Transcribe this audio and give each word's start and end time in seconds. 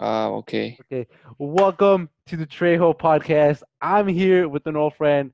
Uh, 0.00 0.30
okay. 0.36 0.78
Okay, 0.92 1.06
welcome 1.38 2.08
to 2.26 2.36
the 2.36 2.46
Trejo 2.46 2.96
podcast. 2.96 3.62
I'm 3.80 4.06
here 4.06 4.48
with 4.48 4.66
an 4.66 4.76
old 4.76 4.94
friend, 4.94 5.32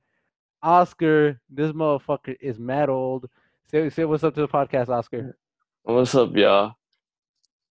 Oscar. 0.62 1.38
This 1.50 1.72
motherfucker 1.72 2.36
is 2.40 2.58
mad 2.58 2.88
old. 2.88 3.28
Say, 3.70 3.90
say 3.90 4.04
what's 4.04 4.24
up 4.24 4.34
to 4.36 4.40
the 4.40 4.48
podcast, 4.48 4.88
Oscar. 4.88 5.36
What's 5.82 6.14
up, 6.14 6.34
y'all? 6.34 6.74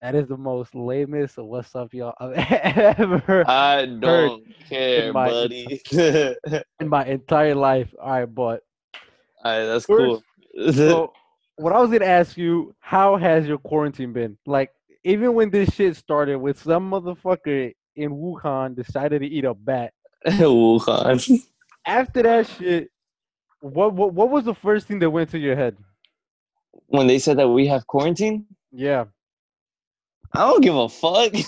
That 0.04 0.16
is 0.16 0.28
the 0.28 0.38
most 0.38 0.76
lamest 0.76 1.38
what's 1.38 1.74
up, 1.76 1.94
y'all 1.94 2.14
I've 2.20 2.34
ever 3.00 3.44
I 3.50 3.86
don't 3.86 4.44
care, 4.70 5.14
my- 5.14 5.30
buddy. 5.30 5.82
In 6.80 6.90
my 6.90 7.06
entire 7.06 7.56
life. 7.56 7.94
All 8.00 8.12
right, 8.12 8.26
but 8.26 8.64
All 9.44 9.60
right, 9.60 9.66
that's 9.66 9.86
First- 9.86 10.22
cool. 10.56 10.74
so 10.74 11.14
what 11.56 11.72
I 11.74 11.80
was 11.80 11.90
gonna 11.90 12.06
ask 12.06 12.36
you, 12.38 12.76
how 12.80 13.16
has 13.16 13.48
your 13.48 13.58
quarantine 13.60 14.12
been? 14.14 14.38
Like, 14.46 14.72
even 15.04 15.34
when 15.34 15.50
this 15.50 15.70
shit 15.74 15.96
started, 15.96 16.38
with 16.38 16.62
some 16.62 16.90
motherfucker 16.92 17.74
in 17.96 18.12
Wuhan 18.12 18.76
decided 18.76 19.20
to 19.20 19.28
eat 19.28 19.46
a 19.46 19.54
bat. 19.54 19.94
Wuhan. 20.26 21.42
After 21.86 22.24
that 22.24 22.48
shit, 22.48 22.90
what 23.60 23.94
what 23.94 24.14
what 24.14 24.30
was 24.30 24.46
the 24.46 24.56
first 24.56 24.88
thing 24.88 25.00
that 25.00 25.10
went 25.10 25.30
to 25.32 25.40
your 25.40 25.56
head? 25.56 25.78
When 26.88 27.08
they 27.08 27.20
said 27.20 27.38
that 27.38 27.50
we 27.50 27.68
have 27.68 27.88
quarantine, 27.88 28.46
Yeah. 28.72 29.06
I 30.34 30.40
don't 30.40 30.62
give 30.62 30.76
a 30.76 30.90
fuck. 30.90 31.34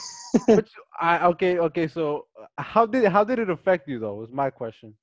But 0.47 0.65
you, 0.75 0.83
I 0.99 1.27
okay 1.27 1.59
okay. 1.59 1.87
So 1.87 2.25
uh, 2.39 2.61
how 2.61 2.85
did 2.85 3.05
how 3.05 3.23
did 3.23 3.39
it 3.39 3.49
affect 3.49 3.87
you 3.87 3.99
though? 3.99 4.15
Was 4.15 4.31
my 4.33 4.49
question. 4.49 4.93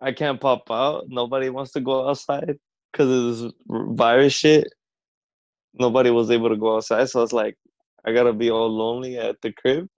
I 0.00 0.10
can't 0.12 0.40
pop 0.40 0.68
out. 0.72 1.04
Nobody 1.08 1.48
wants 1.48 1.70
to 1.72 1.80
go 1.80 2.08
outside 2.08 2.58
because 2.92 3.10
of 3.10 3.52
this 3.52 3.52
virus 3.68 4.32
shit. 4.32 4.66
Nobody 5.78 6.10
was 6.10 6.30
able 6.30 6.48
to 6.48 6.56
go 6.56 6.76
outside, 6.76 7.08
so 7.08 7.22
it's 7.22 7.32
like 7.32 7.56
I 8.04 8.12
gotta 8.12 8.32
be 8.32 8.50
all 8.50 8.68
lonely 8.70 9.18
at 9.18 9.36
the 9.42 9.52
crib. 9.52 9.88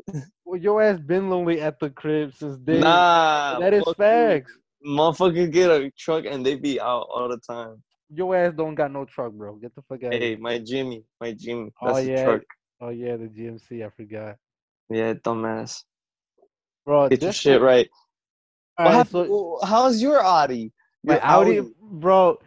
Well, 0.44 0.58
your 0.58 0.82
ass 0.82 0.98
been 0.98 1.28
lonely 1.28 1.60
at 1.60 1.78
the 1.78 1.90
crib 1.90 2.32
since 2.34 2.56
day. 2.58 2.80
nah, 2.80 3.58
that 3.58 3.74
is 3.74 3.84
facts. 3.98 4.50
Motherfucker 4.86 5.52
get 5.52 5.70
a 5.70 5.90
truck 5.98 6.24
and 6.26 6.44
they 6.44 6.54
be 6.56 6.80
out 6.80 7.06
all 7.12 7.28
the 7.28 7.38
time. 7.38 7.82
Your 8.10 8.34
ass 8.34 8.54
don't 8.56 8.74
got 8.74 8.90
no 8.90 9.04
truck, 9.04 9.32
bro. 9.32 9.56
Get 9.56 9.74
the 9.74 9.82
fuck 9.82 10.02
out. 10.04 10.14
of 10.14 10.20
Hey, 10.20 10.36
my 10.36 10.58
Jimmy, 10.58 11.04
my 11.20 11.32
Jimmy. 11.32 11.70
Oh, 11.82 11.88
That's 11.88 12.06
the 12.06 12.10
yeah. 12.12 12.24
truck. 12.24 12.42
Oh 12.80 12.88
yeah, 12.88 13.16
the 13.16 13.26
GMC. 13.26 13.84
I 13.84 13.90
forgot, 13.90 14.36
Yeah, 14.88 15.12
dumbass. 15.14 15.82
bro. 16.86 17.08
Get 17.10 17.22
your 17.22 17.32
shit 17.32 17.60
right. 17.60 17.88
So 18.78 19.58
how's 19.64 20.00
your 20.00 20.22
Audi? 20.24 20.72
my 21.04 21.14
Your 21.14 21.24
Audi, 21.24 21.60
bro. 21.82 22.38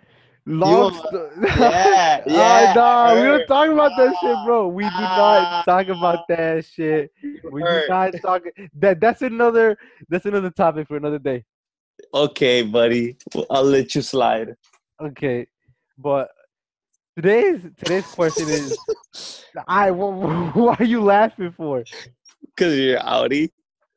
Long 0.46 0.94
sto- 0.94 1.30
Yeah, 1.60 2.22
Ah, 2.28 2.30
yeah. 2.30 2.74
nah, 2.74 3.16
we 3.16 3.22
don't 3.22 3.46
talk 3.48 3.70
about 3.70 3.92
that 3.98 4.16
shit, 4.22 4.36
bro. 4.46 4.68
We 4.68 4.84
do 4.84 4.90
Ah. 4.94 5.64
not 5.66 5.66
talk 5.66 5.88
about 5.90 6.28
that 6.30 6.66
shit. 6.66 7.12
We 7.52 7.62
do 7.62 7.82
not 7.88 8.14
talk. 8.22 8.44
That 8.80 9.00
that's 9.00 9.22
another 9.22 9.78
that's 10.10 10.26
another 10.26 10.50
topic 10.50 10.88
for 10.88 10.98
another 10.98 11.20
day. 11.20 11.46
Okay, 12.14 12.64
buddy. 12.64 13.18
I'll 13.52 13.64
let 13.64 13.94
you 13.94 14.02
slide. 14.02 14.56
Okay, 15.02 15.48
but 15.98 16.30
today's 17.16 17.62
today's 17.78 18.08
question 18.08 18.50
is, 18.50 18.78
I 19.68 19.90
wh- 19.90 20.56
why 20.56 20.76
are 20.80 20.86
you 20.86 21.02
laughing 21.02 21.52
for? 21.52 21.84
Cause 22.58 22.76
you're 22.76 23.00
Audi. 23.00 23.52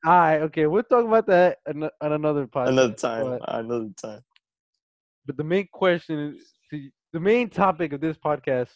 All 0.04 0.12
right, 0.12 0.42
okay, 0.42 0.66
we'll 0.66 0.82
talk 0.82 1.06
about 1.06 1.26
that 1.28 1.58
on, 1.66 1.88
on 2.02 2.12
another 2.12 2.46
podcast. 2.46 2.68
Another 2.68 2.92
time. 2.94 3.24
But, 3.24 3.40
Another 3.54 3.88
time. 3.96 4.20
But 5.26 5.36
the 5.36 5.44
main 5.44 5.68
question 5.72 6.18
is, 6.18 6.52
see, 6.70 6.90
the 7.12 7.20
main 7.20 7.48
topic 7.48 7.92
of 7.92 8.00
this 8.00 8.16
podcast 8.16 8.70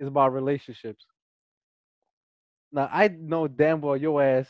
is 0.00 0.08
about 0.08 0.32
relationships. 0.32 1.04
Now 2.72 2.88
I 2.92 3.08
know 3.08 3.48
damn 3.48 3.80
well 3.80 3.96
your 3.96 4.22
ass 4.22 4.48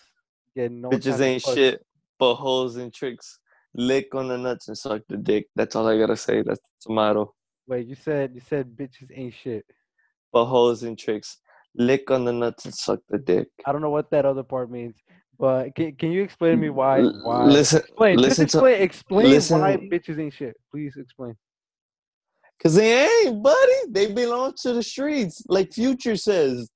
getting 0.56 0.80
no 0.80 0.90
Bitches 0.90 1.20
ain't 1.20 1.42
shit, 1.42 1.84
but 2.18 2.34
holes 2.34 2.76
and 2.76 2.92
tricks. 2.92 3.38
Lick 3.74 4.14
on 4.14 4.28
the 4.28 4.38
nuts 4.38 4.68
and 4.68 4.76
suck 4.76 5.02
the 5.08 5.16
dick. 5.16 5.46
That's 5.54 5.76
all 5.76 5.86
I 5.86 5.98
gotta 5.98 6.16
say. 6.16 6.42
That's 6.42 6.60
the 6.84 6.92
motto. 6.92 7.34
Wait, 7.66 7.86
you 7.86 7.94
said 7.94 8.32
you 8.34 8.40
said 8.40 8.76
bitches 8.76 9.10
ain't 9.14 9.34
shit. 9.34 9.64
But 10.32 10.46
holes 10.46 10.82
and 10.82 10.98
tricks. 10.98 11.38
Lick 11.74 12.10
on 12.10 12.24
the 12.24 12.32
nuts 12.32 12.64
and 12.64 12.74
suck 12.74 13.00
the 13.08 13.18
dick. 13.18 13.48
I 13.66 13.72
don't 13.72 13.82
know 13.82 13.90
what 13.90 14.10
that 14.10 14.24
other 14.24 14.42
part 14.42 14.70
means, 14.70 14.96
but 15.38 15.74
can 15.74 15.94
can 15.96 16.10
you 16.10 16.22
explain 16.22 16.52
to 16.52 16.56
me 16.58 16.70
why? 16.70 17.02
Why? 17.02 17.44
Listen, 17.44 17.80
explain. 17.80 18.18
listen 18.18 18.46
just 18.46 18.58
to- 18.58 18.64
explain. 18.64 19.32
Explain 19.32 19.60
why 19.60 19.76
bitches 19.76 20.18
ain't 20.18 20.34
shit. 20.34 20.56
Please 20.70 20.96
explain. 20.96 21.34
Cause 22.60 22.74
they 22.74 23.06
ain't, 23.06 23.40
buddy. 23.40 23.72
They 23.90 24.12
belong 24.12 24.52
to 24.62 24.72
the 24.72 24.82
streets, 24.82 25.44
like 25.48 25.72
Future 25.72 26.16
says. 26.16 26.68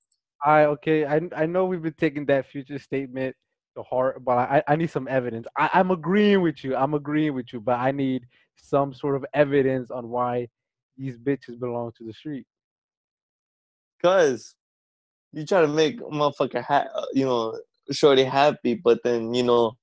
I 0.44 0.64
okay. 0.66 1.04
I 1.04 1.20
I 1.34 1.46
know 1.46 1.64
we've 1.64 1.82
been 1.82 1.94
taking 1.94 2.26
that 2.26 2.46
future 2.46 2.78
statement 2.78 3.34
to 3.76 3.82
heart, 3.82 4.24
but 4.24 4.38
I 4.38 4.62
I 4.68 4.76
need 4.76 4.90
some 4.90 5.08
evidence. 5.08 5.46
I, 5.56 5.70
I'm 5.74 5.90
agreeing 5.90 6.40
with 6.40 6.62
you. 6.62 6.76
I'm 6.76 6.94
agreeing 6.94 7.34
with 7.34 7.52
you, 7.52 7.60
but 7.60 7.78
I 7.78 7.90
need 7.90 8.26
some 8.56 8.94
sort 8.94 9.16
of 9.16 9.24
evidence 9.34 9.90
on 9.90 10.08
why 10.08 10.48
these 10.96 11.18
bitches 11.18 11.58
belong 11.58 11.92
to 11.98 12.04
the 12.04 12.12
street. 12.12 12.46
Cause 14.02 14.54
you 15.32 15.46
try 15.46 15.62
to 15.62 15.68
make 15.68 16.00
a 16.00 16.04
motherfucker 16.04 16.62
ha- 16.62 16.88
uh, 16.94 17.06
you 17.12 17.24
know, 17.24 17.58
shorty 17.92 18.24
happy, 18.24 18.74
but 18.74 18.98
then 19.04 19.34
you 19.34 19.42
know, 19.42 19.76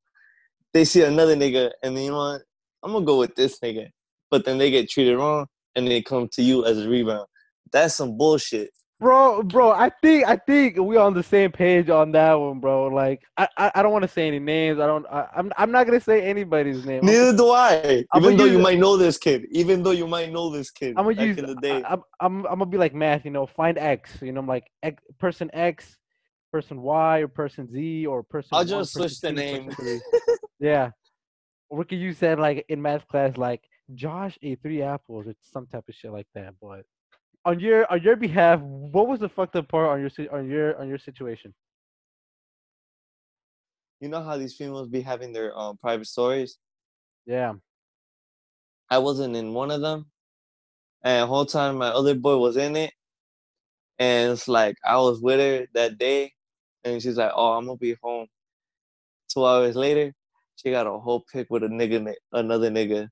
they 0.73 0.85
see 0.85 1.03
another 1.03 1.35
nigga, 1.35 1.71
and 1.83 1.95
then 1.95 2.03
you 2.05 2.11
know 2.11 2.17
what? 2.17 2.41
I'm 2.83 2.93
gonna 2.93 3.05
go 3.05 3.19
with 3.19 3.35
this 3.35 3.59
nigga, 3.59 3.89
but 4.31 4.45
then 4.45 4.57
they 4.57 4.71
get 4.71 4.89
treated 4.89 5.17
wrong, 5.17 5.47
and 5.75 5.87
they 5.87 6.01
come 6.01 6.27
to 6.33 6.41
you 6.41 6.65
as 6.65 6.79
a 6.79 6.89
rebound. 6.89 7.27
That's 7.71 7.95
some 7.95 8.17
bullshit. 8.17 8.71
Bro, 8.99 9.43
bro, 9.43 9.71
I 9.71 9.91
think 10.01 10.27
I 10.27 10.35
think 10.35 10.75
we're 10.77 10.99
on 10.99 11.13
the 11.13 11.23
same 11.23 11.53
page 11.53 11.89
on 11.89 12.11
that 12.11 12.33
one, 12.33 12.59
bro. 12.59 12.87
Like 12.87 13.21
I 13.37 13.47
I, 13.57 13.71
I 13.75 13.81
don't 13.81 13.93
want 13.93 14.03
to 14.03 14.09
say 14.09 14.27
any 14.27 14.39
names. 14.39 14.77
I 14.77 14.87
don't. 14.87 15.05
I, 15.07 15.25
I'm 15.37 15.53
I'm 15.57 15.71
not 15.71 15.85
gonna 15.85 16.01
say 16.01 16.21
anybody's 16.23 16.85
name. 16.85 16.95
I'm- 16.95 17.05
Neither 17.05 17.37
do 17.37 17.49
I. 17.49 18.05
Even 18.17 18.35
though 18.35 18.43
you 18.43 18.59
might 18.59 18.77
know 18.77 18.97
this 18.97 19.17
kid, 19.17 19.45
even 19.51 19.83
though 19.83 19.91
you 19.91 20.05
might 20.05 20.33
know 20.33 20.49
this 20.49 20.69
kid 20.69 20.95
I'm 20.97 21.05
gonna 21.05 21.15
back 21.15 21.27
use. 21.27 21.37
in 21.37 21.45
the 21.45 21.55
day. 21.55 21.81
I, 21.81 21.93
am 21.93 22.03
I'm 22.19 22.45
I'm 22.47 22.59
gonna 22.59 22.65
be 22.65 22.77
like 22.77 22.93
math. 22.93 23.23
You 23.23 23.31
know, 23.31 23.45
find 23.45 23.77
X. 23.77 24.17
You 24.21 24.33
know, 24.33 24.41
I'm 24.41 24.47
like 24.47 24.69
X, 24.83 25.01
person 25.17 25.49
X, 25.53 25.97
person 26.51 26.81
Y, 26.81 27.19
or 27.19 27.27
person 27.27 27.69
Z, 27.71 28.05
or 28.05 28.23
person. 28.23 28.49
I'll 28.51 28.65
just 28.65 28.93
person 28.95 29.09
switch 29.09 29.21
the 29.21 29.29
two, 29.29 29.35
name. 29.35 29.71
yeah, 30.59 30.91
Ricky, 31.69 31.95
you 31.95 32.13
said 32.13 32.39
like 32.39 32.65
in 32.69 32.81
math 32.81 33.07
class, 33.07 33.37
like 33.37 33.61
Josh 33.93 34.37
ate 34.41 34.61
three 34.61 34.81
apples 34.81 35.27
or 35.27 35.35
some 35.41 35.67
type 35.67 35.85
of 35.87 35.95
shit 35.95 36.11
like 36.11 36.27
that. 36.35 36.53
But 36.61 36.85
on 37.45 37.59
your 37.59 37.91
on 37.91 38.01
your 38.01 38.15
behalf, 38.15 38.59
what 38.61 39.07
was 39.07 39.19
the 39.19 39.29
fucked 39.29 39.55
up 39.55 39.67
part 39.67 39.89
on 39.89 40.01
your 40.01 40.33
on 40.33 40.49
your 40.49 40.79
on 40.79 40.87
your 40.87 40.99
situation? 40.99 41.53
you 43.99 44.07
know 44.07 44.23
how 44.23 44.37
these 44.37 44.55
females 44.55 44.87
be 44.87 45.01
having 45.01 45.33
their 45.33 45.57
um, 45.57 45.77
private 45.77 46.07
stories? 46.07 46.57
Yeah. 47.25 47.53
I 48.89 48.97
wasn't 48.99 49.35
in 49.35 49.53
one 49.53 49.71
of 49.71 49.81
them. 49.81 50.07
And 51.03 51.23
the 51.23 51.27
whole 51.27 51.45
time 51.45 51.77
my 51.77 51.89
other 51.89 52.15
boy 52.15 52.37
was 52.37 52.57
in 52.57 52.75
it. 52.75 52.93
And 53.99 54.31
it's 54.31 54.47
like 54.47 54.77
I 54.85 54.97
was 54.97 55.21
with 55.21 55.39
her 55.39 55.67
that 55.73 55.97
day. 55.97 56.33
And 56.83 57.01
she's 57.01 57.17
like, 57.17 57.31
Oh, 57.35 57.53
I'm 57.53 57.65
gonna 57.65 57.77
be 57.77 57.95
home. 58.01 58.27
Two 59.31 59.45
hours 59.45 59.75
later, 59.75 60.13
she 60.55 60.71
got 60.71 60.87
a 60.87 60.91
whole 60.91 61.23
pic 61.31 61.47
with 61.49 61.63
a 61.63 61.67
nigga 61.67 62.13
another 62.33 62.69
nigga. 62.69 63.07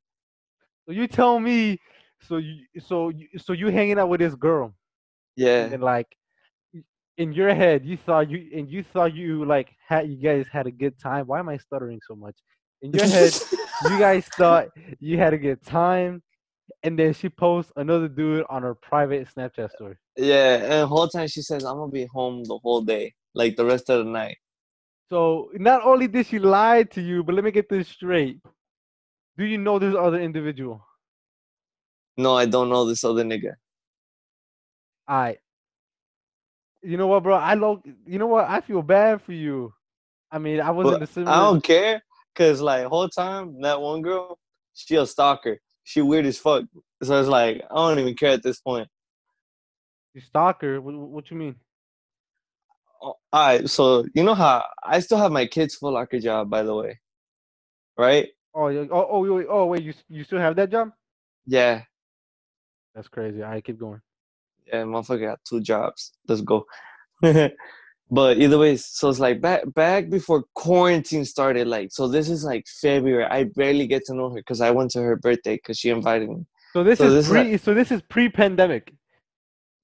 So 0.85 0.93
you 0.93 1.07
tell 1.07 1.39
me. 1.39 1.79
So 2.27 2.37
you 2.37 2.63
so 2.79 3.09
you, 3.09 3.27
so 3.37 3.53
you 3.53 3.67
hanging 3.67 3.99
out 3.99 4.09
with 4.09 4.19
this 4.19 4.35
girl. 4.35 4.73
Yeah. 5.35 5.65
and 5.65 5.83
like 5.83 6.07
in 7.17 7.31
your 7.31 7.53
head 7.53 7.85
you 7.85 7.95
thought 7.95 8.27
you 8.27 8.49
and 8.55 8.71
you 8.71 8.81
thought 8.81 9.13
you 9.13 9.45
like 9.45 9.69
had 9.87 10.09
you 10.09 10.17
guys 10.17 10.47
had 10.51 10.65
a 10.65 10.71
good 10.71 10.99
time 10.99 11.27
why 11.27 11.37
am 11.37 11.47
i 11.47 11.57
stuttering 11.57 11.99
so 12.07 12.15
much 12.15 12.35
in 12.81 12.91
your 12.91 13.05
head 13.05 13.31
you 13.83 13.99
guys 13.99 14.25
thought 14.35 14.69
you 14.99 15.15
had 15.19 15.35
a 15.35 15.37
good 15.37 15.63
time 15.63 16.23
and 16.81 16.97
then 16.97 17.13
she 17.13 17.29
posts 17.29 17.71
another 17.75 18.07
dude 18.07 18.43
on 18.49 18.63
her 18.63 18.73
private 18.73 19.27
snapchat 19.31 19.69
story 19.71 19.95
yeah. 20.17 20.55
And 20.55 20.71
the 20.81 20.87
whole 20.87 21.07
time 21.07 21.27
she 21.27 21.41
says, 21.41 21.63
I'm 21.63 21.77
gonna 21.77 21.91
be 21.91 22.07
home 22.11 22.43
the 22.43 22.57
whole 22.57 22.81
day, 22.81 23.13
like 23.37 23.55
the 23.55 23.65
rest 23.65 23.89
of 23.89 24.05
the 24.05 24.11
night. 24.11 24.37
so 25.09 25.49
not 25.67 25.83
only 25.83 26.07
did 26.07 26.25
she 26.27 26.39
lie 26.39 26.83
to 26.83 27.01
you 27.01 27.23
but 27.23 27.35
let 27.35 27.43
me 27.43 27.51
get 27.51 27.69
this 27.69 27.87
straight 27.87 28.39
do 29.37 29.45
you 29.45 29.57
know 29.57 29.79
this 29.79 29.95
other 29.95 30.19
individual 30.19 30.81
No, 32.17 32.35
I 32.37 32.45
don't 32.45 32.69
know 32.69 32.85
this 32.85 33.03
other 33.03 33.23
nigga. 33.23 33.53
i 35.07 35.37
you 36.83 36.97
know 36.97 37.07
what 37.07 37.23
bro 37.23 37.35
i 37.35 37.53
lo- 37.53 37.81
you 38.05 38.19
know 38.19 38.27
what 38.27 38.45
i 38.49 38.61
feel 38.61 38.81
bad 38.81 39.21
for 39.21 39.33
you 39.33 39.73
i 40.31 40.37
mean 40.37 40.59
i 40.61 40.71
was 40.71 40.89
in 40.91 40.99
But 40.99 40.99
the 40.99 41.07
similar 41.07 41.31
I 41.31 41.39
don't 41.47 41.63
care, 41.63 42.01
cause 42.35 42.61
like 42.61 42.85
whole 42.85 43.09
time 43.09 43.61
that 43.61 43.81
one 43.81 44.01
girl, 44.01 44.37
she 44.73 44.95
a 44.95 45.05
stalker. 45.05 45.57
She 45.83 46.01
weird 46.01 46.25
as 46.25 46.37
fuck. 46.37 46.65
So 47.03 47.19
it's 47.19 47.29
like 47.29 47.61
I 47.71 47.75
don't 47.75 47.99
even 47.99 48.15
care 48.15 48.31
at 48.33 48.43
this 48.43 48.59
point. 48.59 48.87
you 50.13 50.21
stalker 50.21 50.81
what, 50.81 50.93
what 50.95 51.31
you 51.31 51.37
mean 51.37 51.55
All 53.01 53.17
right, 53.33 53.69
so 53.69 54.05
you 54.13 54.23
know 54.23 54.33
how 54.35 54.65
I 54.83 54.99
still 54.99 55.17
have 55.17 55.31
my 55.31 55.45
kids' 55.45 55.75
Foot 55.75 55.93
Locker 55.93 56.19
job, 56.19 56.49
by 56.49 56.63
the 56.63 56.73
way, 56.75 56.99
right? 57.97 58.27
Oh, 58.55 58.67
oh, 58.69 58.87
oh, 58.91 59.33
wait, 59.35 59.45
oh, 59.49 59.65
wait, 59.65 59.83
you 59.83 59.93
you 60.09 60.23
still 60.23 60.39
have 60.39 60.55
that 60.55 60.71
job? 60.71 60.89
Yeah, 61.45 61.83
That's 62.95 63.07
crazy. 63.07 63.43
All 63.43 63.49
right, 63.51 63.63
keep 63.63 63.79
going. 63.79 64.01
yeah, 64.65 64.83
motherfucker 64.83 65.21
got 65.27 65.39
two 65.47 65.61
jobs. 65.61 66.13
Let's 66.27 66.41
go. 66.41 66.65
but 67.21 68.37
either 68.37 68.57
way, 68.57 68.77
so 68.77 69.09
it's 69.09 69.19
like 69.19 69.41
back 69.41 69.61
back 69.75 70.09
before 70.09 70.43
quarantine 70.55 71.25
started. 71.25 71.67
Like, 71.67 71.89
so 71.91 72.07
this 72.07 72.29
is 72.29 72.43
like 72.43 72.65
February. 72.81 73.25
I 73.25 73.43
barely 73.55 73.87
get 73.87 74.05
to 74.05 74.15
know 74.15 74.29
her 74.29 74.35
because 74.37 74.61
I 74.61 74.71
went 74.71 74.91
to 74.91 75.01
her 75.01 75.15
birthday 75.17 75.55
because 75.55 75.77
she 75.77 75.89
invited 75.89 76.29
me. 76.29 76.45
So 76.73 76.83
this 76.83 76.99
So 76.99 77.05
is 77.05 77.13
this 77.13 77.25
is 77.25 77.31
pre. 77.31 77.57
so 77.57 77.73
this 77.73 77.91
is 77.91 78.01
pre-pandemic. 78.09 78.93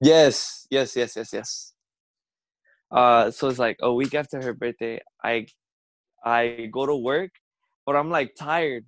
Yes, 0.00 0.66
yes, 0.70 0.96
yes, 0.96 1.16
yes, 1.16 1.32
yes. 1.32 1.73
Uh, 2.94 3.30
so 3.30 3.48
it's 3.48 3.58
like 3.58 3.76
a 3.82 3.92
week 3.92 4.14
after 4.14 4.40
her 4.40 4.54
birthday. 4.54 5.00
I 5.22 5.48
I 6.24 6.70
go 6.72 6.86
to 6.86 6.94
work, 6.94 7.32
but 7.84 7.96
I'm 7.96 8.08
like 8.08 8.36
tired. 8.38 8.86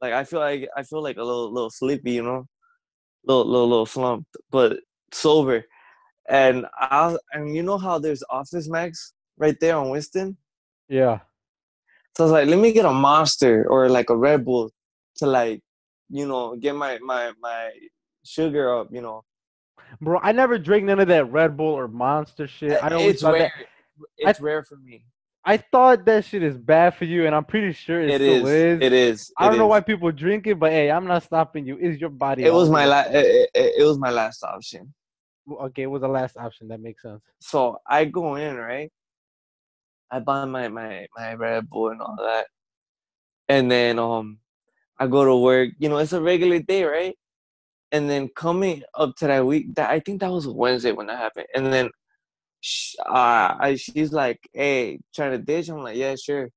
Like 0.00 0.12
I 0.12 0.22
feel 0.22 0.38
like 0.38 0.68
I 0.76 0.84
feel 0.84 1.02
like 1.02 1.16
a 1.16 1.24
little 1.24 1.52
little 1.52 1.70
sleepy, 1.70 2.12
you 2.12 2.22
know, 2.22 2.46
little 3.26 3.44
little 3.44 3.68
little 3.68 3.86
slumped, 3.86 4.36
but 4.50 4.78
sober. 5.12 5.64
And 6.28 6.66
I 6.78 7.16
and 7.32 7.56
you 7.56 7.64
know 7.64 7.78
how 7.78 7.98
there's 7.98 8.22
Office 8.30 8.68
Max 8.68 9.14
right 9.36 9.56
there 9.60 9.76
on 9.76 9.90
Winston. 9.90 10.36
Yeah. 10.88 11.20
So 12.16 12.24
I 12.24 12.26
was 12.26 12.32
like, 12.32 12.48
let 12.48 12.58
me 12.60 12.72
get 12.72 12.84
a 12.84 12.92
Monster 12.92 13.66
or 13.68 13.88
like 13.88 14.10
a 14.10 14.16
Red 14.16 14.44
Bull 14.44 14.70
to 15.16 15.26
like, 15.26 15.60
you 16.08 16.26
know, 16.26 16.56
get 16.56 16.76
my 16.76 16.98
my 17.02 17.32
my 17.40 17.70
sugar 18.24 18.78
up, 18.78 18.88
you 18.92 19.00
know. 19.02 19.24
Bro, 20.00 20.20
I 20.22 20.32
never 20.32 20.58
drank 20.58 20.84
none 20.84 21.00
of 21.00 21.08
that 21.08 21.30
Red 21.30 21.56
Bull 21.56 21.74
or 21.74 21.88
Monster 21.88 22.46
shit. 22.46 22.82
I 22.82 22.88
always 22.94 23.14
it's 23.14 23.22
thought 23.22 23.32
rare. 23.34 23.52
that 23.56 23.66
It's 24.18 24.40
rare 24.40 24.62
for 24.62 24.76
me. 24.76 25.04
I 25.44 25.56
thought 25.56 26.04
that 26.04 26.24
shit 26.24 26.42
is 26.42 26.58
bad 26.58 26.94
for 26.94 27.04
you, 27.06 27.26
and 27.26 27.34
I'm 27.34 27.44
pretty 27.44 27.72
sure 27.72 28.00
it, 28.00 28.10
It 28.10 28.20
still 28.20 28.46
is. 28.46 28.52
is. 28.52 28.82
It 28.82 28.92
is. 28.92 29.32
I 29.38 29.48
don't 29.48 29.56
know 29.56 29.64
is. 29.64 29.70
why 29.70 29.80
people 29.80 30.12
drink 30.12 30.46
it, 30.46 30.58
but 30.58 30.70
hey, 30.72 30.90
I'm 30.90 31.06
not 31.06 31.22
stopping 31.22 31.66
you. 31.66 31.78
It's 31.80 32.00
your 32.00 32.10
body. 32.10 32.44
It 32.44 32.52
was 32.52 32.68
my 32.68 32.84
last. 32.84 33.10
It, 33.10 33.50
it, 33.54 33.74
it 33.78 33.84
was 33.84 33.98
my 33.98 34.10
last 34.10 34.44
option. 34.44 34.92
Okay, 35.50 35.82
it 35.82 35.86
was 35.86 36.02
the 36.02 36.08
last 36.08 36.36
option. 36.36 36.68
That 36.68 36.80
makes 36.80 37.02
sense. 37.02 37.22
So 37.40 37.78
I 37.86 38.04
go 38.04 38.34
in 38.34 38.56
right. 38.56 38.92
I 40.10 40.20
buy 40.20 40.44
my 40.44 40.68
my 40.68 41.06
my 41.16 41.34
Red 41.34 41.68
Bull 41.70 41.90
and 41.90 42.02
all 42.02 42.16
that, 42.18 42.46
and 43.48 43.70
then 43.70 43.98
um, 43.98 44.38
I 44.98 45.06
go 45.06 45.24
to 45.24 45.36
work. 45.36 45.70
You 45.78 45.88
know, 45.88 45.98
it's 45.98 46.12
a 46.12 46.20
regular 46.20 46.58
day, 46.58 46.84
right? 46.84 47.16
And 47.92 48.08
then 48.10 48.28
coming 48.36 48.82
up 48.94 49.16
to 49.16 49.26
that 49.28 49.46
week, 49.46 49.74
that 49.76 49.90
I 49.90 50.00
think 50.00 50.20
that 50.20 50.30
was 50.30 50.46
Wednesday 50.46 50.92
when 50.92 51.06
that 51.06 51.18
happened. 51.18 51.46
And 51.54 51.72
then, 51.72 51.90
sh- 52.60 52.96
uh, 53.06 53.56
I 53.60 53.76
she's 53.76 54.12
like, 54.12 54.40
"Hey, 54.52 55.00
trying 55.14 55.32
to 55.32 55.38
ditch?" 55.38 55.68
I'm 55.70 55.82
like, 55.82 55.96
"Yeah, 55.96 56.16
sure." 56.16 56.50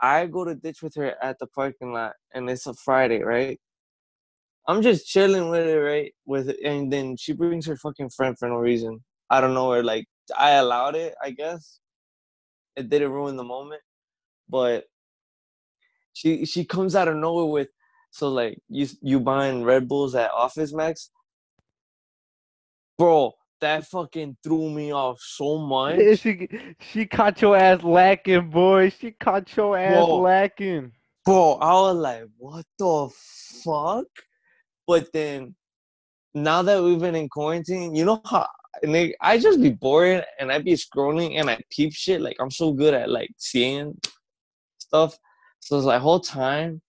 I 0.00 0.26
go 0.26 0.44
to 0.44 0.54
ditch 0.56 0.82
with 0.82 0.94
her 0.96 1.14
at 1.22 1.38
the 1.38 1.46
parking 1.46 1.92
lot, 1.92 2.14
and 2.34 2.50
it's 2.50 2.66
a 2.66 2.74
Friday, 2.74 3.22
right? 3.22 3.60
I'm 4.68 4.82
just 4.82 5.06
chilling 5.06 5.48
with 5.50 5.66
her, 5.66 5.82
right? 5.82 6.12
With 6.26 6.54
and 6.64 6.92
then 6.92 7.16
she 7.16 7.32
brings 7.32 7.66
her 7.66 7.76
fucking 7.76 8.10
friend 8.10 8.38
for 8.38 8.48
no 8.48 8.56
reason. 8.56 9.02
I 9.30 9.40
don't 9.40 9.54
know 9.54 9.72
her. 9.72 9.82
Like 9.82 10.06
I 10.38 10.52
allowed 10.52 10.94
it, 10.96 11.14
I 11.22 11.30
guess. 11.30 11.80
It 12.76 12.88
didn't 12.88 13.12
ruin 13.12 13.36
the 13.36 13.44
moment, 13.44 13.82
but 14.48 14.84
she 16.12 16.44
she 16.46 16.64
comes 16.64 16.94
out 16.94 17.08
of 17.08 17.16
nowhere 17.16 17.46
with 17.46 17.68
so 18.12 18.28
like 18.28 18.58
you 18.68 18.86
you 19.00 19.18
buying 19.18 19.64
Red 19.64 19.88
Bulls 19.88 20.14
at 20.14 20.30
Office 20.30 20.72
Max, 20.72 21.10
bro. 22.98 23.32
That 23.62 23.86
fucking 23.86 24.36
threw 24.42 24.70
me 24.70 24.92
off 24.92 25.18
so 25.20 25.56
much. 25.66 26.18
she 26.18 26.48
she 26.80 27.06
caught 27.06 27.40
your 27.40 27.56
ass 27.56 27.82
lacking, 27.82 28.50
boy. 28.50 28.90
She 28.90 29.12
caught 29.12 29.56
your 29.56 29.78
ass 29.78 30.06
Whoa. 30.06 30.20
lacking. 30.20 30.92
Bro, 31.24 31.54
I 31.54 31.72
was 31.72 31.96
like, 31.96 32.24
what 32.36 32.66
the 32.78 33.08
fuck? 33.64 34.06
But 34.86 35.12
then 35.12 35.54
now 36.34 36.62
that 36.62 36.82
we've 36.82 36.98
been 36.98 37.14
in 37.14 37.28
quarantine, 37.28 37.94
you 37.94 38.04
know 38.04 38.20
how 38.24 38.48
I 39.20 39.38
just 39.38 39.62
be 39.62 39.70
bored 39.70 40.24
and 40.38 40.50
I 40.50 40.58
be 40.58 40.72
scrolling 40.72 41.38
and 41.38 41.48
I 41.48 41.60
peep 41.70 41.94
shit. 41.94 42.20
Like 42.20 42.36
I'm 42.40 42.50
so 42.50 42.72
good 42.72 42.94
at 42.94 43.08
like 43.08 43.30
seeing 43.38 43.96
stuff. 44.78 45.16
So 45.60 45.76
it's 45.76 45.86
like 45.86 46.00
whole 46.00 46.20
time 46.20 46.82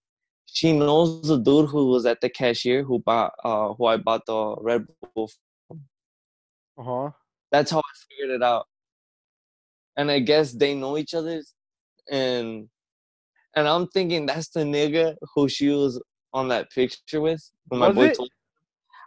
she 0.53 0.71
knows 0.71 1.23
the 1.23 1.37
dude 1.37 1.69
who 1.69 1.87
was 1.87 2.05
at 2.05 2.21
the 2.21 2.29
cashier 2.29 2.83
who 2.83 2.99
bought 2.99 3.33
uh 3.43 3.73
who 3.73 3.85
I 3.87 3.97
bought 3.97 4.25
the 4.27 4.55
Red 4.61 4.85
Bull. 5.15 5.29
Uh 6.77 6.83
huh. 6.83 7.09
That's 7.51 7.71
how 7.71 7.79
I 7.79 7.93
figured 8.07 8.35
it 8.35 8.43
out. 8.43 8.67
And 9.97 10.09
I 10.09 10.19
guess 10.19 10.53
they 10.53 10.75
know 10.75 10.97
each 10.97 11.13
other 11.15 11.41
and 12.09 12.69
and 13.55 13.67
I'm 13.67 13.87
thinking 13.87 14.25
that's 14.25 14.49
the 14.49 14.61
nigga 14.61 15.15
who 15.33 15.49
she 15.49 15.69
was 15.69 16.01
on 16.33 16.47
that 16.49 16.71
picture 16.71 17.21
with. 17.21 17.43
Who 17.69 17.77
my 17.77 17.87
Was 17.87 17.95
boy 17.95 18.05
it? 18.05 18.15
told 18.15 18.29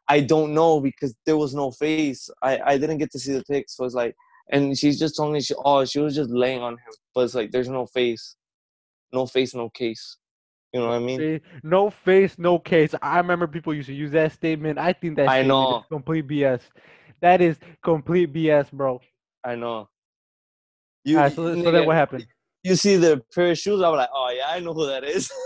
I 0.08 0.20
don't 0.20 0.52
know 0.52 0.81
because 0.81 1.14
there 1.26 1.37
was 1.37 1.54
no 1.54 1.70
face. 1.70 2.28
I, 2.42 2.60
I 2.64 2.78
didn't 2.78 2.99
get 2.99 3.10
to 3.12 3.19
see 3.19 3.32
the 3.32 3.42
pic, 3.44 3.69
so 3.69 3.84
it's 3.84 3.94
like, 3.94 4.14
and 4.52 4.78
she's 4.78 5.00
just 5.00 5.16
told 5.16 5.32
me 5.32 5.40
she 5.40 5.54
oh 5.64 5.84
she 5.84 5.99
was 6.00 6.14
just 6.14 6.31
laying 6.31 6.62
on 6.62 6.75
him, 6.75 6.94
but 7.14 7.22
it's 7.22 7.34
like 7.34 7.50
there's 7.50 7.69
no 7.69 7.87
face, 7.87 8.37
no 9.12 9.26
face, 9.26 9.54
no 9.54 9.69
case. 9.69 10.16
You 10.72 10.80
know 10.80 10.88
what 10.88 10.94
I 10.96 10.98
mean? 10.98 11.18
See, 11.18 11.40
no 11.62 11.90
face, 11.90 12.38
no 12.38 12.58
case. 12.58 12.94
I 13.00 13.18
remember 13.18 13.46
people 13.46 13.72
used 13.72 13.88
to 13.88 13.94
use 13.94 14.10
that 14.12 14.32
statement. 14.32 14.78
I 14.78 14.92
think 14.92 15.16
that 15.16 15.30
I 15.30 15.42
know. 15.42 15.84
complete 15.90 16.26
BS. 16.28 16.60
That 17.20 17.40
is 17.40 17.58
complete 17.82 18.32
BS, 18.32 18.70
bro. 18.70 19.00
I 19.44 19.54
know. 19.54 19.88
You, 21.04 21.16
Alright, 21.16 21.34
so, 21.34 21.54
so 21.54 21.70
then 21.70 21.86
what 21.86 21.96
happened? 21.96 22.26
You 22.62 22.74
see 22.74 22.96
the 22.96 23.22
pair 23.34 23.52
of 23.52 23.58
shoes? 23.58 23.80
I'm 23.80 23.94
like, 23.94 24.10
oh 24.12 24.30
yeah, 24.36 24.48
I 24.48 24.60
know 24.60 24.74
who 24.74 24.86
that 24.86 25.04
is. 25.04 25.30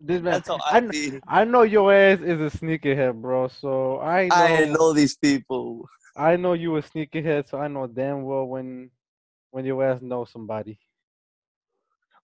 This 0.00 0.20
man, 0.20 0.34
That's 0.34 0.48
how 0.48 0.58
I, 0.66 0.76
I 0.76 0.80
kn- 0.80 1.20
I 1.26 1.44
know 1.44 1.62
your 1.62 1.90
ass 1.90 2.20
is 2.20 2.38
a 2.38 2.58
sneakerhead, 2.58 3.22
bro. 3.22 3.48
So 3.48 4.00
I 4.00 4.28
know, 4.28 4.34
I 4.34 4.64
know 4.66 4.92
these 4.92 5.16
people. 5.16 5.88
I 6.14 6.36
know 6.36 6.52
you 6.52 6.76
a 6.76 6.82
sneakerhead, 6.82 7.48
so 7.48 7.58
I 7.58 7.68
know 7.68 7.86
damn 7.86 8.22
well 8.22 8.44
when 8.44 8.90
when 9.50 9.64
your 9.64 9.82
ass 9.82 10.02
knows 10.02 10.30
somebody. 10.30 10.78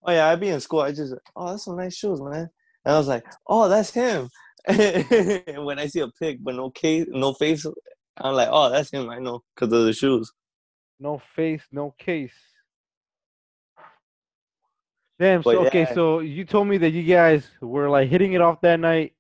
Oh 0.03 0.13
yeah, 0.13 0.29
I 0.29 0.37
be 0.37 0.49
in 0.49 0.61
school. 0.61 0.81
I 0.81 0.93
just, 0.93 1.15
oh, 1.37 1.51
that's 1.51 1.65
some 1.65 1.77
nice 1.77 1.95
shoes, 1.95 2.21
man. 2.21 2.49
And 2.85 2.95
I 2.95 2.99
was 2.99 3.09
like, 3.09 3.25
oh, 3.47 3.69
that's 3.69 3.91
him. 3.91 4.29
and 4.67 5.65
when 5.65 5.79
I 5.79 5.87
see 5.87 6.01
a 6.01 6.09
pic 6.09 6.39
but 6.43 6.55
no 6.55 6.71
case, 6.71 7.07
no 7.09 7.33
face, 7.35 7.67
I'm 8.17 8.35
like, 8.35 8.49
oh, 8.51 8.71
that's 8.71 8.91
him. 8.91 9.11
I 9.11 9.19
know 9.19 9.43
because 9.55 9.73
of 9.73 9.85
the 9.85 9.93
shoes. 9.93 10.33
No 10.99 11.21
face, 11.35 11.63
no 11.73 11.95
case. 11.99 12.33
Damn. 15.19 15.43
But 15.43 15.55
So 15.55 15.67
okay, 15.67 15.81
yeah. 15.81 15.95
so 15.95 16.21
you 16.21 16.45
told 16.45 16.69
me 16.69 16.79
that 16.79 16.91
you 16.91 17.03
guys 17.03 17.47
were 17.61 17.89
like 17.89 18.09
hitting 18.09 18.33
it 18.33 18.41
off 18.41 18.61
that 18.63 18.81
night, 18.81 19.15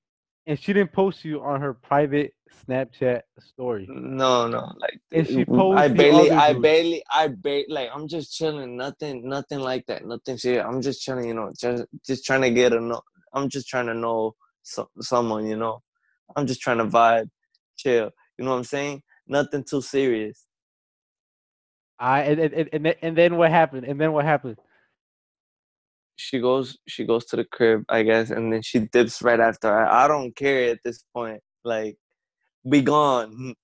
and 0.46 0.58
she 0.58 0.72
didn't 0.72 0.92
post 0.92 1.24
you 1.24 1.42
on 1.42 1.60
her 1.60 1.74
private 1.74 2.34
Snapchat 2.66 3.22
story. 3.40 3.86
No, 3.88 4.46
no, 4.48 4.72
like 4.80 5.00
And 5.12 5.26
she 5.26 5.44
I 5.48 5.88
barely, 5.88 6.30
I 6.30 6.52
dude. 6.52 6.62
barely, 6.62 7.02
I 7.12 7.28
barely, 7.28 7.66
like 7.68 7.90
I'm 7.94 8.08
just 8.08 8.36
chilling. 8.36 8.76
Nothing, 8.76 9.28
nothing 9.28 9.60
like 9.60 9.86
that. 9.86 10.04
Nothing 10.04 10.36
serious. 10.38 10.64
I'm 10.66 10.80
just 10.80 11.02
chilling. 11.02 11.28
You 11.28 11.34
know, 11.34 11.52
just 11.58 11.84
just 12.06 12.24
trying 12.24 12.42
to 12.42 12.50
get 12.50 12.72
a 12.72 12.80
know. 12.80 13.00
I'm 13.32 13.48
just 13.48 13.68
trying 13.68 13.86
to 13.86 13.94
know 13.94 14.34
so, 14.62 14.88
someone. 15.00 15.46
You 15.46 15.56
know, 15.56 15.82
I'm 16.36 16.46
just 16.46 16.60
trying 16.60 16.78
to 16.78 16.84
vibe, 16.86 17.30
chill. 17.76 18.10
You 18.38 18.44
know 18.44 18.52
what 18.52 18.58
I'm 18.58 18.64
saying? 18.64 19.02
Nothing 19.26 19.64
too 19.64 19.82
serious. 19.82 20.46
I 21.98 22.22
and 22.22 22.40
and, 22.40 22.68
and, 22.72 22.96
and 23.02 23.16
then 23.16 23.36
what 23.36 23.50
happened? 23.50 23.86
And 23.86 24.00
then 24.00 24.12
what 24.12 24.24
happened? 24.24 24.56
she 26.16 26.38
goes 26.38 26.76
she 26.86 27.04
goes 27.06 27.24
to 27.24 27.34
the 27.34 27.44
crib 27.44 27.82
i 27.88 28.02
guess 28.02 28.30
and 28.30 28.52
then 28.52 28.60
she 28.60 28.78
dips 28.78 29.22
right 29.22 29.40
after 29.40 29.74
i, 29.74 30.04
I 30.04 30.06
don't 30.08 30.36
care 30.36 30.70
at 30.70 30.80
this 30.84 31.02
point 31.14 31.40
like 31.64 31.96
be 32.68 32.82
gone 32.82 33.54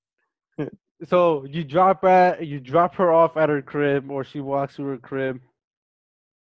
So 1.09 1.45
you 1.45 1.63
drop 1.65 2.05
at 2.05 2.47
you 2.47 2.59
drop 2.59 2.95
her 2.95 3.13
off 3.13 3.37
at 3.37 3.51
her 3.51 3.61
crib, 3.61 4.11
or 4.11 4.25
she 4.25 4.41
walks 4.41 4.77
to 4.77 4.85
her 4.85 4.97
crib. 4.97 5.41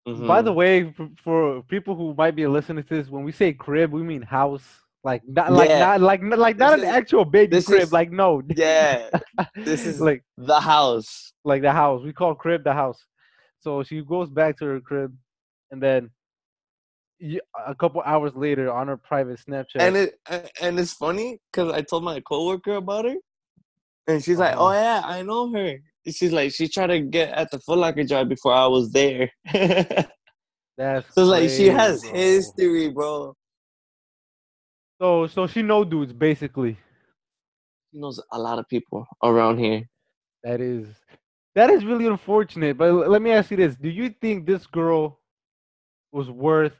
By 0.06 0.40
the 0.40 0.50
Mhm. 0.52 0.54
way, 0.54 0.94
for 1.22 1.62
people 1.64 1.94
who 1.94 2.14
might 2.14 2.34
be 2.34 2.46
listening 2.46 2.82
to 2.84 2.88
this, 2.94 3.10
when 3.10 3.24
we 3.24 3.32
say 3.32 3.52
crib, 3.52 3.92
we 3.92 4.02
mean 4.02 4.22
house. 4.22 4.64
Like 5.04 5.22
not 5.28 5.52
like 5.52 5.68
Yeah. 5.68 5.80
not 5.80 6.00
like 6.00 6.22
not, 6.22 6.38
like 6.38 6.56
not 6.56 6.70
This 6.76 6.82
an 6.84 6.88
is- 6.88 6.94
actual 6.96 7.24
baby 7.26 7.60
crib. 7.62 7.82
is- 7.82 7.92
like 7.92 8.10
no. 8.10 8.40
yeah 8.56 9.10
this 9.54 9.84
is- 9.86 10.00
like 10.00 10.24
the 10.38 10.58
house 10.60 11.32
like 11.44 11.60
the 11.62 11.72
house. 11.72 12.02
We 12.02 12.12
call 12.14 12.34
crib 12.34 12.64
the 12.64 12.72
house. 12.72 13.04
So 13.60 13.82
she 13.82 14.02
goes 14.02 14.30
back 14.30 14.56
to 14.58 14.64
her 14.64 14.80
crib, 14.80 15.14
and 15.70 15.82
then 15.82 16.10
a 17.66 17.74
couple 17.74 18.00
hours 18.02 18.32
later 18.34 18.72
on 18.72 18.88
her 18.88 18.96
private 18.96 19.38
Snapchat. 19.40 19.80
and 19.80 19.96
it 19.96 20.14
and 20.60 20.78
it's 20.78 20.92
funny 20.92 21.38
because 21.50 21.72
i 21.72 21.80
told 21.82 22.04
my 22.04 22.20
coworker 22.20 22.74
about 22.74 23.04
her 23.04 23.16
and 24.06 24.22
she's 24.22 24.38
like 24.38 24.54
Uh-huh. 24.54 24.66
oh 24.68 24.72
yeah 24.72 25.02
i 25.04 25.22
know 25.22 25.52
her 25.52 25.76
she's 26.10 26.32
like 26.32 26.52
she 26.52 26.68
tried 26.68 26.88
to 26.88 27.00
get 27.00 27.30
at 27.32 27.50
the 27.50 27.58
Foot 27.60 27.78
Locker 27.78 28.04
job 28.04 28.28
before 28.28 28.52
i 28.52 28.66
was 28.66 28.90
there 28.92 29.30
so 29.52 30.04
That's 30.76 31.06
it's 31.16 31.28
like 31.28 31.50
she 31.50 31.66
has 31.66 32.02
bro. 32.02 32.12
history 32.12 32.88
bro 32.90 33.34
So 35.00 35.26
so 35.26 35.46
she 35.46 35.62
know 35.62 35.84
dudes 35.84 36.12
basically. 36.12 36.76
she 37.92 37.98
knows 38.00 38.20
a 38.32 38.38
lot 38.38 38.58
of 38.58 38.68
people 38.68 39.06
around 39.24 39.58
here 39.58 39.82
That 40.44 40.60
is 40.60 40.86
that 41.54 41.70
is 41.70 41.84
really 41.84 42.06
unfortunate. 42.06 42.78
But 42.78 42.92
let 43.08 43.20
me 43.22 43.32
ask 43.32 43.50
you 43.50 43.56
this: 43.56 43.74
Do 43.76 43.88
you 43.88 44.10
think 44.10 44.46
this 44.46 44.66
girl 44.66 45.20
was 46.12 46.30
worth 46.30 46.74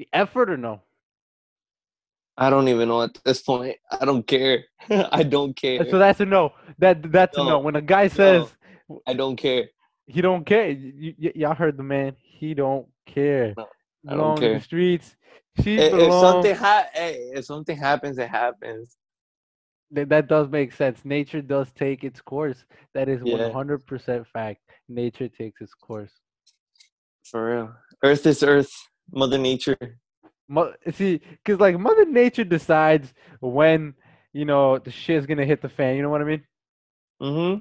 the 0.00 0.08
effort 0.14 0.48
or 0.48 0.56
no? 0.56 0.80
i 2.38 2.48
don't 2.48 2.68
even 2.68 2.88
know 2.88 3.02
at 3.02 3.10
this 3.22 3.42
point 3.42 3.76
i 4.00 4.02
don't 4.06 4.26
care 4.26 4.64
i 5.12 5.22
don't 5.22 5.54
care 5.54 5.84
So 5.90 5.98
that's 5.98 6.20
a 6.20 6.24
no. 6.24 6.54
That 6.78 7.12
that's 7.12 7.36
a 7.36 7.40
no. 7.40 7.48
No. 7.50 7.58
When 7.58 7.76
a 7.76 7.82
guy 7.82 8.08
says 8.08 8.44
I 9.06 9.12
don't 9.12 9.36
care. 9.36 9.64
He 10.06 10.20
don't 10.22 10.44
care. 10.46 10.68
Y- 10.70 11.14
y- 11.22 11.32
y'all 11.40 11.54
heard 11.54 11.76
the 11.76 11.82
man. 11.82 12.16
He 12.22 12.54
don't 12.54 12.86
care. 13.06 13.54
No, 13.58 13.68
I 14.08 14.14
don't 14.16 14.38
care. 14.40 14.54
the 14.54 14.60
streets. 14.60 15.16
She 15.62 15.76
If, 15.76 15.92
if 15.92 16.12
something 16.14 16.56
ha- 16.56 16.88
hey, 16.94 17.14
if 17.34 17.44
something 17.44 17.76
happens, 17.76 18.16
it 18.18 18.28
happens. 18.30 18.96
Th- 19.94 20.08
that 20.08 20.26
does 20.26 20.48
make 20.48 20.72
sense. 20.72 21.04
Nature 21.04 21.42
does 21.42 21.70
take 21.72 22.04
its 22.04 22.20
course. 22.22 22.64
That 22.94 23.08
is 23.08 23.22
one 23.22 23.52
hundred 23.52 23.86
percent 23.86 24.26
fact. 24.26 24.60
Nature 24.88 25.28
takes 25.28 25.60
its 25.60 25.74
course. 25.74 26.14
For 27.30 27.40
real. 27.50 27.74
Earth 28.02 28.24
is 28.26 28.42
Earth. 28.42 28.72
Mother 29.12 29.38
Nature. 29.38 29.76
Mo- 30.48 30.74
see, 30.92 31.20
because 31.44 31.60
like 31.60 31.78
Mother 31.78 32.04
Nature 32.04 32.44
decides 32.44 33.12
when 33.40 33.94
you 34.32 34.44
know 34.44 34.78
the 34.78 34.90
shit's 34.90 35.26
gonna 35.26 35.44
hit 35.44 35.62
the 35.62 35.68
fan. 35.68 35.96
You 35.96 36.02
know 36.02 36.10
what 36.10 36.20
I 36.20 36.24
mean? 36.24 36.44
Mm-hmm. 37.22 37.60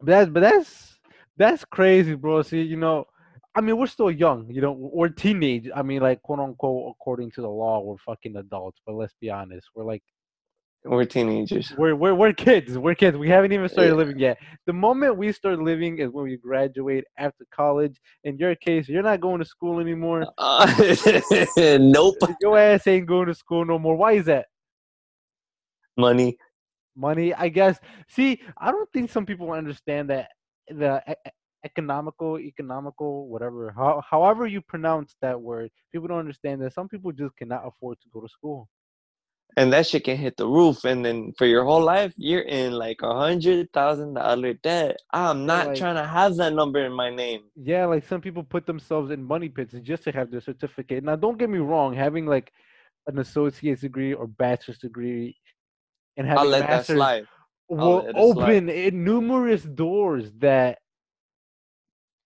But 0.00 0.06
that's 0.06 0.30
but 0.30 0.40
that's 0.40 0.98
that's 1.36 1.64
crazy, 1.64 2.14
bro. 2.14 2.42
See, 2.42 2.62
you 2.62 2.76
know, 2.76 3.06
I 3.54 3.60
mean, 3.60 3.76
we're 3.76 3.86
still 3.86 4.10
young. 4.10 4.50
You 4.50 4.60
know, 4.60 4.72
we're 4.72 5.08
teenage. 5.08 5.68
I 5.74 5.82
mean, 5.82 6.02
like 6.02 6.22
quote 6.22 6.40
unquote, 6.40 6.94
according 6.98 7.30
to 7.32 7.40
the 7.40 7.48
law, 7.48 7.80
we're 7.80 7.96
fucking 7.98 8.36
adults. 8.36 8.80
But 8.86 8.94
let's 8.94 9.14
be 9.20 9.30
honest, 9.30 9.68
we're 9.74 9.84
like 9.84 10.02
We're 10.84 11.04
teenagers. 11.04 11.72
we're 11.76 11.96
we're 11.96 12.14
we're 12.14 12.32
kids. 12.32 12.78
We're 12.78 12.94
kids. 12.94 13.16
We 13.16 13.28
haven't 13.28 13.52
even 13.52 13.68
started 13.68 13.90
Yeah. 13.90 13.96
living 13.96 14.18
yet. 14.20 14.38
The 14.66 14.72
moment 14.72 15.16
we 15.16 15.32
start 15.32 15.58
living 15.58 15.98
is 15.98 16.10
when 16.10 16.24
we 16.24 16.36
graduate 16.36 17.04
after 17.18 17.44
college. 17.52 17.98
In 18.24 18.38
your 18.38 18.54
case, 18.54 18.88
you're 18.88 19.02
not 19.02 19.20
going 19.20 19.40
to 19.40 19.44
school 19.44 19.80
anymore. 19.80 20.26
Uh, 20.38 20.66
nope. 21.80 22.14
Your 22.40 22.56
ass 22.58 22.86
ain't 22.86 23.06
going 23.06 23.26
to 23.26 23.34
school 23.34 23.64
no 23.64 23.78
more. 23.78 23.96
Why 23.96 24.12
is 24.12 24.26
that? 24.26 24.46
Money. 25.96 26.36
money 26.94 27.32
i 27.34 27.48
guess 27.48 27.78
see 28.08 28.40
i 28.58 28.70
don't 28.70 28.88
think 28.92 29.10
some 29.10 29.26
people 29.26 29.50
understand 29.52 30.08
that 30.10 30.28
the 30.68 31.02
economical 31.64 32.38
economical 32.38 33.28
whatever 33.28 33.72
how, 33.76 34.02
however 34.08 34.46
you 34.46 34.60
pronounce 34.62 35.14
that 35.22 35.38
word 35.40 35.70
people 35.92 36.06
don't 36.08 36.18
understand 36.18 36.60
that 36.62 36.72
some 36.72 36.88
people 36.88 37.12
just 37.12 37.34
cannot 37.36 37.62
afford 37.66 37.98
to 38.00 38.08
go 38.12 38.20
to 38.20 38.28
school 38.28 38.68
And 39.58 39.72
that 39.72 39.86
shit 39.86 40.04
can 40.04 40.18
hit 40.18 40.36
the 40.36 40.46
roof. 40.46 40.84
And 40.84 41.02
then 41.04 41.32
for 41.38 41.46
your 41.46 41.64
whole 41.64 41.80
life, 41.82 42.12
you're 42.18 42.42
in 42.42 42.72
like 42.72 43.00
a 43.02 43.14
hundred 43.14 43.72
thousand 43.72 44.14
dollar 44.14 44.52
debt. 44.54 44.98
I'm 45.12 45.46
not 45.46 45.68
like- 45.68 45.78
trying 45.78 45.94
to 45.96 46.04
have 46.06 46.36
that 46.36 46.52
number 46.52 46.84
in 46.84 46.92
my 46.92 47.10
name. 47.10 47.42
yeah 47.56 47.86
like 47.86 48.06
some 48.06 48.20
people 48.20 48.42
put 48.42 48.66
themselves 48.66 49.10
in 49.10 49.22
money 49.24 49.48
pits 49.48 49.74
just 49.82 50.02
to 50.04 50.12
have 50.12 50.30
their 50.30 50.42
certificate 50.42 51.02
now 51.04 51.16
don't 51.16 51.38
get 51.38 51.48
me 51.48 51.58
wrong 51.58 51.94
having 51.94 52.26
like 52.26 52.52
an 53.06 53.18
associate's 53.18 53.80
degree 53.80 54.12
or 54.12 54.26
bachelor's 54.26 54.78
degree 54.78 55.34
and 56.16 56.26
having 56.26 56.40
I'll 56.40 56.48
a 56.48 56.54
let 56.56 56.60
that 56.60 56.70
master's 56.70 56.96
slide. 56.96 57.24
will 57.68 58.00
it 58.06 58.12
slide. 58.12 58.22
open 58.66 59.04
numerous 59.04 59.62
doors 59.62 60.32
that 60.38 60.78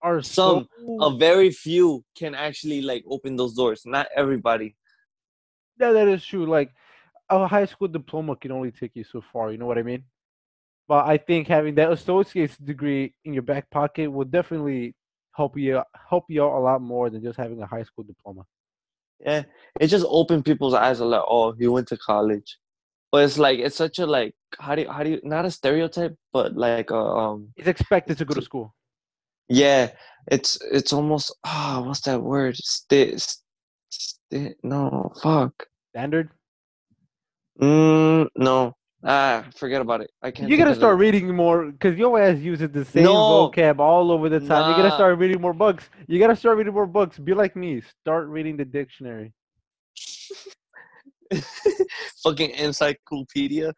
are 0.02 0.20
Some, 0.22 0.66
so 0.78 1.04
A 1.06 1.16
very 1.16 1.50
few 1.50 2.02
can 2.20 2.34
actually 2.34 2.80
like 2.82 3.04
open 3.06 3.36
those 3.36 3.54
doors. 3.54 3.82
Not 3.84 4.06
everybody. 4.16 4.74
Yeah, 5.78 5.92
that 5.92 6.08
is 6.08 6.24
true. 6.24 6.46
Like 6.46 6.70
a 7.30 7.46
high 7.46 7.64
school 7.66 7.88
diploma 7.88 8.36
can 8.36 8.52
only 8.52 8.70
take 8.72 8.92
you 8.96 9.04
so 9.04 9.22
far. 9.32 9.50
You 9.52 9.58
know 9.58 9.66
what 9.66 9.78
I 9.78 9.82
mean? 9.82 10.04
But 10.88 11.06
I 11.06 11.18
think 11.18 11.48
having 11.48 11.74
that 11.76 11.92
associate's 11.92 12.56
degree 12.58 13.14
in 13.24 13.34
your 13.34 13.42
back 13.44 13.70
pocket 13.70 14.08
will 14.10 14.24
definitely 14.26 14.94
help 15.32 15.56
you 15.58 15.82
help 16.08 16.26
you 16.28 16.44
out 16.44 16.58
a 16.58 16.60
lot 16.60 16.82
more 16.82 17.10
than 17.10 17.22
just 17.22 17.38
having 17.38 17.62
a 17.62 17.66
high 17.66 17.84
school 17.84 18.04
diploma. 18.04 18.44
Yeah, 19.20 19.44
it 19.78 19.88
just 19.88 20.06
opened 20.08 20.44
people's 20.44 20.74
eyes 20.74 21.00
a 21.00 21.04
lot. 21.04 21.26
Oh, 21.28 21.52
he 21.52 21.66
went 21.68 21.88
to 21.88 21.96
college, 21.98 22.58
but 23.12 23.24
it's 23.24 23.38
like 23.38 23.58
it's 23.60 23.76
such 23.76 23.98
a 23.98 24.06
like 24.06 24.34
how 24.60 24.74
do 24.76 24.82
you, 24.82 24.90
how 24.90 25.02
do 25.04 25.10
you 25.10 25.20
not 25.24 25.46
a 25.46 25.50
stereotype, 25.50 26.16
but 26.32 26.56
like 26.56 26.90
a 26.90 26.96
um 26.96 27.54
It's 27.56 27.68
expected 27.68 28.18
to 28.18 28.24
go 28.24 28.34
to 28.34 28.42
school. 28.42 28.74
yeah, 29.48 29.90
it's 30.30 30.58
it's 30.70 30.92
almost 30.92 31.34
ah 31.44 31.82
what's 31.84 32.00
that 32.02 32.22
word? 32.22 32.56
Sti, 32.56 33.16
sti, 33.90 34.54
no 34.62 35.12
fuck. 35.22 35.66
Standard. 35.92 36.30
Mm, 37.60 38.28
no, 38.36 38.74
ah, 39.04 39.44
forget 39.54 39.80
about 39.82 40.00
it. 40.00 40.10
I 40.22 40.30
can't. 40.30 40.48
You 40.50 40.56
gotta 40.56 40.74
start 40.74 40.94
it. 40.94 40.98
reading 40.98 41.34
more 41.34 41.66
because 41.70 41.98
your 41.98 42.18
ass 42.20 42.38
uses 42.38 42.70
the 42.70 42.84
same 42.84 43.04
No. 43.04 43.50
vocab 43.50 43.78
all 43.80 44.10
over 44.10 44.28
the 44.28 44.40
time. 44.40 44.70
You 44.70 44.76
gotta 44.82 44.94
start 44.94 45.18
reading 45.18 45.40
more 45.40 45.52
books. 45.52 45.88
You 46.08 46.18
gotta 46.18 46.36
start 46.36 46.56
reading 46.56 46.72
more 46.72 46.86
books. 46.86 47.18
Be 47.18 47.34
like 47.34 47.56
me. 47.56 47.82
Start 48.00 48.28
reading 48.28 48.56
the 48.56 48.64
dictionary. 48.64 49.32
Fucking 52.24 52.50
encyclopedia. 52.50 53.72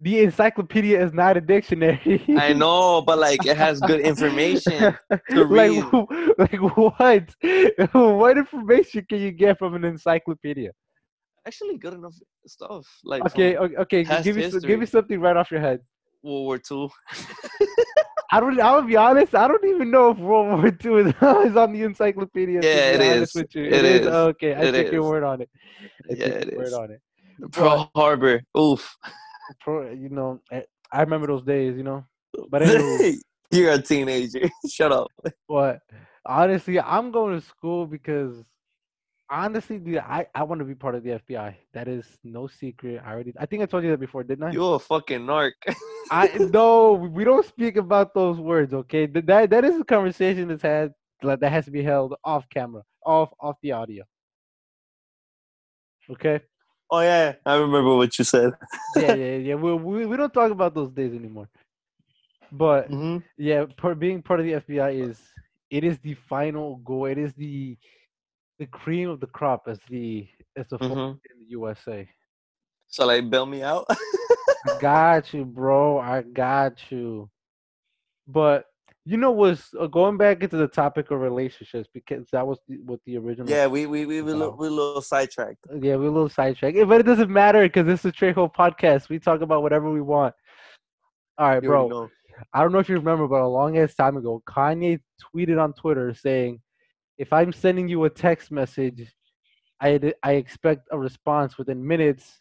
The 0.00 0.20
encyclopedia 0.20 1.02
is 1.02 1.12
not 1.14 1.36
a 1.36 1.40
dictionary. 1.40 2.22
I 2.36 2.52
know, 2.62 3.00
but 3.00 3.18
like 3.18 3.46
it 3.46 3.56
has 3.56 3.80
good 3.80 4.00
information. 4.00 4.96
to 5.30 5.44
like, 5.44 5.48
read. 5.48 5.82
wh- 5.84 6.38
like 6.38 6.60
what? 6.76 7.34
what 7.92 8.36
information 8.38 9.06
can 9.08 9.20
you 9.20 9.30
get 9.30 9.58
from 9.58 9.74
an 9.74 9.84
encyclopedia? 9.84 10.72
Actually, 11.46 11.76
good 11.78 11.94
enough 11.94 12.14
stuff. 12.46 12.86
Like 13.04 13.22
Okay, 13.26 13.56
okay, 13.56 14.04
give 14.22 14.36
me 14.36 14.50
give 14.60 14.80
me 14.80 14.86
something 14.86 15.20
right 15.20 15.36
off 15.36 15.50
your 15.50 15.60
head. 15.60 15.80
World 16.22 16.44
War 16.46 16.58
Two. 16.58 16.88
I 18.32 18.40
don't. 18.40 18.58
I'll 18.60 18.82
be 18.82 18.96
honest. 18.96 19.34
I 19.34 19.46
don't 19.46 19.64
even 19.64 19.90
know 19.90 20.10
if 20.10 20.18
World 20.18 20.48
War 20.48 20.66
II 20.66 21.02
is, 21.02 21.14
is 21.50 21.56
on 21.56 21.72
the 21.72 21.82
encyclopedia. 21.82 22.62
Yeah, 22.62 22.94
it 22.94 23.00
is. 23.00 23.34
You. 23.34 23.64
It 23.64 23.84
is. 23.84 24.06
Okay, 24.06 24.54
I 24.54 24.64
It 24.64 24.72
take 24.72 24.92
your 24.92 25.02
word 25.02 25.22
on 25.22 25.42
it. 25.42 25.50
I 26.10 26.14
Yeah, 26.14 26.26
it 26.26 26.52
your 26.52 26.58
word 26.58 26.72
on 26.72 26.90
it. 26.90 27.52
Pearl 27.52 27.90
Harbor. 27.94 28.42
Oof. 28.58 28.96
Pro, 29.60 29.90
you 29.90 30.08
know, 30.08 30.40
I, 30.50 30.64
I 30.90 31.02
remember 31.02 31.26
those 31.26 31.44
days. 31.44 31.76
You 31.76 31.84
know, 31.84 32.04
But 32.48 32.62
anywho. 32.62 33.18
You're 33.50 33.72
a 33.72 33.80
teenager. 33.80 34.50
Shut 34.68 34.90
up. 34.90 35.08
but 35.48 35.78
honestly, 36.26 36.80
I'm 36.80 37.12
going 37.12 37.38
to 37.38 37.46
school 37.46 37.86
because 37.86 38.42
honestly, 39.30 39.78
dude, 39.78 39.98
I 39.98 40.26
I 40.34 40.42
want 40.42 40.60
to 40.60 40.64
be 40.64 40.74
part 40.74 40.94
of 40.94 41.02
the 41.02 41.10
FBI. 41.10 41.54
That 41.72 41.88
is 41.88 42.06
no 42.22 42.46
secret. 42.46 43.02
I 43.04 43.12
already. 43.12 43.32
I 43.38 43.46
think 43.46 43.62
I 43.62 43.66
told 43.66 43.84
you 43.84 43.90
that 43.90 44.00
before, 44.00 44.22
didn't 44.24 44.44
I? 44.44 44.52
You're 44.52 44.76
a 44.76 44.78
fucking 44.78 45.20
narc. 45.20 45.52
I 46.10 46.28
no, 46.38 46.92
we 46.92 47.24
don't 47.24 47.46
speak 47.46 47.76
about 47.76 48.14
those 48.14 48.38
words, 48.38 48.74
okay? 48.74 49.06
That 49.06 49.50
that 49.50 49.64
is 49.64 49.80
a 49.80 49.84
conversation 49.84 50.48
that's 50.48 50.62
had 50.62 50.92
like, 51.22 51.40
that 51.40 51.50
has 51.50 51.64
to 51.64 51.70
be 51.70 51.82
held 51.82 52.14
off 52.24 52.48
camera, 52.50 52.82
off 53.04 53.30
off 53.40 53.56
the 53.62 53.72
audio. 53.72 54.04
Okay. 56.10 56.40
oh 56.90 57.00
yeah, 57.00 57.34
I 57.46 57.56
remember 57.56 57.96
what 57.96 58.18
you 58.18 58.24
said. 58.24 58.52
Yeah, 58.96 59.14
yeah, 59.14 59.36
yeah. 59.36 59.54
We 59.54 59.74
we 59.74 60.06
we 60.06 60.16
don't 60.16 60.32
talk 60.32 60.50
about 60.50 60.74
those 60.74 60.90
days 60.90 61.14
anymore. 61.14 61.48
But 62.52 62.88
hmm 62.88 63.18
yeah, 63.38 63.64
part, 63.76 63.98
being 63.98 64.22
part 64.22 64.40
of 64.40 64.46
the 64.46 64.52
FBI 64.52 65.08
is 65.08 65.18
it 65.70 65.82
is 65.82 65.98
the 65.98 66.14
final 66.14 66.76
goal. 66.76 67.06
It 67.06 67.18
is 67.18 67.32
the 67.34 67.76
the 68.58 68.66
cream 68.66 69.08
of 69.08 69.20
the 69.20 69.26
crop, 69.26 69.64
as 69.68 69.78
the 69.88 70.26
as 70.56 70.68
the 70.68 70.78
Mhm. 70.78 71.10
in 71.30 71.38
the 71.40 71.46
USA. 71.48 72.08
So 72.86 73.06
like, 73.06 73.28
bail 73.30 73.46
me 73.46 73.62
out. 73.62 73.86
I 73.90 74.78
got 74.80 75.32
you, 75.34 75.44
bro. 75.44 75.98
I 75.98 76.22
got 76.22 76.90
you. 76.90 77.30
But 78.26 78.64
you 79.06 79.18
know, 79.18 79.32
was 79.32 79.68
uh, 79.78 79.86
going 79.86 80.16
back 80.16 80.42
into 80.42 80.56
the 80.56 80.66
topic 80.68 81.10
of 81.10 81.20
relationships 81.20 81.88
because 81.92 82.26
that 82.32 82.46
was 82.46 82.58
the, 82.68 82.78
what 82.86 83.00
the 83.04 83.18
original. 83.18 83.50
yeah, 83.50 83.66
we 83.66 83.84
we 83.86 84.06
we 84.06 84.22
we, 84.22 84.32
Wow. 84.32 84.38
lo- 84.38 84.56
we 84.58 84.68
a 84.68 84.70
little 84.70 85.02
sidetracked. 85.02 85.58
yeah, 85.80 85.96
we're 85.96 86.06
a 86.06 86.10
little 86.10 86.28
sidetracked, 86.30 86.78
but 86.88 87.00
it 87.00 87.02
doesn't 87.04 87.28
matter 87.30 87.62
because 87.64 87.84
this 87.86 88.00
is 88.04 88.06
a 88.06 88.12
Trejo 88.12 88.50
podcast. 88.54 89.08
We 89.10 89.18
talk 89.18 89.42
about 89.42 89.60
whatever 89.62 89.90
we 89.90 90.00
want. 90.00 90.34
All 91.36 91.48
right, 91.48 91.62
bro. 91.62 91.88
know. 91.88 92.10
I 92.52 92.62
don't 92.62 92.72
know 92.72 92.78
if 92.78 92.88
you 92.88 92.96
remember, 92.96 93.28
but 93.28 93.42
a 93.42 93.46
long 93.46 93.76
ass 93.78 93.94
time 93.94 94.16
ago, 94.16 94.42
Kanye 94.48 95.00
tweeted 95.34 95.62
on 95.62 95.72
Twitter 95.74 96.14
saying, 96.14 96.60
"If 97.18 97.32
I'm 97.32 97.52
sending 97.52 97.88
you 97.88 98.04
a 98.04 98.10
text 98.10 98.50
message, 98.50 99.12
I 99.80 100.12
I 100.22 100.32
expect 100.34 100.88
a 100.90 100.98
response 100.98 101.58
within 101.58 101.86
minutes. 101.86 102.38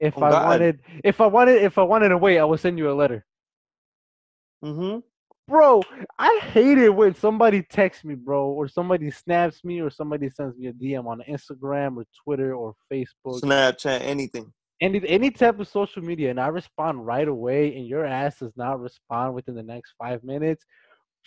If 0.00 0.16
Oh, 0.18 0.22
I 0.22 0.30
God. 0.30 0.44
wanted, 0.46 0.80
if 1.04 1.20
I 1.20 1.26
wanted, 1.26 1.62
if 1.62 1.78
I 1.78 1.82
wanted 1.82 2.08
to 2.10 2.18
wait, 2.18 2.38
I 2.38 2.44
will 2.44 2.58
send 2.58 2.78
you 2.78 2.90
a 2.90 2.94
letter." 2.94 3.24
Mm-hmm. 4.64 5.00
Bro, 5.46 5.82
I 6.18 6.40
hate 6.42 6.78
it 6.78 6.88
when 6.88 7.14
somebody 7.14 7.62
texts 7.62 8.02
me, 8.02 8.14
bro, 8.14 8.46
or 8.48 8.66
somebody 8.66 9.10
snaps 9.10 9.62
me, 9.62 9.78
or 9.80 9.90
somebody 9.90 10.30
sends 10.30 10.56
me 10.56 10.68
a 10.68 10.72
DM 10.72 11.06
on 11.06 11.22
Instagram 11.28 11.98
or 11.98 12.04
Twitter 12.24 12.54
or 12.54 12.74
Facebook, 12.90 13.42
Snapchat, 13.42 14.00
anything. 14.00 14.50
any 14.80 15.06
any 15.06 15.30
type 15.30 15.60
of 15.60 15.68
social 15.68 16.02
media, 16.02 16.30
and 16.30 16.40
I 16.40 16.48
respond 16.48 17.04
right 17.04 17.28
away, 17.28 17.76
and 17.76 17.86
your 17.86 18.06
ass 18.06 18.38
does 18.38 18.56
not 18.56 18.80
respond 18.80 19.34
within 19.34 19.54
the 19.54 19.62
next 19.62 19.92
five 19.98 20.24
minutes. 20.24 20.64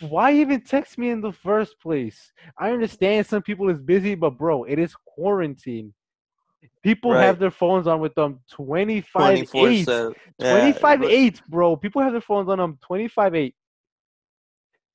Why 0.00 0.32
even 0.34 0.60
text 0.60 0.96
me 0.98 1.10
in 1.10 1.20
the 1.20 1.32
first 1.32 1.80
place? 1.80 2.32
I 2.58 2.70
understand 2.70 3.26
some 3.26 3.42
people 3.42 3.68
is 3.68 3.80
busy, 3.80 4.14
but 4.14 4.38
bro, 4.38 4.64
it 4.64 4.78
is 4.78 4.94
quarantine. 4.94 5.92
People 6.82 7.14
have 7.14 7.38
their 7.38 7.50
phones 7.50 7.86
on 7.86 8.00
with 8.00 8.14
them 8.14 8.40
25 8.50 9.22
24 9.22 9.68
8. 9.68 9.84
7. 9.84 10.14
25 10.40 11.02
8, 11.04 11.42
bro. 11.48 11.76
People 11.76 12.02
have 12.02 12.12
their 12.12 12.20
phones 12.20 12.48
on 12.48 12.58
them 12.58 12.78
25 12.82 13.34
8. 13.34 13.54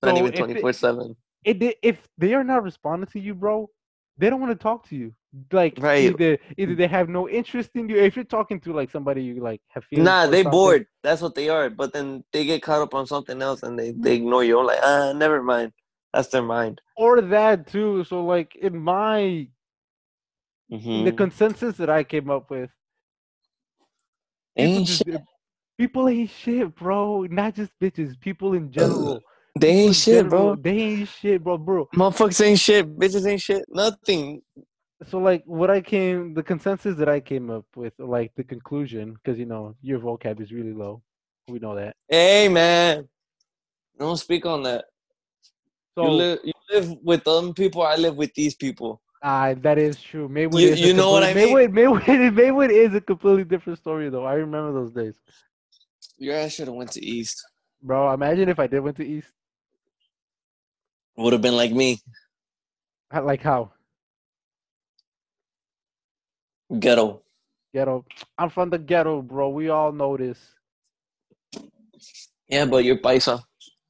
Not 0.02 0.12
So 0.12 0.18
even 0.18 0.32
24 0.34 0.74
7. 0.74 1.16
if 1.46 2.08
they 2.18 2.34
are 2.34 2.44
not 2.44 2.64
responding 2.64 3.08
to 3.08 3.20
you, 3.20 3.36
bro, 3.36 3.70
they 4.17 4.29
don't 4.29 4.41
want 4.41 4.51
to 4.58 4.62
talk 4.62 4.88
to 4.89 4.96
you. 4.96 5.13
Like 5.51 5.79
Right. 5.79 6.13
either 6.13 6.38
either 6.58 6.75
they 6.75 6.88
have 6.88 7.10
no 7.10 7.27
interest 7.27 7.72
in 7.75 7.89
you. 7.89 7.98
If 7.98 8.15
you're 8.15 8.25
talking 8.25 8.60
to 8.62 8.74
like 8.74 8.91
somebody 8.91 9.24
you 9.24 9.41
like 9.41 9.62
have 9.70 9.84
feelings 9.86 10.05
Nah, 10.05 10.27
they 10.27 10.43
something, 10.43 10.51
bored. 10.51 10.88
That's 11.03 11.22
what 11.22 11.36
they 11.36 11.50
are. 11.50 11.70
But 11.70 11.93
then 11.93 12.24
they 12.32 12.46
get 12.46 12.62
caught 12.63 12.82
up 12.82 12.93
on 12.93 13.08
something 13.08 13.41
else 13.41 13.63
and 13.63 13.77
they, 13.77 13.91
they 13.91 14.15
ignore 14.15 14.43
you. 14.43 14.60
I'm 14.60 14.65
like, 14.67 14.79
ah, 14.84 15.13
never 15.13 15.41
mind. 15.43 15.74
That's 16.13 16.29
their 16.29 16.43
mind. 16.43 16.82
or 16.96 17.22
that 17.22 17.67
too. 17.67 18.03
So 18.05 18.24
like 18.25 18.55
in 18.55 18.77
my 18.77 19.48
in 20.96 21.03
the 21.03 21.12
consensus 21.12 21.77
that 21.77 21.89
I 21.89 22.03
came 22.03 22.29
up 22.29 22.50
with, 22.51 22.70
people 24.58 24.82
Ain't 24.82 24.88
just 24.88 25.03
shit. 25.05 25.22
people 25.77 26.08
ain't 26.10 26.29
shit, 26.29 26.75
bro. 26.75 27.24
Not 27.29 27.55
just 27.55 27.72
bitches. 27.82 28.20
People 28.20 28.53
in 28.53 28.72
general. 28.72 29.22
They 29.60 29.70
ain't 29.70 29.96
shit, 29.96 30.28
bro. 30.30 30.56
They 30.56 30.72
ain't 30.78 31.08
shit, 31.10 31.44
bro, 31.44 31.58
bro. 31.58 31.88
Motherfuckers 31.96 32.44
ain't 32.44 32.60
shit. 32.60 32.98
Bitches 32.98 33.28
ain't 33.30 33.42
shit. 33.42 33.64
Nothing. 33.70 34.42
So 35.10 35.20
like 35.20 35.44
what 35.46 35.70
I 35.70 35.82
came, 35.82 36.34
the 36.34 36.42
consensus 36.44 36.96
that 36.98 37.10
I 37.10 37.20
came 37.20 37.50
up 37.50 37.66
with, 37.76 37.94
like 38.00 38.32
the 38.36 38.44
conclusion, 38.44 39.14
because 39.14 39.38
you 39.38 39.46
know 39.46 39.76
your 39.82 40.00
vocab 40.00 40.42
is 40.42 40.52
really 40.52 40.74
low. 40.74 41.02
We 41.48 41.60
know 41.60 41.76
that. 41.76 41.96
Hey, 42.08 42.48
man. 42.50 43.08
Don't 44.00 44.18
speak 44.18 44.46
on 44.46 44.64
that. 44.64 44.86
So 45.96 46.06
you 46.06 46.12
live 46.12 46.40
you 46.44 46.54
live 46.72 46.96
with 47.04 47.24
them 47.24 47.54
people. 47.54 47.84
I 47.84 47.96
live 47.96 48.16
with 48.16 48.34
these 48.34 48.56
people. 48.56 49.02
Ah, 49.22 49.54
that 49.62 49.78
is 49.78 50.02
true. 50.02 50.28
Maywood 50.28 50.62
You- 50.62 50.74
you 50.74 50.94
know 50.94 51.12
what 51.12 51.24
I 51.24 51.34
mean? 51.34 51.54
Maywood, 51.72 51.72
Maywood, 51.74 52.34
Maywood 52.34 52.72
is 52.72 52.94
a 52.96 53.02
completely 53.02 53.44
different 53.44 53.78
story 53.80 54.10
though. 54.10 54.26
I 54.26 54.34
remember 54.34 54.74
those 54.74 54.92
days, 54.92 55.16
Your 56.18 56.36
ass 56.36 56.54
should 56.54 56.68
have 56.68 56.76
went 56.76 56.92
to 56.94 57.06
East. 57.06 57.42
bro. 57.82 58.12
Imagine 58.14 58.50
if 58.50 58.60
I 58.60 58.68
did 58.68 58.80
went 58.80 58.98
to 58.98 59.06
East. 59.08 59.28
Would 61.17 61.34
have 61.34 61.41
been 61.41 61.55
like 61.55 61.72
me. 61.72 62.00
Uh, 63.13 63.22
like 63.22 63.41
how 63.41 63.72
Ghetto. 66.79 67.22
ghetto. 67.74 68.05
I'm 68.38 68.50
from 68.50 68.70
the 68.70 68.77
ghetto, 68.77 69.22
bro. 69.22 69.50
We 69.50 69.70
all 69.70 69.91
know 69.91 70.17
this. 70.17 70.39
Yeah, 72.48 72.65
but 72.65 72.84
you're 72.84 72.98
paisa. 72.98 73.41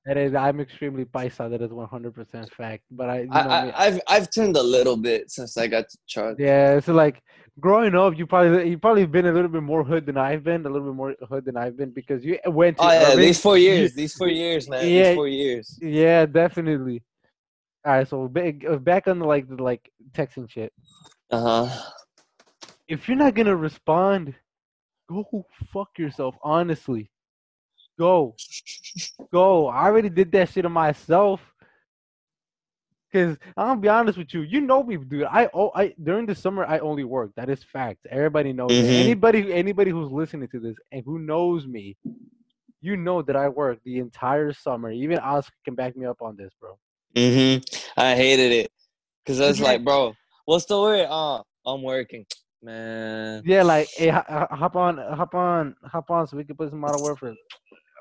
That 0.06 0.18
is, 0.18 0.36
I'm 0.36 0.60
extremely 0.60 1.06
paisa. 1.06 1.50
That 1.50 1.62
is 1.62 1.72
100% 1.72 2.52
fact. 2.52 2.84
But 2.92 3.10
I, 3.10 3.20
you 3.22 3.28
know, 3.28 3.34
I, 3.34 3.70
I 3.70 3.86
I've, 3.86 4.02
I've 4.08 4.32
turned 4.32 4.58
a 4.58 4.64
little 4.64 4.98
bit 4.98 5.32
since 5.32 5.58
I 5.58 5.68
got 5.68 5.86
to 6.10 6.36
yeah. 6.38 6.80
So 6.82 6.94
like 6.94 7.22
growing 7.60 7.96
up, 7.96 8.18
you 8.18 8.28
probably 8.28 8.70
you 8.70 8.78
probably 8.78 9.06
been 9.06 9.28
a 9.28 9.32
little 9.32 9.50
bit 9.50 9.64
more 9.64 9.84
hood 9.84 10.06
than 10.06 10.18
I've 10.18 10.44
been. 10.44 10.66
A 10.66 10.70
little 10.70 10.90
bit 10.90 10.96
more 10.96 11.16
hood 11.30 11.46
than 11.46 11.56
I've 11.56 11.78
been 11.78 11.92
because 11.92 12.26
you 12.26 12.38
went 12.48 12.78
to. 12.78 12.84
Oh 12.84 12.92
yeah, 12.92 13.08
urban. 13.08 13.20
these 13.22 13.40
four 13.40 13.58
years. 13.58 13.94
These 13.94 14.14
four 14.16 14.28
years, 14.28 14.68
man. 14.68 14.90
Yeah. 14.90 15.04
These 15.04 15.16
four 15.16 15.28
years. 15.30 15.80
Yeah, 15.82 16.26
definitely. 16.26 17.02
All 17.86 17.92
right, 17.92 18.08
so 18.08 18.28
back, 18.30 18.64
uh, 18.66 19.12
on 19.12 19.20
the 19.20 19.26
like 19.26 19.48
the 19.48 19.62
like 19.62 19.92
texting 20.14 20.50
shit. 20.50 20.72
Uh 21.30 21.68
huh. 21.68 21.82
If 22.88 23.08
you're 23.08 23.18
not 23.18 23.34
gonna 23.34 23.56
respond, 23.56 24.34
go 25.10 25.46
fuck 25.74 25.98
yourself. 25.98 26.36
Honestly, 26.44 27.12
go, 28.00 28.36
go. 29.32 29.68
I 29.68 29.86
already 29.86 30.10
did 30.10 30.32
that 30.32 30.50
shit 30.50 30.64
to 30.64 30.70
myself. 30.70 31.42
Cause 33.12 33.38
I'm 33.56 33.68
gonna 33.68 33.82
be 33.82 33.90
honest 33.90 34.18
with 34.18 34.34
you, 34.34 34.42
you 34.42 34.60
know 34.60 34.82
me, 34.82 34.98
dude. 34.98 35.26
I 35.26 35.48
oh 35.54 35.72
I 35.76 35.94
during 36.02 36.26
the 36.26 36.34
summer 36.34 36.66
I 36.66 36.80
only 36.80 37.04
work. 37.04 37.32
That 37.36 37.48
is 37.48 37.64
fact. 37.64 38.08
Everybody 38.10 38.54
knows. 38.54 38.72
Mhm. 38.72 39.04
Anybody 39.04 39.54
anybody 39.54 39.92
who's 39.92 40.12
listening 40.12 40.48
to 40.48 40.60
this 40.60 40.76
and 40.92 41.04
who 41.06 41.20
knows 41.20 41.68
me, 41.68 41.96
you 42.82 42.98
know 42.98 43.22
that 43.22 43.36
I 43.36 43.50
work 43.50 43.78
the 43.86 44.00
entire 44.00 44.52
summer. 44.52 44.90
Even 44.90 45.20
Oscar 45.20 45.54
can 45.64 45.76
back 45.76 45.96
me 45.96 46.08
up 46.08 46.24
on 46.24 46.36
this, 46.36 46.52
bro. 46.60 46.76
Hmm 47.16 47.58
I 47.98 48.16
hated 48.16 48.52
it 48.52 48.72
because 49.24 49.40
I 49.40 49.48
was 49.48 49.60
Yeah. 49.60 49.66
like, 49.68 49.84
bro, 49.86 50.14
what's 50.46 50.66
the 50.66 50.80
word? 50.80 51.08
Uh, 51.10 51.42
I'm 51.66 51.82
working, 51.84 52.26
man. 52.64 53.44
Yeah, 53.46 53.64
like 53.64 53.88
hey, 53.96 54.10
ho- 54.10 54.24
ho- 54.28 54.48
hop 54.56 54.76
on, 54.76 54.98
hop 54.98 55.34
on, 55.36 55.76
hop 55.86 56.10
on, 56.12 56.28
so 56.28 56.38
we 56.38 56.44
can 56.44 56.56
put 56.56 56.70
some 56.70 56.84
out 56.86 56.96
of 56.96 57.02
word 57.02 57.18
for. 57.20 57.34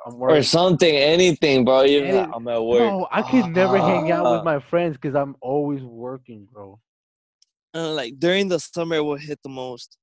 I'm 0.04 0.20
Or 0.20 0.42
something, 0.42 0.96
anything, 0.96 1.64
bro. 1.64 1.82
You're 1.82 2.04
Any- 2.04 2.18
like, 2.18 2.30
I'm 2.34 2.48
at 2.48 2.64
work. 2.64 2.80
No, 2.80 3.06
I 3.12 3.22
could 3.22 3.46
never 3.52 3.78
hang 3.78 4.10
out 4.10 4.24
with 4.32 4.40
Ah. 4.40 4.42
my 4.42 4.58
friends 4.58 4.96
because 4.96 5.14
I'm 5.14 5.36
always 5.40 5.82
working, 5.82 6.48
bro. 6.52 6.80
And 7.74 7.94
like 7.94 8.18
during 8.18 8.48
the 8.48 8.58
summer, 8.58 8.96
it 8.96 9.00
will 9.04 9.16
hit 9.16 9.38
the 9.44 9.48
most. 9.48 9.96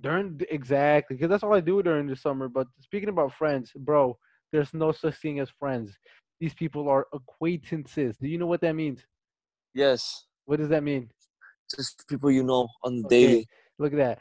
During 0.00 0.40
exactly, 0.50 1.16
because 1.16 1.28
that's 1.28 1.42
all 1.42 1.52
I 1.52 1.60
do 1.60 1.82
during 1.82 2.06
the 2.06 2.14
summer. 2.16 2.48
But 2.48 2.68
speaking 2.80 3.08
about 3.08 3.34
friends, 3.34 3.72
bro, 3.76 4.16
there's 4.52 4.72
no 4.72 4.92
such 4.92 5.16
thing 5.20 5.40
as 5.40 5.50
friends. 5.50 5.98
These 6.40 6.54
people 6.54 6.88
are 6.88 7.06
acquaintances. 7.12 8.16
Do 8.18 8.26
you 8.26 8.38
know 8.38 8.46
what 8.46 8.60
that 8.62 8.74
means? 8.74 9.00
Yes, 9.74 10.24
What 10.46 10.58
does 10.58 10.68
that 10.70 10.82
mean? 10.82 11.10
just 11.76 12.08
people 12.08 12.30
you 12.32 12.42
know 12.42 12.66
on 12.82 12.96
the 13.02 13.06
Okay. 13.06 13.26
daily. 13.26 13.46
Look 13.78 13.92
at 13.92 13.98
that. 13.98 14.18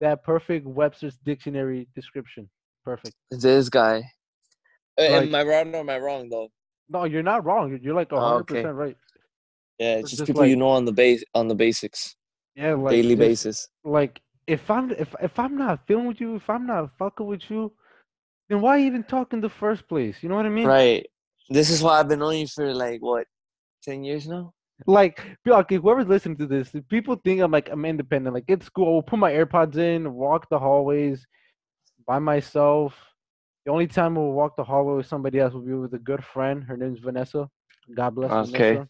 That 0.00 0.22
perfect 0.22 0.64
Webster's 0.66 1.16
dictionary 1.24 1.88
description. 1.96 2.48
Perfect. 2.84 3.16
This 3.32 3.68
guy. 3.68 4.04
Like- 4.96 5.10
am 5.10 5.34
I 5.34 5.42
right 5.42 5.66
or 5.66 5.76
am 5.76 5.90
I 5.90 5.98
wrong 5.98 6.28
though? 6.28 6.50
No, 6.88 7.04
you're 7.04 7.24
not 7.24 7.44
wrong. 7.44 7.70
You're- 7.70 7.82
You're 7.82 7.94
like 7.94 8.12
Oh, 8.12 8.20
hundred 8.20 8.40
okay. 8.42 8.54
percent 8.62 8.76
right. 8.76 8.96
Yeah, 9.80 9.94
It's 9.94 10.02
it's 10.02 10.10
just, 10.10 10.18
just 10.20 10.26
people 10.28 10.46
you 10.46 10.54
know 10.54 10.68
on 10.68 10.84
the 10.84 10.92
base 10.92 11.24
on 11.34 11.48
the 11.48 11.54
basics, 11.56 12.14
Yeah, 12.54 12.74
like 12.74 12.92
daily 12.92 13.16
just- 13.16 13.18
basis. 13.26 13.68
like 13.82 14.20
if 14.46 14.70
I'm 14.70 14.92
if 14.92 15.12
if 15.20 15.36
I'm 15.38 15.56
not 15.56 15.84
feeling 15.88 16.06
with 16.06 16.20
you, 16.20 16.36
if 16.36 16.48
I'm 16.48 16.66
not 16.66 16.96
fucking 16.98 17.26
with 17.26 17.50
you, 17.50 17.74
then 18.48 18.60
why 18.60 18.78
even 18.78 19.02
talk 19.02 19.32
in 19.32 19.40
the 19.40 19.48
first 19.50 19.88
place? 19.88 20.22
You 20.22 20.28
know 20.28 20.36
what 20.36 20.46
I 20.46 20.50
mean? 20.50 20.66
Right. 20.68 21.04
This 21.50 21.70
is 21.70 21.82
why 21.82 22.00
I've 22.00 22.08
been 22.08 22.22
on 22.22 22.36
you 22.36 22.46
for 22.46 22.72
like 22.72 23.02
what, 23.02 23.26
ten 23.82 24.04
years 24.04 24.26
now. 24.26 24.52
Like, 24.86 25.22
like 25.46 25.70
whoever's 25.70 26.06
listening 26.06 26.36
to 26.38 26.46
this, 26.46 26.74
if 26.74 26.86
people 26.88 27.16
think 27.24 27.40
I'm 27.40 27.50
like 27.50 27.68
I'm 27.70 27.84
independent. 27.84 28.34
Like 28.34 28.44
it's 28.48 28.68
cool. 28.68 28.96
I'll 28.96 29.02
put 29.02 29.18
my 29.18 29.32
AirPods 29.32 29.76
in, 29.76 30.12
walk 30.12 30.48
the 30.48 30.58
hallways 30.58 31.26
by 32.06 32.18
myself. 32.18 32.94
The 33.64 33.72
only 33.72 33.86
time 33.86 34.14
we'll 34.16 34.32
walk 34.32 34.56
the 34.56 34.64
hallway 34.64 34.96
with 34.96 35.06
somebody 35.06 35.38
else 35.38 35.54
will 35.54 35.62
be 35.62 35.72
with 35.74 35.94
a 35.94 35.98
good 35.98 36.24
friend. 36.24 36.62
Her 36.64 36.76
name's 36.76 36.98
Vanessa. 36.98 37.48
God 37.94 38.14
bless 38.14 38.30
Okay. 38.30 38.74
Vanessa. 38.74 38.88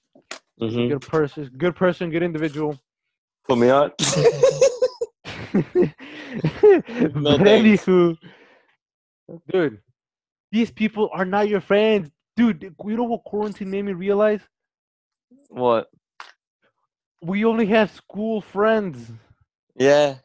Mm-hmm. 0.61 0.89
Good 0.89 1.03
person, 1.03 1.51
good 1.59 1.77
person, 1.77 2.11
good 2.11 2.23
individual. 2.23 2.79
Put 3.47 3.59
me 3.59 3.71
on. 3.71 3.93
thanks. 3.99 5.93
anywho, 7.45 8.17
dude, 9.53 9.81
these 10.53 10.71
people 10.71 11.11
are 11.13 11.25
not 11.25 11.49
your 11.49 11.61
friends, 11.61 12.11
dude. 12.37 12.75
You 12.85 12.97
know 12.97 13.05
what 13.05 13.25
quarantine 13.25 13.71
made 13.71 13.85
me 13.85 13.93
realize? 13.93 14.41
what? 15.49 15.89
We 17.23 17.45
only 17.45 17.67
have 17.67 17.91
school 17.91 18.41
friends. 18.41 19.11
Yeah. 19.77 20.17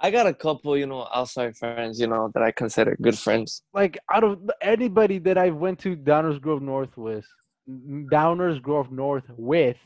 I 0.00 0.10
got 0.12 0.28
a 0.28 0.34
couple, 0.34 0.76
you 0.76 0.86
know, 0.86 1.08
outside 1.12 1.56
friends, 1.56 1.98
you 1.98 2.06
know, 2.06 2.30
that 2.34 2.42
I 2.42 2.52
consider 2.52 2.96
good 3.02 3.18
friends. 3.18 3.62
Like 3.74 3.98
out 4.12 4.22
of 4.22 4.38
anybody 4.60 5.18
that 5.20 5.36
I 5.36 5.50
went 5.50 5.80
to 5.80 5.96
Downers 5.96 6.40
Grove 6.40 6.62
North 6.62 6.96
with, 6.96 7.26
Downers 7.68 8.62
Grove 8.62 8.92
North 8.92 9.24
with, 9.36 9.78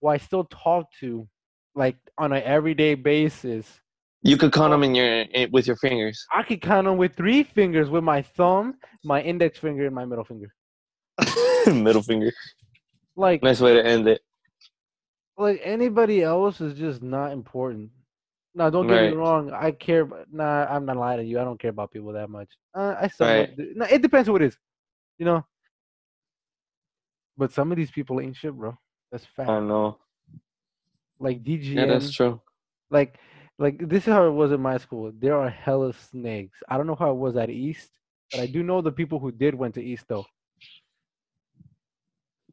who 0.00 0.08
I 0.08 0.18
still 0.18 0.44
talk 0.44 0.86
to, 1.00 1.26
like 1.74 1.96
on 2.16 2.32
an 2.32 2.42
everyday 2.44 2.94
basis. 2.94 3.66
You 4.22 4.36
could 4.36 4.52
count 4.52 4.70
them 4.70 4.84
in 4.84 4.94
your 4.94 5.24
with 5.50 5.66
your 5.66 5.76
fingers. 5.76 6.24
I 6.32 6.42
could 6.44 6.60
count 6.60 6.86
them 6.86 6.96
with 6.96 7.16
three 7.16 7.42
fingers, 7.42 7.90
with 7.90 8.04
my 8.04 8.22
thumb, 8.22 8.74
my 9.04 9.20
index 9.22 9.58
finger, 9.58 9.86
and 9.86 9.94
my 9.94 10.04
middle 10.04 10.24
finger. 10.24 10.54
Middle 11.66 12.02
finger. 12.02 12.32
Like 13.16 13.42
Nice 13.42 13.60
way 13.60 13.74
to 13.74 13.84
end 13.84 14.06
it. 14.08 14.20
like 15.36 15.60
anybody 15.64 16.22
else 16.22 16.60
is 16.60 16.78
just 16.78 17.02
not 17.02 17.32
important. 17.32 17.90
No, 18.54 18.70
don't 18.70 18.88
get 18.88 19.10
me 19.10 19.16
wrong. 19.16 19.52
I 19.52 19.70
care. 19.72 20.08
Nah, 20.32 20.66
I'm 20.68 20.84
not 20.84 20.96
lying 20.96 21.18
to 21.18 21.24
you. 21.24 21.38
I 21.38 21.44
don't 21.44 21.60
care 21.60 21.70
about 21.70 21.92
people 21.92 22.12
that 22.12 22.28
much. 22.30 22.48
Uh, 22.74 22.94
I 23.00 23.08
somewhat 23.08 23.50
Right. 23.56 23.68
No, 23.76 23.86
it 23.86 24.02
depends 24.02 24.26
who 24.28 24.36
it 24.36 24.42
is, 24.42 24.56
you 25.18 25.26
know. 25.26 25.44
But 27.36 27.52
some 27.52 27.70
of 27.70 27.76
these 27.78 27.90
people 27.90 28.20
ain't 28.20 28.34
shit, 28.36 28.52
bro. 28.54 28.76
That's 29.12 29.24
fact. 29.36 29.48
I 29.48 29.60
know. 29.60 29.98
like 31.20 31.42
DGN, 31.44 31.74
Yeah, 31.74 31.86
that's 31.86 32.10
true. 32.10 32.40
like 32.90 33.18
like 33.60 33.88
this 33.88 34.06
is 34.06 34.12
how 34.12 34.26
it 34.26 34.30
was 34.32 34.50
in 34.52 34.60
my 34.60 34.76
school. 34.78 35.12
There 35.16 35.36
are 35.38 35.48
hella 35.48 35.92
snakes. 35.92 36.58
I 36.68 36.76
don't 36.76 36.86
know 36.86 36.96
how 36.96 37.10
it 37.12 37.16
was 37.16 37.36
at 37.36 37.50
East, 37.50 37.90
but 38.32 38.40
I 38.40 38.46
do 38.46 38.62
know 38.62 38.80
the 38.80 38.92
people 38.92 39.18
who 39.20 39.30
did 39.30 39.54
went 39.54 39.74
to 39.74 39.82
East 39.84 40.06
though. 40.08 40.26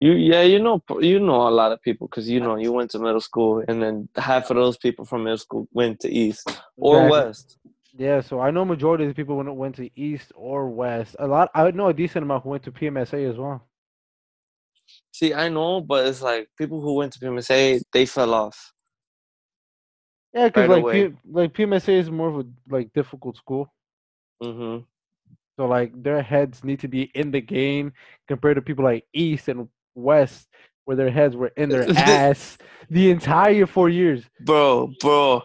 You 0.02 0.12
yeah, 0.14 0.42
you 0.42 0.60
know 0.60 0.82
you 1.00 1.20
know 1.20 1.48
a 1.48 1.50
lot 1.50 1.72
of 1.72 1.82
people 1.82 2.08
because 2.08 2.30
you 2.30 2.40
know 2.40 2.56
you 2.58 2.72
went 2.72 2.92
to 2.92 3.00
middle 3.00 3.22
school 3.22 3.64
and 3.68 3.82
then 3.82 4.10
half 4.18 4.50
of 4.50 4.58
those 4.58 4.78
people 4.78 5.06
from 5.06 5.24
middle 5.24 5.38
school 5.38 5.68
went 5.72 6.00
to 6.02 6.12
East 6.12 6.50
or 6.78 6.98
Exactly. 6.98 7.10
West. 7.10 7.58
Yeah, 7.98 8.22
so 8.22 8.42
I 8.42 8.52
know 8.52 8.66
majority 8.66 9.06
of 9.06 9.10
the 9.10 9.16
people 9.16 9.38
went 9.38 9.54
went 9.56 9.76
to 9.78 9.90
East 9.96 10.34
or 10.36 10.70
West. 10.70 11.16
A 11.20 11.28
lot. 11.28 11.50
I 11.56 11.72
know 11.72 11.88
a 11.88 11.94
decent 11.94 12.24
amount 12.24 12.44
who 12.44 12.50
went 12.50 12.64
to 12.64 12.72
PMSA 12.72 13.30
as 13.30 13.38
well. 13.38 13.64
See, 15.12 15.34
I 15.34 15.50
know, 15.50 15.82
but 15.82 16.06
it's 16.08 16.22
like 16.22 16.50
people 16.58 16.82
who 16.82 16.94
went 16.96 17.14
to 17.14 17.20
PMSA, 17.20 17.82
they 17.94 18.06
fell 18.06 18.34
off. 18.34 18.74
Yeah, 20.34 20.48
because 20.48 20.68
Right 20.70 20.84
like. 20.84 20.94
P, 20.94 21.16
like 21.32 21.54
PMSA 21.54 21.90
is 22.00 22.12
more 22.12 22.28
of 22.28 22.40
a 22.40 22.46
like 22.70 22.92
difficult 22.94 23.38
school. 23.38 23.74
hmm 24.42 24.80
So 25.58 25.68
like 25.68 25.92
their 26.04 26.22
heads 26.22 26.64
need 26.64 26.80
to 26.82 26.90
be 26.90 27.04
in 27.16 27.32
the 27.32 27.42
game 27.42 27.94
compared 28.28 28.56
to 28.58 28.62
people 28.62 28.84
like 28.84 29.06
East 29.14 29.48
and 29.48 29.70
West. 29.96 30.48
where 30.86 30.96
their 30.98 31.10
heads 31.10 31.36
were 31.36 31.52
in 31.58 31.70
their 31.70 31.90
ass 31.98 32.58
the 32.90 33.10
entire 33.10 33.66
four 33.66 33.90
years. 33.90 34.24
bro, 34.42 34.92
bro. 35.02 35.42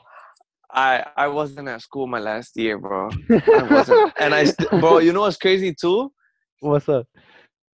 I 0.73 1.05
I 1.17 1.27
wasn't 1.29 1.69
at 1.69 1.81
school 1.83 2.07
my 2.07 2.19
last 2.21 2.57
year, 2.57 2.79
bro. 2.79 3.11
I 3.31 3.67
wasn't, 3.71 4.13
and 4.21 4.35
I, 4.35 4.45
st- 4.45 4.71
bro, 4.81 4.99
you 4.99 5.13
know 5.13 5.23
what's 5.23 5.37
crazy 5.37 5.75
too? 5.75 6.13
What's 6.61 6.89
up? 6.89 7.07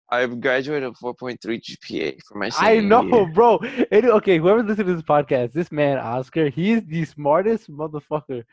I've 0.09 0.41
graduated 0.41 0.93
4.3 1.03 1.37
GPA 1.43 2.19
for 2.27 2.39
my. 2.39 2.49
I 2.59 2.79
know, 2.79 3.03
year. 3.03 3.27
bro. 3.35 3.59
And, 3.91 4.05
okay, 4.07 4.39
whoever 4.39 4.63
listens 4.63 4.87
to 4.87 4.95
this 4.95 5.03
podcast, 5.03 5.53
this 5.53 5.73
man 5.73 5.99
Oscar, 5.99 6.49
he's 6.49 6.81
the 6.87 7.05
smartest 7.05 7.69
motherfucker 7.69 8.45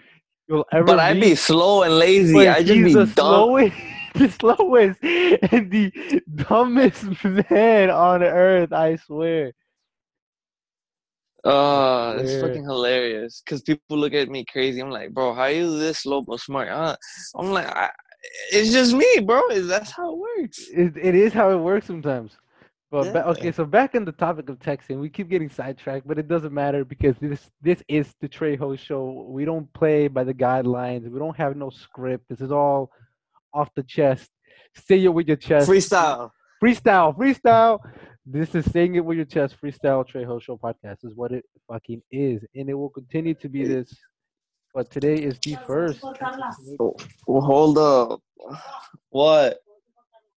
you'll 0.47 0.65
ever 0.73 0.83
But 0.83 0.99
I 0.99 1.13
meet. 1.13 1.21
be 1.21 1.35
slow 1.35 1.83
and 1.83 1.97
lazy. 1.99 2.33
but 2.33 2.47
I 2.47 2.63
just 2.63 2.83
be 2.83 2.93
dumb. 2.93 3.07
slowest, 3.07 3.75
the 4.19 4.29
slowest, 4.29 4.99
and 5.01 5.71
the 5.71 6.21
dumbest 6.35 7.05
man 7.51 7.89
on 7.89 8.23
earth. 8.23 8.71
I 8.71 8.95
swear. 8.97 9.53
Uh, 11.43 12.17
it's 12.19 12.31
Yeah. 12.33 12.41
fucking 12.41 12.63
hilarious 12.63 13.41
because 13.43 13.61
people 13.61 13.97
look 13.97 14.13
at 14.13 14.29
me 14.29 14.45
crazy. 14.45 14.81
I'm 14.81 14.89
like, 14.91 15.13
bro, 15.13 15.33
how 15.33 15.45
you 15.45 15.77
this 15.77 15.99
slow 15.99 16.21
but 16.21 16.39
smart? 16.39 16.69
Uh, 16.69 16.95
I'm 17.35 17.51
like, 17.51 17.67
I, 17.67 17.89
it's 18.51 18.71
just 18.71 18.93
me, 18.93 19.19
bro. 19.25 19.41
Is 19.49 19.67
that's 19.67 19.91
how 19.91 20.13
it 20.13 20.17
works? 20.17 20.59
It, 20.69 20.95
it 20.95 21.15
is 21.15 21.33
how 21.33 21.51
it 21.51 21.57
works 21.57 21.87
sometimes. 21.87 22.37
But 22.91 23.11
ba- 23.11 23.27
okay, 23.29 23.51
so 23.51 23.65
back 23.65 23.95
on 23.95 24.05
the 24.05 24.11
topic 24.11 24.49
of 24.49 24.59
texting, 24.59 24.99
we 24.99 25.09
keep 25.09 25.27
getting 25.27 25.49
sidetracked, 25.49 26.07
but 26.07 26.19
it 26.19 26.27
doesn't 26.27 26.53
matter 26.53 26.85
because 26.85 27.15
this 27.19 27.49
this 27.61 27.81
is 27.87 28.13
the 28.21 28.29
Trejo 28.29 28.77
show. 28.77 29.25
We 29.27 29.45
don't 29.45 29.71
play 29.73 30.07
by 30.07 30.23
the 30.23 30.33
guidelines. 30.33 31.09
We 31.09 31.19
don't 31.19 31.35
have 31.35 31.57
no 31.57 31.71
script. 31.71 32.29
This 32.29 32.39
is 32.39 32.51
all 32.51 32.91
off 33.53 33.69
the 33.75 33.83
chest. 33.83 34.29
Say 34.75 35.03
it 35.03 35.09
with 35.09 35.27
your 35.27 35.37
chest. 35.37 35.69
Freestyle. 35.69 36.31
freestyle, 36.63 37.15
freestyle. 37.15 37.79
This 38.25 38.55
is 38.55 38.65
saying 38.71 38.95
it 38.95 39.05
with 39.05 39.17
your 39.17 39.25
chest. 39.25 39.57
Freestyle 39.61 40.07
Trejo 40.07 40.41
Show 40.41 40.57
podcast 40.57 41.03
is 41.03 41.13
what 41.15 41.31
it 41.31 41.45
fucking 41.67 42.01
is, 42.11 42.41
and 42.55 42.69
it 42.69 42.73
will 42.73 42.89
continue 42.89 43.33
to 43.35 43.49
be 43.49 43.65
this. 43.65 43.93
But 44.73 44.89
today 44.89 45.15
is 45.15 45.37
the 45.39 45.57
first. 45.67 46.03
Oh, 46.79 46.95
well, 47.27 47.41
hold 47.41 47.77
up. 47.77 48.21
What? 49.09 49.59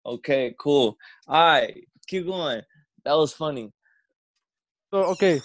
Okay, 0.05 0.53
cool. 0.59 0.97
All 1.27 1.45
right, 1.45 1.87
keep 2.07 2.25
going. 2.25 2.61
That 3.05 3.13
was 3.13 3.33
funny. 3.33 3.71
So 4.91 5.03
okay, 5.05 5.41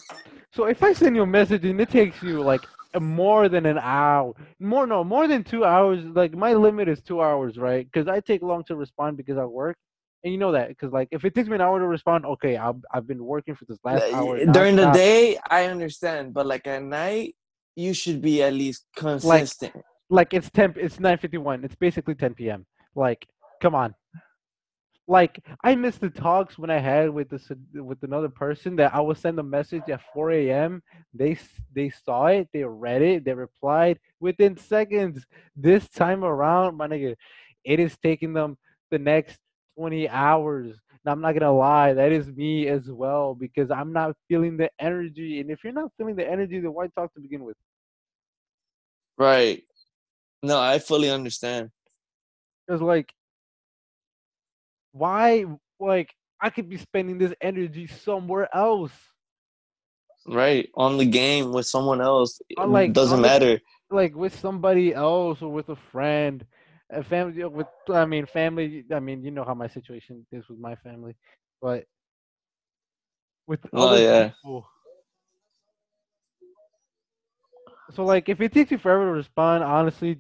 so 0.53 0.65
if 0.65 0.83
I 0.83 0.93
send 0.93 1.17
you 1.17 1.23
a 1.23 1.27
message 1.27 1.65
and 1.65 1.81
it 1.81 1.91
takes 1.91 2.23
you 2.23 2.43
like 2.43 2.63
more 2.99 3.49
than 3.49 3.67
an 3.67 3.79
hour, 3.79 4.35
more 4.59 4.87
no, 4.87 5.05
more 5.05 5.29
than 5.29 5.45
two 5.45 5.65
hours. 5.65 6.05
Like 6.05 6.35
my 6.35 6.55
limit 6.55 6.89
is 6.89 7.01
two 7.03 7.23
hours, 7.23 7.59
right? 7.59 7.87
Because 7.91 8.09
I 8.09 8.21
take 8.21 8.43
long 8.43 8.65
to 8.65 8.77
respond 8.77 9.17
because 9.17 9.39
I 9.39 9.45
work, 9.45 9.77
and 10.25 10.33
you 10.33 10.39
know 10.39 10.53
that. 10.53 10.69
Because 10.69 10.93
like 10.93 11.09
if 11.11 11.25
it 11.25 11.35
takes 11.35 11.49
me 11.49 11.55
an 11.55 11.61
hour 11.61 11.79
to 11.79 11.87
respond, 11.87 12.27
okay, 12.27 12.57
I've 12.57 12.83
I've 12.93 13.07
been 13.07 13.25
working 13.25 13.55
for 13.55 13.65
this 13.67 13.79
last 13.85 14.13
hour. 14.13 14.39
Eh, 14.39 14.47
during 14.47 14.77
the 14.77 14.91
day, 14.91 15.39
I 15.49 15.67
understand, 15.67 16.35
but 16.35 16.47
like 16.47 16.67
at 16.67 16.83
night, 16.83 17.37
you 17.77 17.95
should 17.95 18.21
be 18.21 18.43
at 18.43 18.53
least 18.53 18.87
consistent. 18.97 19.73
like 20.11 20.35
it's 20.35 20.51
10 20.51 20.75
it's 20.77 20.97
9:51 20.97 21.65
it's 21.65 21.77
basically 21.77 22.15
10 22.15 22.35
p.m. 22.35 22.67
like 22.95 23.27
come 23.63 23.75
on 23.75 23.95
like 25.09 25.41
I 25.63 25.75
missed 25.75 26.01
the 26.01 26.11
talks 26.11 26.59
when 26.59 26.71
I 26.71 26.79
had 26.79 27.11
with 27.11 27.31
this 27.31 27.51
with 27.75 28.03
another 28.03 28.29
person 28.29 28.77
that 28.77 28.95
I 28.95 29.01
would 29.01 29.19
send 29.19 29.39
a 29.39 29.43
message 29.43 29.83
at 29.89 30.01
4 30.13 30.31
a.m. 30.33 30.83
They 31.15 31.37
they 31.75 31.91
saw 31.91 32.27
it, 32.27 32.49
they 32.53 32.65
read 32.65 33.03
it, 33.03 33.25
they 33.25 33.35
replied 33.35 33.99
within 34.21 34.57
seconds. 34.57 35.27
This 35.57 35.89
time 35.89 36.25
around, 36.25 36.77
my 36.77 36.87
nigga, 36.89 37.17
it 37.65 37.81
is 37.81 37.97
taking 38.03 38.33
them 38.33 38.57
the 38.91 38.99
next 38.99 39.39
20 39.77 40.09
hours. 40.09 40.77
Now 41.05 41.13
I'm 41.13 41.21
not 41.21 41.33
gonna 41.33 41.53
lie, 41.53 41.93
that 41.95 42.13
is 42.13 42.29
me 42.29 42.69
as 42.69 42.91
well 42.91 43.35
because 43.35 43.71
I'm 43.71 43.93
not 43.93 44.17
feeling 44.29 44.57
the 44.57 44.71
energy. 44.79 45.41
And 45.41 45.51
if 45.51 45.65
you're 45.65 45.73
not 45.73 45.93
feeling 45.97 46.17
the 46.17 46.29
energy, 46.29 46.61
then 46.61 46.73
why 46.73 46.89
talk 46.89 47.13
to 47.15 47.21
begin 47.21 47.45
with? 47.45 47.57
right. 49.19 49.63
No, 50.43 50.61
I 50.61 50.79
fully 50.79 51.11
understand. 51.11 51.71
Because 52.67 52.81
like, 52.83 53.13
why? 54.93 55.45
Like, 55.79 56.15
I 56.41 56.51
could 56.51 56.69
be 56.69 56.77
spending 56.79 57.19
this 57.19 57.35
energy 57.41 57.87
somewhere 57.87 58.49
else. 58.55 58.93
Right. 60.27 60.69
On 60.75 60.99
the 60.99 61.07
game 61.07 61.53
with 61.53 61.67
someone 61.67 62.01
else. 62.01 62.41
It 62.51 62.59
like- 62.67 62.93
doesn't 62.93 63.21
matter. 63.21 63.61
like 63.91 64.15
with 64.15 64.39
somebody 64.39 64.95
else 64.95 65.43
or 65.43 65.51
with 65.53 65.69
a 65.71 65.77
friend, 65.77 66.45
a 66.91 67.03
family 67.03 67.45
with 67.45 67.67
I 67.89 68.05
mean 68.05 68.27
family. 68.27 68.85
I 68.93 69.01
mean 69.01 69.25
you 69.25 69.31
know 69.31 69.45
how 69.45 69.55
my 69.55 69.67
situation 69.69 70.27
is 70.31 70.49
with 70.49 70.59
my 70.59 70.77
family, 70.77 71.17
but 71.61 71.85
with 73.47 73.61
Oh, 73.73 73.89
other 73.89 74.01
yeah. 74.01 74.29
people. 74.29 74.69
So 77.93 78.05
like 78.05 78.29
if 78.29 78.41
it 78.41 78.53
takes 78.53 78.71
you 78.71 78.79
forever 78.79 79.07
to 79.07 79.13
respond, 79.13 79.65
honestly, 79.65 80.19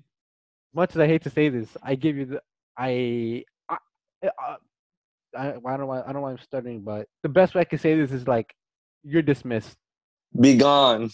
much 0.75 0.91
as 0.93 0.99
I 1.01 1.07
hate 1.07 1.23
to 1.23 1.31
say 1.31 1.49
this, 1.49 1.77
I 1.83 1.95
give 1.95 2.17
you 2.17 2.27
the 2.27 2.43
I 2.77 3.45
I 4.23 4.29
I, 4.39 4.57
I, 5.37 5.49
I 5.49 5.53
don't 5.53 5.81
know 5.81 5.87
why 5.87 6.03
I 6.07 6.13
don't 6.13 6.23
why 6.23 6.31
I'm 6.31 6.39
stuttering, 6.39 6.81
but 6.83 7.07
the 7.23 7.29
best 7.29 7.55
way 7.55 7.63
I 7.63 7.65
can 7.65 7.79
say 7.79 7.97
this 7.97 8.13
is 8.13 8.27
like 8.27 8.55
you're 9.03 9.23
dismissed. 9.23 9.77
Be 10.39 10.57
gone. 10.57 11.11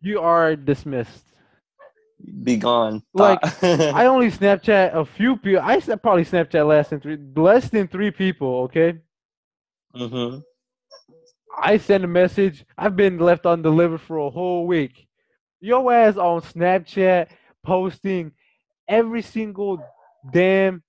You 0.00 0.20
are 0.20 0.56
dismissed. 0.56 1.24
Be 2.42 2.56
gone. 2.56 3.02
Like, 3.12 3.40
I 3.62 4.06
only 4.06 4.30
Snapchat 4.30 4.94
a 4.94 5.04
few 5.04 5.36
people. 5.36 5.62
I 5.62 5.80
probably 5.80 6.24
Snapchat 6.24 6.66
less 6.66 6.88
than 6.90 7.00
three, 7.00 7.18
less 7.36 7.68
than 7.68 7.88
three 7.88 8.10
people. 8.10 8.62
Okay, 8.62 8.98
hmm 9.94 10.38
I 11.62 11.76
send 11.78 12.04
a 12.04 12.08
message. 12.08 12.64
I've 12.78 12.96
been 12.96 13.18
left 13.18 13.46
undelivered 13.46 14.00
for 14.00 14.18
a 14.18 14.30
whole 14.30 14.66
week. 14.66 15.06
Your 15.60 15.92
ass 15.92 16.16
on 16.16 16.40
Snapchat 16.40 17.28
posting 17.64 18.32
every 18.88 19.22
single 19.22 19.78
damn 20.32 20.82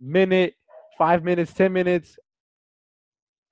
minute, 0.00 0.54
five 1.02 1.24
minutes, 1.24 1.52
ten 1.52 1.72
minutes, 1.72 2.08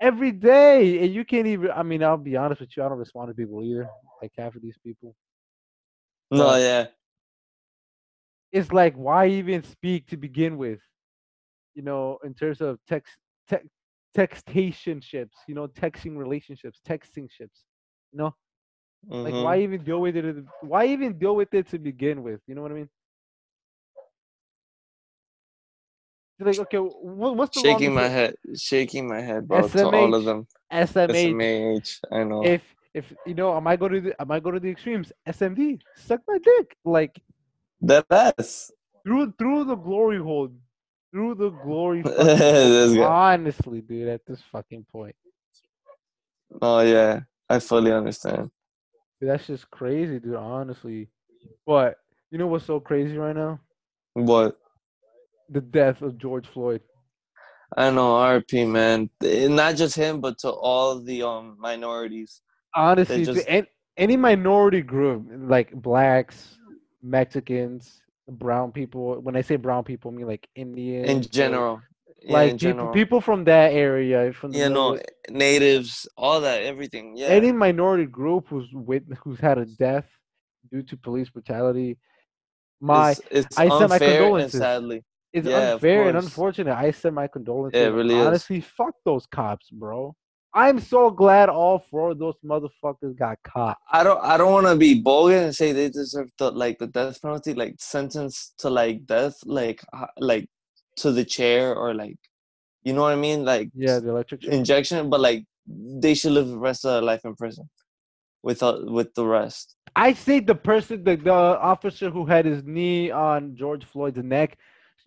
every 0.01 0.33
day, 0.33 1.03
and 1.03 1.13
you 1.17 1.25
can't 1.25 1.47
even. 1.47 1.71
I 1.81 1.83
mean, 1.83 2.03
I'll 2.03 2.17
be 2.33 2.37
honest 2.37 2.61
with 2.61 2.77
you. 2.77 2.83
I 2.85 2.89
don't 2.89 2.99
respond 2.99 3.29
to 3.31 3.35
people 3.35 3.63
either. 3.65 3.89
Like 4.23 4.33
half 4.39 4.55
of 4.57 4.63
these 4.63 4.79
people. 4.87 5.15
No, 6.31 6.45
But- 6.51 6.61
yeah. 6.69 6.87
it's 8.53 8.73
like 8.73 8.95
why 8.95 9.27
even 9.29 9.63
speak 9.63 10.07
to 10.09 10.17
begin 10.17 10.57
with 10.65 10.81
you 11.75 11.83
know 11.89 12.19
in 12.25 12.33
terms 12.35 12.61
of 12.61 12.79
text 12.89 13.13
te- 13.49 13.69
textationships 14.17 15.37
you 15.49 15.55
know 15.55 15.67
texting 15.83 16.15
relationships 16.25 16.79
texting 16.93 17.27
ships 17.37 17.59
you 18.13 18.19
know 18.21 18.33
like 19.27 19.35
Mhm. 19.35 19.45
why 19.45 19.55
even 19.65 19.83
deal 19.89 20.01
with 20.01 20.17
it 20.17 20.25
why 20.73 20.83
even 20.95 21.17
deal 21.23 21.37
with 21.41 21.53
it 21.55 21.67
to 21.73 21.79
begin 21.79 22.17
with 22.27 22.41
you 22.49 22.55
know 22.57 22.63
what 22.65 22.73
i 22.73 22.75
mean 22.81 22.91
like 26.47 26.59
okay 26.59 26.79
what, 26.79 27.37
what's 27.37 27.55
the 27.55 27.61
Shaking 27.63 27.95
my 27.95 28.09
head, 28.09 28.35
shaking 28.57 29.09
my 29.09 29.21
head, 29.21 29.49
bro, 29.49 29.67
to 29.69 29.87
all 29.87 30.15
of 30.15 30.25
them. 30.25 30.47
SMH. 30.73 31.35
SMH, 31.35 31.99
I 32.13 32.25
know. 32.25 32.45
if 32.45 32.63
if 32.95 33.13
you 33.27 33.35
know 33.35 33.57
am 33.57 33.67
i 33.67 33.77
going 33.77 33.93
to 33.93 34.01
the 34.01 34.21
i 34.21 34.25
might 34.25 34.43
go 34.43 34.51
to 34.51 34.59
the 34.59 34.69
extremes 34.69 35.13
smd 35.29 35.81
suck 35.97 36.21
my 36.27 36.39
dick 36.39 36.77
like 36.85 37.21
that 37.81 38.05
ass. 38.11 38.73
through 39.05 39.33
through 39.39 39.65
the 39.65 39.77
glory 39.77 40.19
hole 40.19 40.49
through 41.13 41.35
the 41.37 41.51
glory 41.51 42.01
hole. 42.05 43.05
honestly 43.05 43.81
dude 43.81 44.09
at 44.09 44.25
this 44.27 44.41
fucking 44.51 44.85
point 44.91 45.15
Oh 46.63 46.81
yeah, 46.81 47.21
I 47.49 47.59
fully 47.61 47.93
understand. 47.93 48.51
Dude, 49.21 49.31
that's 49.31 49.47
just 49.47 49.71
crazy, 49.71 50.19
dude. 50.19 50.35
Honestly, 50.35 51.09
but 51.67 51.97
you 52.31 52.39
know 52.39 52.47
what's 52.47 52.65
so 52.67 52.81
crazy 52.81 53.17
right 53.17 53.37
now? 53.37 53.61
What? 54.15 54.59
The 55.51 55.61
death 55.61 56.03
of 56.03 56.17
George 56.19 56.47
Floyd. 56.47 56.81
I 57.77 57.91
know, 57.91 58.15
RP 58.15 58.69
man. 58.69 59.11
Not 59.23 59.77
just 59.77 59.95
him, 59.97 60.21
but 60.21 60.39
to 60.39 60.51
all 60.51 61.01
the 61.01 61.23
um 61.23 61.57
minorities. 61.59 62.41
Honestly, 62.75 63.25
just- 63.25 63.49
an- 63.49 63.67
any 63.97 64.17
minority 64.17 64.81
group 64.81 65.27
like 65.31 65.73
blacks, 65.73 66.57
Mexicans, 67.03 68.01
brown 68.29 68.73
people. 68.73 69.21
When 69.21 69.37
I 69.37 69.43
say 69.43 69.57
brown 69.57 69.85
people, 69.85 70.11
I 70.11 70.15
mean 70.15 70.27
like 70.27 70.49
Indians. 70.55 71.09
In 71.09 71.23
general. 71.23 71.81
Yeah, 72.23 72.33
like 72.33 72.51
in 72.51 72.59
people, 72.59 72.71
general. 72.71 72.93
people 72.93 73.21
from 73.21 73.45
that 73.45 73.73
area, 73.73 74.33
from 74.33 74.53
the 74.53 74.59
you 74.59 74.69
know, 74.69 74.99
natives, 75.31 76.07
all 76.17 76.41
that, 76.43 76.63
everything. 76.63 77.17
Yeah. 77.17 77.29
any 77.29 77.51
minority 77.51 78.05
group 78.05 78.47
who's 78.49 78.69
with 78.73 79.05
who's 79.23 79.41
had 79.41 79.59
a 79.59 79.65
death 79.65 80.07
due 80.71 80.83
to 80.83 80.97
police 80.97 81.31
brutality. 81.31 81.99
My 82.81 83.13
it's, 83.13 83.21
it's 83.31 83.59
I 83.59 83.69
sent 83.69 83.91
my 83.91 83.99
condolences. 83.99 84.61
sadly. 84.61 85.03
It's 85.33 85.47
Yeah, 85.47 85.75
unfair 85.75 86.09
and 86.09 86.19
unfortunate. 86.19 86.75
I 86.77 86.91
send 86.91 87.15
my 87.15 87.29
condolences. 87.29 87.81
really 87.81 88.17
is. 88.17 88.27
Honestly, 88.27 88.61
fuck 88.61 88.95
those 89.05 89.27
cops, 89.27 89.71
bro. 89.71 90.15
I'm 90.53 90.81
so 90.81 91.11
glad 91.11 91.49
all 91.49 91.79
four 91.79 92.11
of 92.11 92.19
those 92.19 92.35
motherfuckers 92.45 93.17
got 93.17 93.39
caught. 93.45 93.79
I 93.93 94.03
don't 94.03 94.21
I 94.21 94.37
don't 94.37 94.53
want 94.53 94.67
to 94.67 94.75
be 94.75 95.01
bogus 95.01 95.45
and 95.45 95.55
say 95.55 95.71
they 95.73 95.89
deserve 95.89 96.29
the 96.39 96.51
like 96.51 96.79
the 96.79 96.89
death 96.89 97.23
penalty, 97.23 97.55
like 97.55 97.77
sentence 97.79 98.53
to 98.59 98.69
like 98.69 99.07
death, 99.07 99.37
like 99.47 99.85
like 100.19 100.49
to 100.97 101.13
the 101.13 101.25
chair 101.25 101.75
or 101.77 101.95
like, 101.95 102.19
you 102.83 102.93
know 102.93 103.03
what 103.03 103.13
I 103.13 103.17
mean, 103.17 103.45
like 103.45 103.71
Yeah, 103.75 104.01
the 104.01 104.09
electric 104.11 104.41
chair. 104.41 104.55
injection. 104.55 105.09
But 105.09 105.21
like 105.21 105.45
they 105.69 106.15
should 106.15 106.33
live 106.33 106.49
the 106.49 106.59
rest 106.59 106.85
of 106.85 106.95
their 106.95 107.03
life 107.03 107.25
in 107.25 107.37
prison, 107.37 107.71
with 108.43 108.65
uh, 108.65 108.81
with 108.83 109.15
the 109.15 109.25
rest. 109.25 109.77
I 109.95 110.15
say 110.15 110.41
the 110.41 110.55
person, 110.55 111.05
the, 111.05 111.17
the 111.17 111.33
officer 111.33 112.11
who 112.11 112.25
had 112.27 112.45
his 112.45 112.65
knee 112.65 113.11
on 113.13 113.55
George 113.57 113.85
Floyd's 113.85 114.23
neck, 114.23 114.59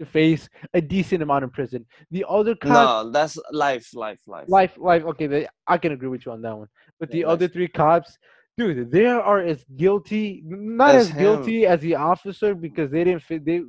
face 0.05 0.49
a 0.73 0.81
decent 0.81 1.23
amount 1.23 1.43
in 1.43 1.49
prison. 1.49 1.85
The 2.11 2.25
other 2.27 2.55
cops, 2.55 2.73
No, 2.73 3.11
that's 3.11 3.37
life, 3.51 3.93
life, 3.93 4.19
life. 4.27 4.47
life, 4.47 4.77
life. 4.77 5.03
Okay, 5.03 5.27
they, 5.27 5.47
I 5.67 5.77
can 5.77 5.91
agree 5.91 6.09
with 6.09 6.25
you 6.25 6.31
on 6.31 6.41
that 6.41 6.57
one. 6.57 6.67
But 6.99 7.11
the 7.11 7.25
other 7.25 7.47
three 7.47 7.67
cops, 7.67 8.17
dude, 8.57 8.91
they 8.91 9.05
are 9.05 9.39
as 9.39 9.63
guilty, 9.75 10.41
not 10.45 10.95
As 10.95 11.09
as, 11.09 11.17
guilty 11.17 11.65
as 11.65 11.79
the 11.81 11.95
officer 11.95 12.55
because 12.55 12.91
they 12.91 13.03
didn't 13.03 13.23
fit. 13.23 13.45
They, 13.45 13.61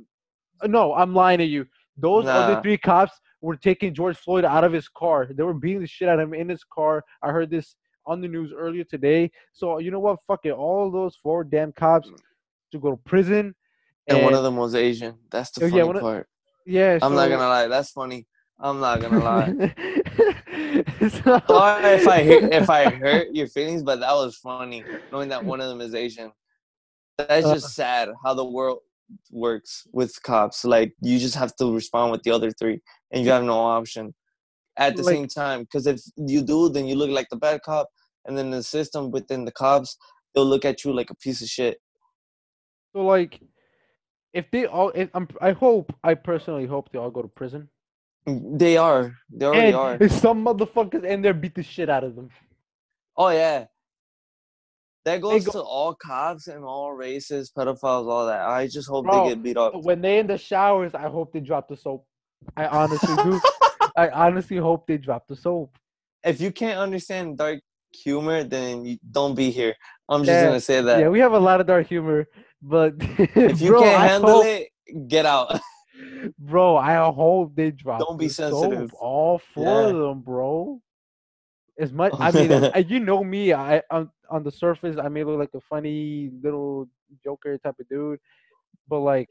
no, 0.63 0.93
I'm 0.93 1.13
lying 1.13 1.39
to 1.39 1.45
you. 1.45 1.65
Those 1.97 2.25
other 2.25 2.61
three 2.61 2.77
cops 2.77 3.13
were 3.41 3.55
taking 3.55 3.93
George 3.93 4.17
Floyd 4.17 4.43
out 4.43 4.63
of 4.63 4.73
his 4.73 4.89
car. 4.89 5.29
They 5.31 5.43
were 5.43 5.53
beating 5.53 5.81
the 5.81 5.87
shit 5.87 6.09
out 6.09 6.19
of 6.19 6.27
him 6.27 6.33
in 6.33 6.49
his 6.49 6.63
car. 6.63 7.03
I 7.21 7.31
heard 7.31 7.49
this 7.49 7.75
on 8.05 8.21
the 8.21 8.27
news 8.27 8.51
earlier 8.55 8.83
today. 8.83 9.31
So 9.53 9.79
you 9.79 9.91
know 9.91 9.99
what? 9.99 10.19
Fuck 10.27 10.45
it. 10.45 10.51
All 10.51 10.91
those 10.91 11.15
four 11.21 11.43
damn 11.43 11.71
cops 11.71 12.09
mm. 12.09 12.17
to 12.71 12.79
go 12.79 12.91
to 12.91 12.97
prison. 12.97 13.55
And 14.07 14.21
one 14.23 14.33
of 14.33 14.43
them 14.43 14.55
was 14.55 14.75
Asian. 14.75 15.15
That's 15.31 15.51
the 15.51 15.65
Oh, 15.65 15.69
funny 15.69 15.81
yeah, 15.81 15.89
of- 15.89 15.99
part. 16.01 16.27
yeah. 16.65 16.99
I'm 17.01 17.15
not 17.15 17.29
gonna 17.29 17.47
lie. 17.47 17.67
That's 17.67 17.91
funny. 17.91 18.27
I'm 18.59 18.79
not 18.79 19.01
gonna 19.01 19.19
lie. 19.31 19.73
So- 21.09 21.41
if 21.47 22.07
I 22.07 22.23
hurt, 22.23 22.53
if 22.53 22.69
I 22.69 22.89
hurt 22.89 23.27
your 23.33 23.47
feelings, 23.47 23.83
but 23.83 23.99
that 23.99 24.13
was 24.13 24.37
funny 24.37 24.83
knowing 25.11 25.29
that 25.29 25.43
one 25.43 25.59
of 25.61 25.69
them 25.69 25.81
is 25.81 25.93
Asian. 25.95 26.31
That's 27.17 27.45
Uh. 27.45 27.53
just 27.55 27.73
sad 27.73 28.09
how 28.23 28.33
the 28.33 28.45
world 28.45 28.79
works 29.31 29.87
with 29.91 30.21
cops. 30.23 30.63
Like 30.65 30.93
you 31.01 31.17
just 31.19 31.35
have 31.35 31.55
to 31.57 31.73
respond 31.73 32.11
with 32.11 32.23
the 32.23 32.31
other 32.31 32.51
three, 32.51 32.81
and 33.11 33.23
you 33.25 33.31
have 33.31 33.43
no 33.43 33.57
option 33.59 34.13
at 34.77 34.95
the 34.95 35.03
Like- 35.03 35.15
same 35.15 35.27
time. 35.27 35.61
Because 35.61 35.87
if 35.87 36.01
you 36.15 36.41
do, 36.43 36.69
then 36.69 36.85
you 36.85 36.95
look 36.95 37.09
like 37.09 37.29
the 37.29 37.37
bad 37.37 37.61
cop, 37.63 37.87
and 38.25 38.37
then 38.37 38.51
the 38.51 38.61
system 38.63 39.09
within 39.11 39.45
the 39.45 39.51
cops 39.51 39.97
they'll 40.33 40.45
look 40.45 40.65
at 40.65 40.83
you 40.83 40.91
like 40.93 41.09
a 41.09 41.15
piece 41.15 41.41
of 41.41 41.47
shit. 41.47 41.77
So 42.93 43.05
like, 43.05 43.41
if 44.35 44.51
they 44.51 44.65
all, 44.65 44.89
if, 44.93 45.09
I'm, 45.13 45.27
I 45.41 45.53
hope, 45.53 45.95
I 46.03 46.13
personally 46.13 46.65
hope 46.65 46.91
they 46.91 46.99
all 46.99 47.09
go 47.09 47.21
to 47.21 47.27
prison. 47.29 47.69
They 48.27 48.75
are. 48.75 49.15
They 49.31 49.45
already 49.45 49.67
and 49.67 49.75
are. 49.75 50.09
some 50.25 50.43
motherfuckers 50.43 51.05
in 51.05 51.21
there 51.21 51.33
beat 51.33 51.55
the 51.55 51.63
shit 51.63 51.89
out 51.89 52.03
of 52.03 52.15
them. 52.15 52.29
Oh 53.15 53.29
yeah. 53.29 53.65
That 55.05 55.21
goes 55.21 55.45
go- 55.45 55.53
to 55.53 55.61
all 55.61 55.95
cops 55.95 56.47
and 56.47 56.65
all 56.65 56.91
races, 56.91 57.51
pedophiles, 57.55 58.09
all 58.11 58.25
that. 58.27 58.41
I 58.41 58.67
just 58.67 58.89
hope 58.89 59.05
Bro, 59.05 59.23
they 59.23 59.29
get 59.29 59.43
beat 59.43 59.57
up. 59.57 59.75
When 59.83 60.01
they 60.01 60.19
in 60.19 60.27
the 60.27 60.37
showers, 60.37 60.93
I 60.93 61.07
hope 61.07 61.31
they 61.31 61.39
drop 61.39 61.69
the 61.69 61.77
soap. 61.77 62.05
I 62.57 62.65
honestly 62.67 63.15
do. 63.23 63.39
I 63.95 64.09
honestly 64.09 64.57
hope 64.57 64.85
they 64.87 64.97
drop 64.97 65.27
the 65.29 65.35
soap. 65.37 65.77
if 66.23 66.41
you 66.41 66.51
can't 66.51 66.79
understand 66.79 67.37
dark 67.37 67.61
humor, 67.95 68.43
then 68.43 68.85
you 68.85 68.97
don't 69.11 69.35
be 69.35 69.49
here. 69.51 69.73
I'm 70.09 70.23
just 70.23 70.29
Yeah, 70.31 70.45
gonna 70.47 70.59
say 70.61 70.81
that. 70.81 70.99
yeah, 70.99 71.09
we 71.09 71.19
have 71.19 71.33
a 71.33 71.39
lot 71.39 71.59
of 71.61 71.67
dark 71.67 71.87
humor, 71.87 72.27
but 72.61 72.93
if 72.99 73.61
you 73.61 73.69
bro, 73.71 73.81
can't 73.81 74.01
I 74.01 74.07
handle 74.07 74.29
hope- 74.43 74.45
it, 74.45 75.07
get 75.07 75.25
out. 75.25 75.59
bro, 76.39 76.77
I 76.77 76.95
hope 77.11 77.55
they 77.55 77.71
drop. 77.71 77.99
Don't 77.99 78.17
be 78.17 78.29
sensitive. 78.29 78.93
All 78.93 79.39
four 79.53 79.63
Yeah. 79.83 79.87
of 79.89 79.97
them, 79.97 80.21
bro. 80.21 80.81
As 81.79 81.91
much, 81.91 82.13
I 82.19 82.31
mean, 82.31 82.51
uh, 82.75 82.83
you 82.87 82.99
know 82.99 83.23
me. 83.23 83.53
I 83.53 83.81
on 83.91 84.09
on 84.29 84.43
the 84.43 84.51
surface, 84.51 84.97
I 84.97 85.07
may 85.09 85.23
look 85.23 85.39
like 85.39 85.53
a 85.55 85.61
funny 85.61 86.31
little 86.41 86.87
joker 87.23 87.57
type 87.57 87.75
of 87.79 87.87
dude, 87.89 88.19
but 88.87 88.99
like, 88.99 89.29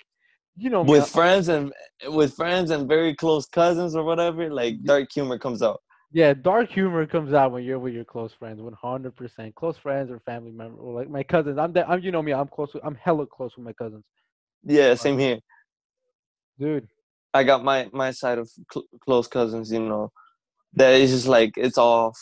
you 0.57 0.70
know, 0.70 0.83
with 0.83 1.05
I- 1.05 1.07
friends 1.07 1.48
and 1.48 1.72
with 2.09 2.35
friends 2.35 2.70
and 2.70 2.88
very 2.88 3.14
close 3.14 3.46
cousins 3.46 3.94
or 3.96 4.05
whatever, 4.05 4.50
like 4.50 4.83
dark 4.83 5.09
humor 5.12 5.38
comes 5.38 5.62
out. 5.62 5.81
Yeah, 6.14 6.35
dark 6.35 6.70
humor 6.70 7.07
comes 7.07 7.35
out 7.35 7.53
when 7.53 7.64
you're 7.64 7.81
with 7.81 7.94
your 7.94 8.05
close 8.07 8.33
friends, 8.33 8.62
one 8.62 8.74
hundred 8.74 9.16
percent. 9.16 9.55
Close 9.57 9.77
friends 9.79 10.12
or 10.12 10.20
family 10.20 10.53
members, 10.53 10.81
or 10.81 10.94
like 10.94 11.11
my 11.11 11.24
cousins. 11.24 11.59
I'm, 11.59 11.74
that, 11.74 11.90
I'm, 11.90 12.00
you 12.03 12.12
know 12.12 12.22
me. 12.22 12.33
I'm 12.33 12.48
close. 12.48 12.72
With, 12.74 12.85
I'm 12.87 12.94
hella 12.94 13.27
close 13.27 13.57
with 13.57 13.66
my 13.66 13.74
cousins, 13.74 14.05
Yeah, 14.64 14.94
same 14.94 15.18
here. 15.18 15.40
dude. 16.59 16.88
I 17.35 17.44
got 17.44 17.64
my 17.64 17.90
my 17.92 18.12
side 18.12 18.38
of 18.38 18.50
cl- 18.72 18.87
close 19.00 19.29
cousins. 19.29 19.72
You 19.72 19.81
know, 19.81 20.12
that 20.74 20.94
is 20.94 21.11
just 21.11 21.27
like 21.29 21.55
it's 21.57 21.79
all 21.79 22.14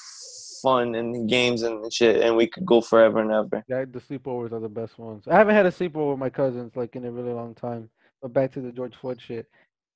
fun 0.62 0.94
and 0.94 1.28
games 1.28 1.62
and 1.62 1.92
shit, 1.92 2.22
and 2.22 2.37
we 2.37 2.46
could 2.48 2.66
go 2.66 2.81
forever 2.81 3.20
and 3.20 3.33
ever. 3.33 3.64
Yeah, 3.68 3.85
the 3.90 4.00
sleepovers 4.00 4.52
are 4.52 4.61
the 4.61 4.68
best 4.68 4.98
ones. 4.98 5.24
I 5.28 5.37
haven't 5.37 5.55
had 5.55 5.66
a 5.66 5.70
sleepover 5.72 6.11
with 6.11 6.18
my 6.18 6.31
cousins 6.31 6.72
like 6.76 6.96
in 6.96 7.05
a 7.07 7.11
really 7.11 7.33
long 7.33 7.55
time. 7.55 7.90
But 8.22 8.33
back 8.33 8.52
to 8.52 8.61
the 8.61 8.72
George 8.72 8.94
Floyd 8.96 9.20
shit. 9.20 9.48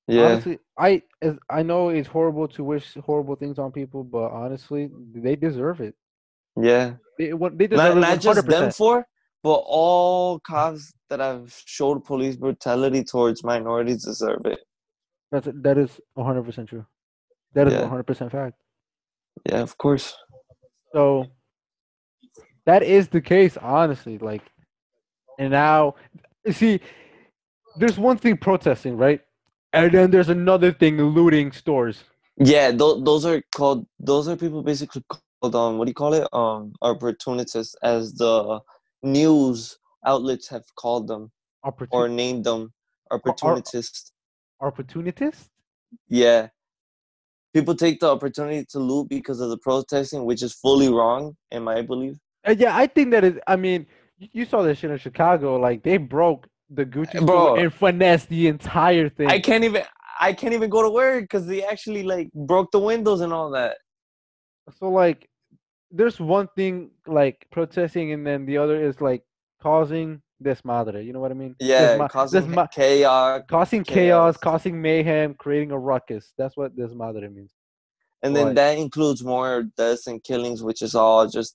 Yeah, 0.09 0.27
Honestly, 0.35 0.59
I 0.79 1.03
as 1.21 1.37
I 1.51 1.63
know 1.63 1.89
it's 1.89 2.07
horrible 2.07 2.47
to 2.49 2.63
wish 2.63 2.95
horrible 3.05 3.35
things 3.35 3.59
on 3.59 3.73
people, 3.73 4.05
but 4.05 4.31
honestly, 4.31 4.89
they 5.15 5.35
deserve 5.35 5.81
it. 5.81 5.95
yeah. 6.57 6.95
They 7.19 7.33
what 7.33 7.59
they 7.59 7.67
deserve 7.67 7.97
not, 7.97 8.01
not 8.11 8.21
just 8.21 8.47
them 8.47 8.71
for, 8.71 9.07
but 9.43 9.63
all 9.67 10.39
cops 10.41 10.93
that 11.11 11.19
have 11.19 11.53
showed 11.65 12.05
police 12.05 12.37
brutality 12.37 13.03
towards 13.03 13.43
minorities 13.43 14.05
deserve 14.05 14.47
it. 14.47 14.61
That's 15.33 15.49
that 15.63 15.77
is 15.77 16.01
100 16.15 16.45
percent 16.45 16.69
true. 16.69 16.87
That 17.55 17.67
is 17.67 17.73
Yeah. 17.73 17.81
100 17.81 18.05
percent 18.05 18.31
fact. 18.31 18.55
Yeah, 19.45 19.61
of 19.63 19.77
course. 19.77 20.15
So 20.93 21.27
that 22.65 22.83
is 22.83 23.09
the 23.09 23.21
case, 23.21 23.57
honestly. 23.57 24.19
Like, 24.19 24.43
and 25.39 25.51
now, 25.51 25.95
see, 26.51 26.81
there's 27.79 27.99
one 27.99 28.19
thing 28.19 28.37
protesting, 28.37 28.97
right? 28.97 29.21
And 29.77 29.93
then 29.93 30.11
there's 30.11 30.29
another 30.29 30.73
thing 30.73 30.97
looting 31.03 31.53
stores. 31.53 32.05
Yeah, 32.39 32.71
th- 32.71 33.05
those 33.05 33.25
are 33.25 33.43
called. 33.55 33.87
Those 33.99 34.29
are 34.29 34.37
people 34.37 34.63
basically 34.63 35.03
called 35.09 35.55
um. 35.55 35.79
What 35.79 35.85
do 35.87 35.91
you 35.91 35.95
call 35.95 36.15
it? 36.15 36.27
Um, 36.33 36.73
opportunists, 36.83 37.75
as 37.83 38.15
the 38.15 38.61
news 39.03 39.79
outlets 40.05 40.49
have 40.49 40.65
called 40.77 41.07
them 41.09 41.31
or 41.63 41.73
Opportun- 41.73 42.15
named 42.15 42.45
them. 42.45 42.73
Opportunists. 43.11 44.13
opportunists? 44.61 45.49
Yeah. 46.09 46.49
People 47.55 47.75
take 47.75 48.01
the 48.01 48.09
opportunity 48.11 48.67
to 48.71 48.79
loot 48.79 49.09
because 49.09 49.41
of 49.41 49.49
the 49.51 49.57
protesting, 49.59 50.25
which 50.25 50.43
is 50.43 50.53
fully 50.53 50.89
wrong, 50.89 51.37
in 51.51 51.63
my 51.63 51.81
belief. 51.83 52.17
Uh, 52.47 52.55
yeah, 52.59 52.77
I 52.77 52.87
think 52.87 53.11
that 53.13 53.25
is. 53.25 53.39
I 53.47 53.57
mean, 53.57 53.87
you 54.19 54.45
saw 54.45 54.63
that 54.63 54.77
shit 54.77 54.91
in 54.91 54.99
Chicago. 54.99 55.57
Like 55.59 55.83
they 55.83 55.97
broke 55.97 56.47
the 56.71 56.85
Gucci 56.85 57.25
Bro. 57.25 57.57
and 57.57 57.73
finessed 57.73 58.29
the 58.29 58.49
entire 58.49 59.09
thing. 59.09 59.29
I 59.29 59.39
can't 59.41 59.65
even. 59.65 59.83
I 60.19 60.33
can't 60.33 60.55
even 60.55 60.71
go 60.71 60.83
to 60.83 60.89
work 60.91 61.25
because 61.25 61.47
they 61.47 61.63
actually 61.63 62.03
like 62.03 62.33
broke 62.33 62.71
the 62.73 62.79
windows 62.79 63.21
and 63.21 63.33
all 63.33 63.51
that. 63.51 63.77
so 64.79 64.91
like, 64.91 65.29
there's 65.91 66.19
one 66.19 66.49
thing 66.57 66.91
like 67.07 67.47
protesting, 67.53 68.13
and 68.13 68.27
then 68.27 68.47
the 68.47 68.57
other 68.57 68.83
is 68.83 69.01
like 69.01 69.23
causing 69.63 70.23
desmadre. 70.43 71.05
You 71.05 71.13
know 71.13 71.21
what 71.21 71.31
I 71.31 71.35
mean? 71.35 71.55
Yeah, 71.61 71.97
Desma- 71.99 72.09
causing 72.11 72.43
desma- 72.47 72.71
chaos, 72.73 73.43
causing 73.49 73.85
chaos, 73.85 74.35
chaos. 74.35 74.37
causing 74.39 74.81
mayhem, 74.81 75.35
creating 75.35 75.71
a 75.71 75.79
ruckus. 75.79 76.33
That's 76.39 76.57
what 76.57 76.75
desmadre 76.77 77.33
means. 77.33 77.53
and 78.23 78.35
then 78.35 78.47
Right. 78.47 78.55
that 78.57 78.79
includes 78.79 79.23
more 79.23 79.65
deaths 79.77 80.07
and 80.07 80.23
killings, 80.25 80.63
which 80.63 80.81
is 80.83 80.95
all 80.95 81.29
just, 81.29 81.55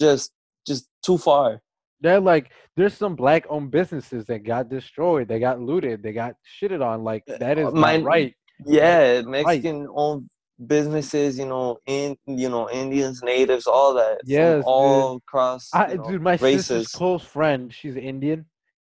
just, 0.00 0.32
just 0.66 0.88
too 1.02 1.18
far. 1.18 1.60
They're 2.00 2.20
like, 2.20 2.52
there's 2.76 2.94
some 2.94 3.16
black-owned 3.16 3.70
businesses 3.70 4.26
that 4.26 4.44
got 4.44 4.68
destroyed, 4.68 5.28
they 5.28 5.40
got 5.40 5.60
looted, 5.60 6.02
they 6.02 6.12
got 6.12 6.34
shitted 6.60 6.84
on. 6.84 7.02
Like 7.02 7.24
that 7.26 7.58
is 7.58 7.72
My, 7.72 7.96
not 7.96 8.06
right. 8.06 8.34
Yeah, 8.64 9.22
Mexican-owned 9.22 10.28
businesses, 10.66 11.38
you 11.38 11.46
know, 11.46 11.78
in 11.86 12.16
you 12.26 12.48
know, 12.48 12.68
Indians, 12.70 13.22
natives, 13.22 13.66
all 13.66 13.94
that. 13.94 14.18
Yes, 14.24 14.58
dude. 14.58 14.64
all 14.66 15.16
across. 15.16 15.70
I, 15.72 15.94
know, 15.94 16.04
dude, 16.08 16.22
my 16.22 16.36
sister's 16.36 16.70
races. 16.70 16.88
close 16.92 17.22
friend, 17.24 17.72
she's 17.72 17.96
Indian, 17.96 18.46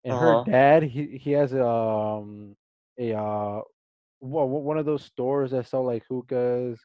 and 0.04 0.14
Uh-huh. 0.14 0.26
her 0.26 0.44
dad, 0.46 0.84
he 0.84 1.18
he 1.22 1.32
has 1.32 1.54
um 1.54 2.56
a 3.00 3.14
uh 3.14 3.62
one 4.22 4.78
of 4.78 4.86
those 4.86 5.04
stores 5.04 5.52
that 5.52 5.66
sell 5.68 5.86
like 5.86 6.04
hookahs 6.10 6.80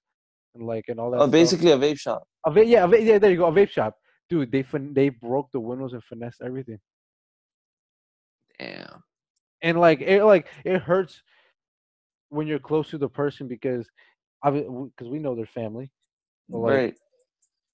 and 0.54 0.66
like 0.66 0.84
and 0.88 1.00
all 1.00 1.10
that. 1.10 1.18
Uh, 1.20 1.26
basically 1.26 1.72
a 1.72 1.76
vape 1.78 1.98
shop. 1.98 2.22
a 2.46 2.50
va- 2.52 2.64
yeah, 2.64 2.84
a 2.84 2.88
va- 2.88 3.02
yeah, 3.02 3.18
there 3.18 3.30
you 3.30 3.38
go, 3.38 3.46
a 3.46 3.52
vape 3.52 3.70
shop. 3.70 3.96
Dude, 4.30 4.50
they 4.50 4.62
fin- 4.62 4.94
they 4.94 5.10
broke 5.10 5.50
the 5.52 5.60
windows 5.60 5.92
and 5.92 6.02
finessed 6.04 6.42
everything, 6.42 6.78
Damn. 8.58 9.02
and 9.62 9.78
like 9.78 10.00
it 10.00 10.24
like 10.24 10.46
it 10.64 10.80
hurts 10.80 11.22
when 12.30 12.46
you're 12.46 12.58
close 12.58 12.90
to 12.90 12.98
the 12.98 13.08
person 13.08 13.46
because 13.48 13.88
I 14.42 14.50
because 14.50 15.08
we 15.08 15.18
know 15.18 15.34
their 15.34 15.46
family. 15.46 15.90
like, 16.48 16.72
right. 16.74 16.94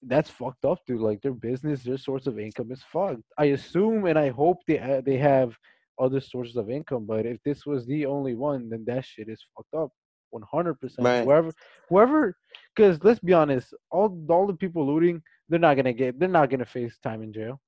that's 0.03 0.29
fucked 0.29 0.65
up, 0.65 0.79
dude. 0.85 1.01
Like 1.01 1.21
their 1.21 1.33
business, 1.33 1.83
their 1.83 1.97
source 1.97 2.27
of 2.27 2.39
income 2.39 2.71
is 2.71 2.83
fucked. 2.91 3.23
I 3.37 3.45
assume 3.45 4.05
and 4.05 4.19
I 4.19 4.29
hope 4.29 4.57
they 4.67 4.77
ha- 4.77 5.01
they 5.05 5.17
have 5.17 5.57
other 5.99 6.19
sources 6.21 6.55
of 6.55 6.69
income, 6.69 7.05
but 7.05 7.25
if 7.25 7.37
this 7.43 7.65
was 7.65 7.85
the 7.85 8.05
only 8.05 8.33
one, 8.33 8.69
then 8.69 8.83
that 8.87 9.05
shit 9.05 9.29
is 9.29 9.43
fucked 9.55 9.73
up. 9.73 9.91
One 10.31 10.43
hundred 10.49 10.75
percent. 10.79 11.05
Right. 11.05 11.23
Whoever, 11.23 11.51
whoever, 11.89 12.37
because 12.75 13.03
let's 13.03 13.19
be 13.19 13.33
honest, 13.33 13.73
all 13.91 14.17
all 14.29 14.47
the 14.47 14.53
people 14.53 14.85
looting, 14.85 15.21
they're 15.51 15.59
not 15.59 15.75
gonna 15.75 15.93
get, 15.93 16.17
they're 16.19 16.29
not 16.29 16.49
gonna 16.49 16.65
face 16.65 16.97
time 17.03 17.21
in 17.21 17.31
jail. 17.33 17.59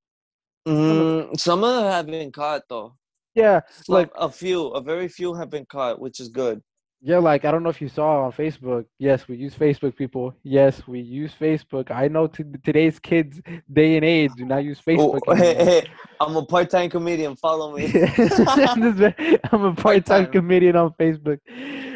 Mm, 0.68 1.38
some 1.40 1.64
of 1.64 1.76
them 1.76 1.92
have 1.92 2.06
been 2.08 2.32
caught 2.32 2.64
though. 2.70 2.96
Yeah, 3.36 3.60
Some, 3.70 3.96
like 3.96 4.12
a 4.16 4.30
few, 4.30 4.68
a 4.68 4.82
very 4.82 5.08
few 5.08 5.34
have 5.34 5.50
been 5.50 5.66
caught, 5.66 6.00
which 6.00 6.20
is 6.20 6.30
good. 6.30 6.62
Yeah, 7.02 7.18
like 7.18 7.44
I 7.44 7.52
don't 7.52 7.64
know 7.64 7.70
if 7.70 7.82
you 7.82 7.90
saw 7.90 8.24
on 8.24 8.32
Facebook. 8.32 8.86
Yes, 8.98 9.28
we 9.28 9.36
use 9.36 9.54
Facebook, 9.54 9.98
people. 9.98 10.34
Yes, 10.44 10.88
we 10.88 11.02
use 11.02 11.34
Facebook. 11.38 11.92
I 11.92 12.08
know 12.08 12.28
t- 12.28 12.46
today's 12.64 12.98
kids, 13.00 13.42
day 13.74 13.98
and 13.98 14.06
age, 14.06 14.32
do 14.38 14.46
not 14.46 14.64
use 14.64 14.80
Oh, 14.88 15.20
Facebook. 15.20 15.38
hey, 15.38 15.54
hey, 15.56 15.88
I'm 16.22 16.38
a 16.38 16.46
part-time 16.46 16.90
comedian. 16.90 17.36
Follow 17.36 17.76
me. 17.76 17.92
I'm 18.18 18.84
I'm 19.52 19.64
a 19.66 19.76
part-time 19.76 19.76
Part-time. 19.76 20.32
comedian 20.32 20.78
on 20.78 20.94
Facebook. 20.98 21.40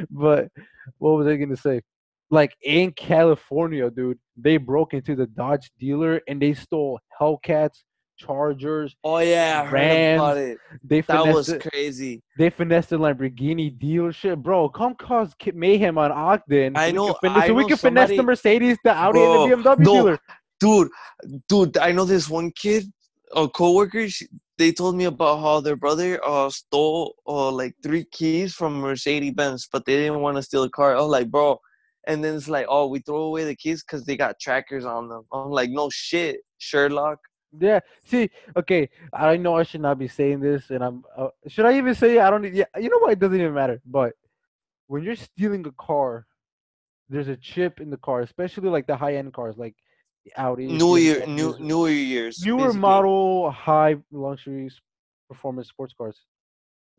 But 0.09 0.49
what 0.97 1.11
was 1.11 1.27
I 1.27 1.37
gonna 1.37 1.55
say? 1.55 1.81
Like 2.29 2.55
in 2.63 2.91
California, 2.91 3.89
dude, 3.89 4.19
they 4.35 4.57
broke 4.57 4.93
into 4.93 5.15
the 5.15 5.27
Dodge 5.27 5.71
dealer 5.79 6.21
and 6.27 6.41
they 6.41 6.53
stole 6.53 6.99
Hellcats, 7.19 7.83
Chargers. 8.17 8.95
Oh 9.03 9.19
yeah, 9.19 9.61
I 9.63 9.65
heard 9.67 10.15
about 10.15 10.37
it. 10.37 10.57
They 10.83 11.01
That 11.01 11.27
was 11.33 11.49
it- 11.49 11.61
crazy. 11.61 12.21
they 12.37 12.49
finessed 12.49 12.89
the 12.89 12.97
Lamborghini 12.97 13.77
dealership, 13.77 14.41
bro. 14.43 14.67
Come 14.69 14.95
cause 14.95 15.33
mayhem 15.53 15.97
on 15.97 16.11
Ogden. 16.11 16.75
so 16.75 16.81
I 16.81 16.87
we 16.87 16.93
know- 16.93 17.13
finesse, 17.21 17.43
I 17.43 17.47
so 17.47 17.53
we 17.53 17.61
know 17.61 17.67
can 17.69 17.77
finesse 17.77 18.09
the 18.09 18.23
Mercedes, 18.23 18.77
the 18.83 18.91
Audi, 18.93 19.19
and 19.19 19.51
the 19.51 19.55
Bro, 19.57 19.75
BMW 19.75 19.79
no, 19.79 19.93
dealer. 19.93 20.19
dude 20.59 20.89
dude 21.47 21.77
i 21.77 21.91
know 21.91 22.03
this 22.03 22.27
one 22.27 22.49
kid 22.51 22.83
a 23.35 23.47
coworker 23.47 24.09
she, 24.09 24.25
they 24.57 24.71
told 24.71 24.95
me 24.95 25.05
about 25.05 25.39
how 25.39 25.59
their 25.59 25.75
brother 25.75 26.19
uh 26.25 26.49
stole 26.49 27.13
uh 27.27 27.51
like 27.51 27.75
three 27.83 28.03
keys 28.11 28.55
from 28.55 28.79
mercedes 28.79 29.33
benz 29.35 29.67
but 29.71 29.85
they 29.85 29.95
didn't 29.97 30.19
want 30.19 30.35
to 30.35 30.41
steal 30.41 30.63
the 30.63 30.69
car 30.69 30.95
i 30.95 30.99
was 30.99 31.11
like 31.11 31.29
bro 31.29 31.59
and 32.07 32.23
then 32.23 32.35
it's 32.35 32.47
like 32.49 32.65
oh 32.69 32.87
we 32.87 32.99
throw 32.99 33.23
away 33.29 33.43
the 33.45 33.55
keys 33.55 33.83
because 33.83 34.03
they 34.05 34.17
got 34.17 34.39
trackers 34.39 34.85
on 34.85 35.07
them 35.09 35.23
i'm 35.31 35.49
like 35.51 35.69
no 35.69 35.89
shit 35.91 36.37
sherlock 36.57 37.19
Yeah. 37.59 37.79
See, 38.11 38.29
okay. 38.61 38.89
I 39.13 39.37
know 39.43 39.53
I 39.61 39.63
should 39.63 39.81
not 39.89 39.97
be 40.03 40.09
saying 40.19 40.39
this, 40.47 40.63
and 40.73 40.81
I'm. 40.87 40.97
Uh, 41.19 41.29
should 41.51 41.65
I 41.69 41.73
even 41.79 41.95
say? 41.95 42.19
I 42.19 42.27
don't. 42.29 42.43
Yeah. 42.61 42.69
You 42.83 42.89
know 42.91 42.99
what? 43.03 43.13
It 43.15 43.19
doesn't 43.23 43.39
even 43.43 43.53
matter. 43.61 43.77
But 43.97 44.11
when 44.91 45.01
you're 45.05 45.15
stealing 45.29 45.63
a 45.65 45.71
car, 45.89 46.09
there's 47.11 47.29
a 47.29 47.37
chip 47.49 47.73
in 47.83 47.89
the 47.89 48.01
car, 48.07 48.19
especially 48.29 48.69
like 48.75 48.85
the 48.85 48.97
high 49.03 49.15
end 49.21 49.31
cars, 49.37 49.55
like 49.57 49.75
Audi. 50.35 50.67
new 50.83 50.97
year 50.97 51.19
new 51.39 51.55
newer 51.71 51.89
years 51.89 52.33
newer 52.45 52.57
basically. 52.67 52.79
model 52.89 53.49
high 53.49 53.95
luxury 54.11 54.69
performance 55.29 55.67
sports 55.69 55.93
cars. 55.99 56.17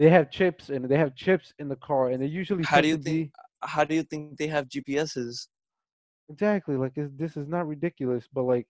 They 0.00 0.08
have 0.16 0.26
chips 0.38 0.70
and 0.72 0.80
they 0.90 0.98
have 1.04 1.12
chips 1.24 1.46
in 1.60 1.66
the 1.68 1.76
car, 1.88 2.02
and 2.10 2.18
they 2.22 2.30
usually. 2.40 2.64
How 2.64 2.80
do 2.80 2.88
you 2.88 2.96
think- 2.96 3.28
be- 3.32 3.47
how 3.62 3.84
do 3.84 3.94
you 3.94 4.02
think 4.02 4.36
they 4.38 4.46
have 4.48 4.68
gps's 4.68 5.48
Exactly. 6.28 6.76
Like 6.76 6.92
this 6.96 7.36
is 7.36 7.48
not 7.48 7.66
ridiculous, 7.68 8.28
but 8.32 8.42
like 8.42 8.66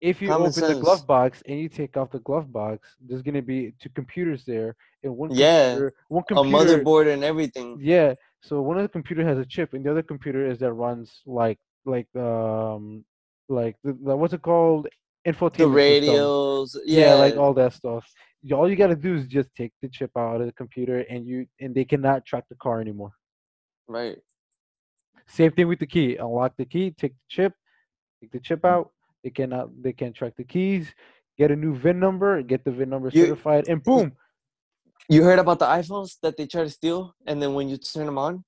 if 0.00 0.20
you 0.22 0.34
Common 0.34 0.40
open 0.40 0.66
the 0.66 0.74
glove 0.74 1.06
box 1.06 1.42
and 1.46 1.58
you 1.58 1.68
take 1.68 1.96
off 1.96 2.10
the 2.10 2.20
glove 2.20 2.52
box, 2.52 2.96
there's 3.00 3.22
gonna 3.22 3.42
be 3.42 3.74
two 3.80 3.90
computers 3.90 4.44
there, 4.44 4.74
and 5.02 5.16
one 5.16 5.30
Yeah, 5.30 5.72
computer, 5.72 5.94
one 6.08 6.24
a 6.34 6.44
motherboard 6.44 7.12
and 7.12 7.24
everything 7.24 7.80
yeah. 7.80 8.14
So 8.42 8.60
one 8.62 8.76
of 8.76 8.82
the 8.82 8.88
computer 8.88 9.24
has 9.24 9.38
a 9.38 9.44
chip, 9.46 9.72
and 9.74 9.84
the 9.84 9.90
other 9.90 10.02
computer 10.02 10.46
is 10.50 10.58
that 10.60 10.72
runs 10.72 11.22
like 11.26 11.58
like 11.84 12.08
um 12.16 13.04
like 13.48 13.76
the, 13.84 13.92
the 14.04 14.16
what's 14.16 14.34
it 14.34 14.42
called 14.42 14.88
infotainment 15.26 15.98
the 16.04 16.18
radios 16.18 16.78
Yeah, 16.90 17.14
yeah, 17.14 17.14
like 17.14 17.36
all 17.36 17.54
that 17.54 17.72
stuff. 17.74 18.04
All 18.52 18.68
you 18.70 18.76
gotta 18.76 18.96
do 18.96 19.14
is 19.16 19.26
just 19.26 19.54
take 19.56 19.72
the 19.82 19.88
chip 19.88 20.10
out 20.16 20.40
of 20.40 20.46
the 20.46 20.52
computer, 20.52 21.00
and 21.10 21.26
you 21.26 21.46
and 21.60 21.74
they 21.74 21.84
cannot 21.84 22.24
track 22.26 22.44
the 22.48 22.56
car 22.56 22.80
anymore. 22.80 23.12
Right 23.88 24.16
Same 25.26 25.50
thing 25.52 25.68
with 25.68 25.80
the 25.80 25.86
key. 25.86 26.16
Unlock 26.16 26.52
the 26.56 26.64
key, 26.64 26.90
take 26.92 27.12
the 27.12 27.26
chip, 27.28 27.52
take 28.20 28.30
the 28.32 28.40
chip 28.40 28.64
out. 28.64 28.90
They 29.24 29.30
cannot 29.30 29.70
they 29.82 29.92
can't 29.92 30.14
track 30.14 30.34
the 30.36 30.44
keys. 30.44 30.94
Get 31.38 31.50
a 31.50 31.56
new 31.56 31.74
VIN 31.74 31.98
number, 32.00 32.42
get 32.42 32.64
the 32.64 32.70
VIN 32.70 32.88
number 32.90 33.10
You- 33.12 33.24
certified, 33.26 33.64
and 33.68 33.82
boom. 33.82 34.12
you 35.08 35.22
heard 35.22 35.38
about 35.38 35.58
the 35.58 35.66
iphones 35.66 36.16
that 36.22 36.36
they 36.36 36.46
try 36.46 36.62
to 36.62 36.70
steal 36.70 37.14
and 37.26 37.40
then 37.42 37.54
when 37.54 37.68
you 37.68 37.76
turn 37.76 38.06
them 38.06 38.18
on 38.18 38.44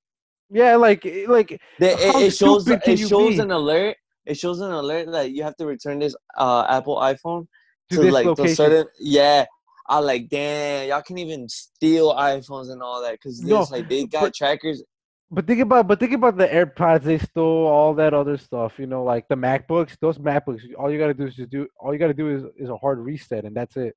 Yeah, 0.50 0.76
like 0.76 1.04
eh, 1.04 1.26
like 1.28 1.50
They, 1.78 1.92
it, 1.94 2.14
it 2.26 2.30
shows 2.34 2.66
it 2.68 2.98
shows 2.98 3.34
be? 3.36 3.40
an 3.40 3.50
alert. 3.50 3.96
It 4.24 4.36
shows 4.38 4.60
an 4.60 4.72
alert 4.72 5.10
that 5.12 5.30
you 5.32 5.42
have 5.42 5.56
to 5.56 5.66
return 5.66 5.98
this 5.98 6.14
uh 6.36 6.64
Apple 6.76 6.96
iPhone 6.96 7.46
To 7.90 7.96
to, 7.96 8.02
this 8.02 8.12
like 8.12 8.24
the 8.24 8.30
location. 8.30 8.56
certain 8.56 8.86
yeah. 9.00 9.44
I 9.90 9.98
like 10.00 10.28
damn 10.28 10.88
y'all 10.88 11.02
can 11.02 11.18
even 11.18 11.48
steal 11.48 12.14
iPhones 12.14 12.70
and 12.72 12.82
all 12.82 13.00
that 13.02 13.12
because 13.12 13.40
No, 13.42 13.66
like 13.70 13.88
they 13.88 14.04
got 14.06 14.22
but- 14.22 14.34
trackers. 14.34 14.82
But 15.30 15.46
think 15.46 15.60
about 15.60 15.86
but 15.86 16.00
think 16.00 16.12
about 16.12 16.36
the 16.36 16.46
AirPods 16.46 17.02
they 17.02 17.18
stole, 17.18 17.66
all 17.66 17.94
that 17.94 18.14
other 18.14 18.38
stuff, 18.38 18.78
you 18.78 18.86
know, 18.86 19.04
like 19.04 19.26
the 19.28 19.34
MacBooks, 19.34 19.96
those 20.00 20.18
MacBooks, 20.18 20.62
all 20.78 20.90
you 20.90 20.98
gotta 20.98 21.14
do 21.14 21.26
is 21.26 21.34
just 21.34 21.50
do 21.50 21.66
all 21.78 21.92
you 21.92 21.98
gotta 21.98 22.14
do 22.14 22.30
is, 22.34 22.44
is 22.56 22.70
a 22.70 22.76
hard 22.76 22.98
reset 22.98 23.44
and 23.44 23.54
that's 23.54 23.76
it. 23.76 23.94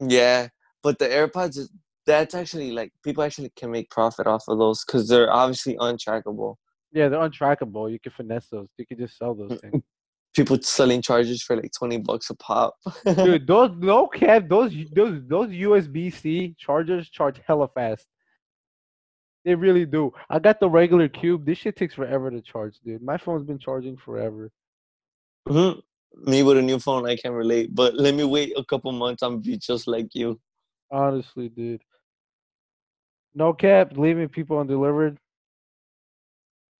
Yeah, 0.00 0.48
but 0.82 0.98
the 0.98 1.06
AirPods 1.06 1.56
is- 1.58 1.72
that's 2.06 2.34
actually 2.34 2.72
like 2.72 2.92
people 3.04 3.22
actually 3.22 3.52
can 3.56 3.70
make 3.70 3.90
profit 3.90 4.26
off 4.26 4.44
of 4.48 4.58
those 4.58 4.84
because 4.84 5.08
they're 5.08 5.32
obviously 5.32 5.76
untrackable. 5.76 6.56
Yeah, 6.92 7.08
they're 7.08 7.20
untrackable. 7.20 7.90
You 7.92 8.00
can 8.00 8.12
finesse 8.12 8.48
those. 8.50 8.68
You 8.78 8.86
can 8.86 8.98
just 8.98 9.16
sell 9.16 9.34
those 9.34 9.50
mm, 9.50 9.60
things. 9.60 9.74
Mm, 9.74 9.82
people 10.34 10.58
selling 10.62 11.02
chargers 11.02 11.42
for 11.42 11.56
like 11.56 11.70
twenty 11.76 11.98
bucks 11.98 12.30
a 12.30 12.34
pop. 12.36 12.74
Dude, 13.04 13.46
those 13.46 13.72
no 13.76 14.06
cap, 14.06 14.48
those 14.48 14.72
those 14.92 15.20
those 15.28 15.48
USB 15.48 16.12
C 16.12 16.54
chargers 16.58 17.10
charge 17.10 17.40
hella 17.46 17.68
fast. 17.68 18.06
They 19.44 19.54
really 19.54 19.86
do. 19.86 20.12
I 20.28 20.38
got 20.38 20.60
the 20.60 20.68
regular 20.68 21.08
cube. 21.08 21.46
This 21.46 21.58
shit 21.58 21.76
takes 21.76 21.94
forever 21.94 22.30
to 22.30 22.42
charge, 22.42 22.74
dude. 22.84 23.02
My 23.02 23.16
phone's 23.16 23.44
been 23.44 23.58
charging 23.58 23.96
forever. 23.96 24.50
Mhm. 25.48 25.80
Me 26.26 26.42
with 26.42 26.58
a 26.58 26.62
new 26.62 26.78
phone, 26.78 27.06
I 27.06 27.16
can 27.16 27.32
relate. 27.32 27.74
But 27.74 27.94
let 27.94 28.14
me 28.14 28.24
wait 28.24 28.52
a 28.56 28.64
couple 28.64 28.92
months. 28.92 29.22
I'm 29.22 29.40
be 29.40 29.56
just 29.56 29.86
like 29.86 30.14
you. 30.14 30.38
Honestly, 30.90 31.48
dude. 31.48 31.82
No 33.34 33.52
cap, 33.52 33.96
leaving 33.96 34.28
people 34.28 34.58
undelivered. 34.58 35.18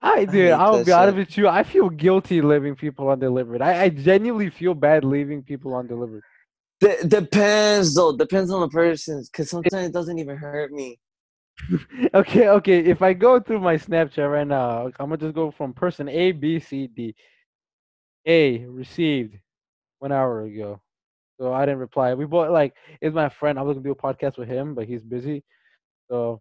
I 0.03 0.25
dude, 0.25 0.35
hate 0.35 0.53
I'll 0.53 0.85
be 0.85 0.93
honest 0.93 1.17
with 1.17 1.39
you. 1.39 1.49
I 1.49 1.63
feel 1.63 1.91
guilty 1.91 2.41
leaving 2.41 2.75
people 2.75 3.09
undelivered. 3.09 3.63
I, 3.63 3.85
I 3.85 3.89
genuinely 3.91 4.51
feel 4.51 4.75
bad 4.75 5.05
leaving 5.05 5.43
people 5.43 5.75
undelivered. 5.75 6.23
De- 6.81 7.07
depends 7.07 7.95
though. 7.95 8.17
Depends 8.17 8.51
on 8.51 8.63
the 8.63 8.69
person. 8.69 9.23
Cause 9.33 9.51
sometimes 9.51 9.89
it 9.89 9.93
doesn't 9.93 10.19
even 10.19 10.37
hurt 10.37 10.73
me. 10.73 10.99
okay, 12.15 12.49
okay. 12.49 12.79
If 12.85 13.03
I 13.03 13.13
go 13.13 13.41
through 13.41 13.61
my 13.61 13.77
Snapchat 13.77 14.31
right 14.31 14.47
now, 14.47 14.87
I'm 14.99 15.09
gonna 15.11 15.17
just 15.19 15.35
go 15.35 15.51
from 15.51 15.73
person 15.73 16.09
A, 16.09 16.33
B, 16.33 16.59
C, 16.61 16.87
D. 16.87 17.15
A 18.27 18.65
received 18.67 19.39
one 20.01 20.13
hour 20.13 20.43
ago, 20.45 20.81
so 21.41 21.53
I 21.53 21.67
didn't 21.67 21.81
reply. 21.81 22.15
We 22.15 22.27
both 22.27 22.51
like 22.51 22.75
it's 23.01 23.15
my 23.15 23.29
friend. 23.31 23.59
I 23.59 23.63
was 23.63 23.77
gonna 23.77 23.85
do 23.85 23.93
a 23.93 23.97
podcast 23.97 24.39
with 24.39 24.49
him, 24.49 24.75
but 24.75 24.87
he's 24.87 25.03
busy, 25.03 25.45
so 26.11 26.41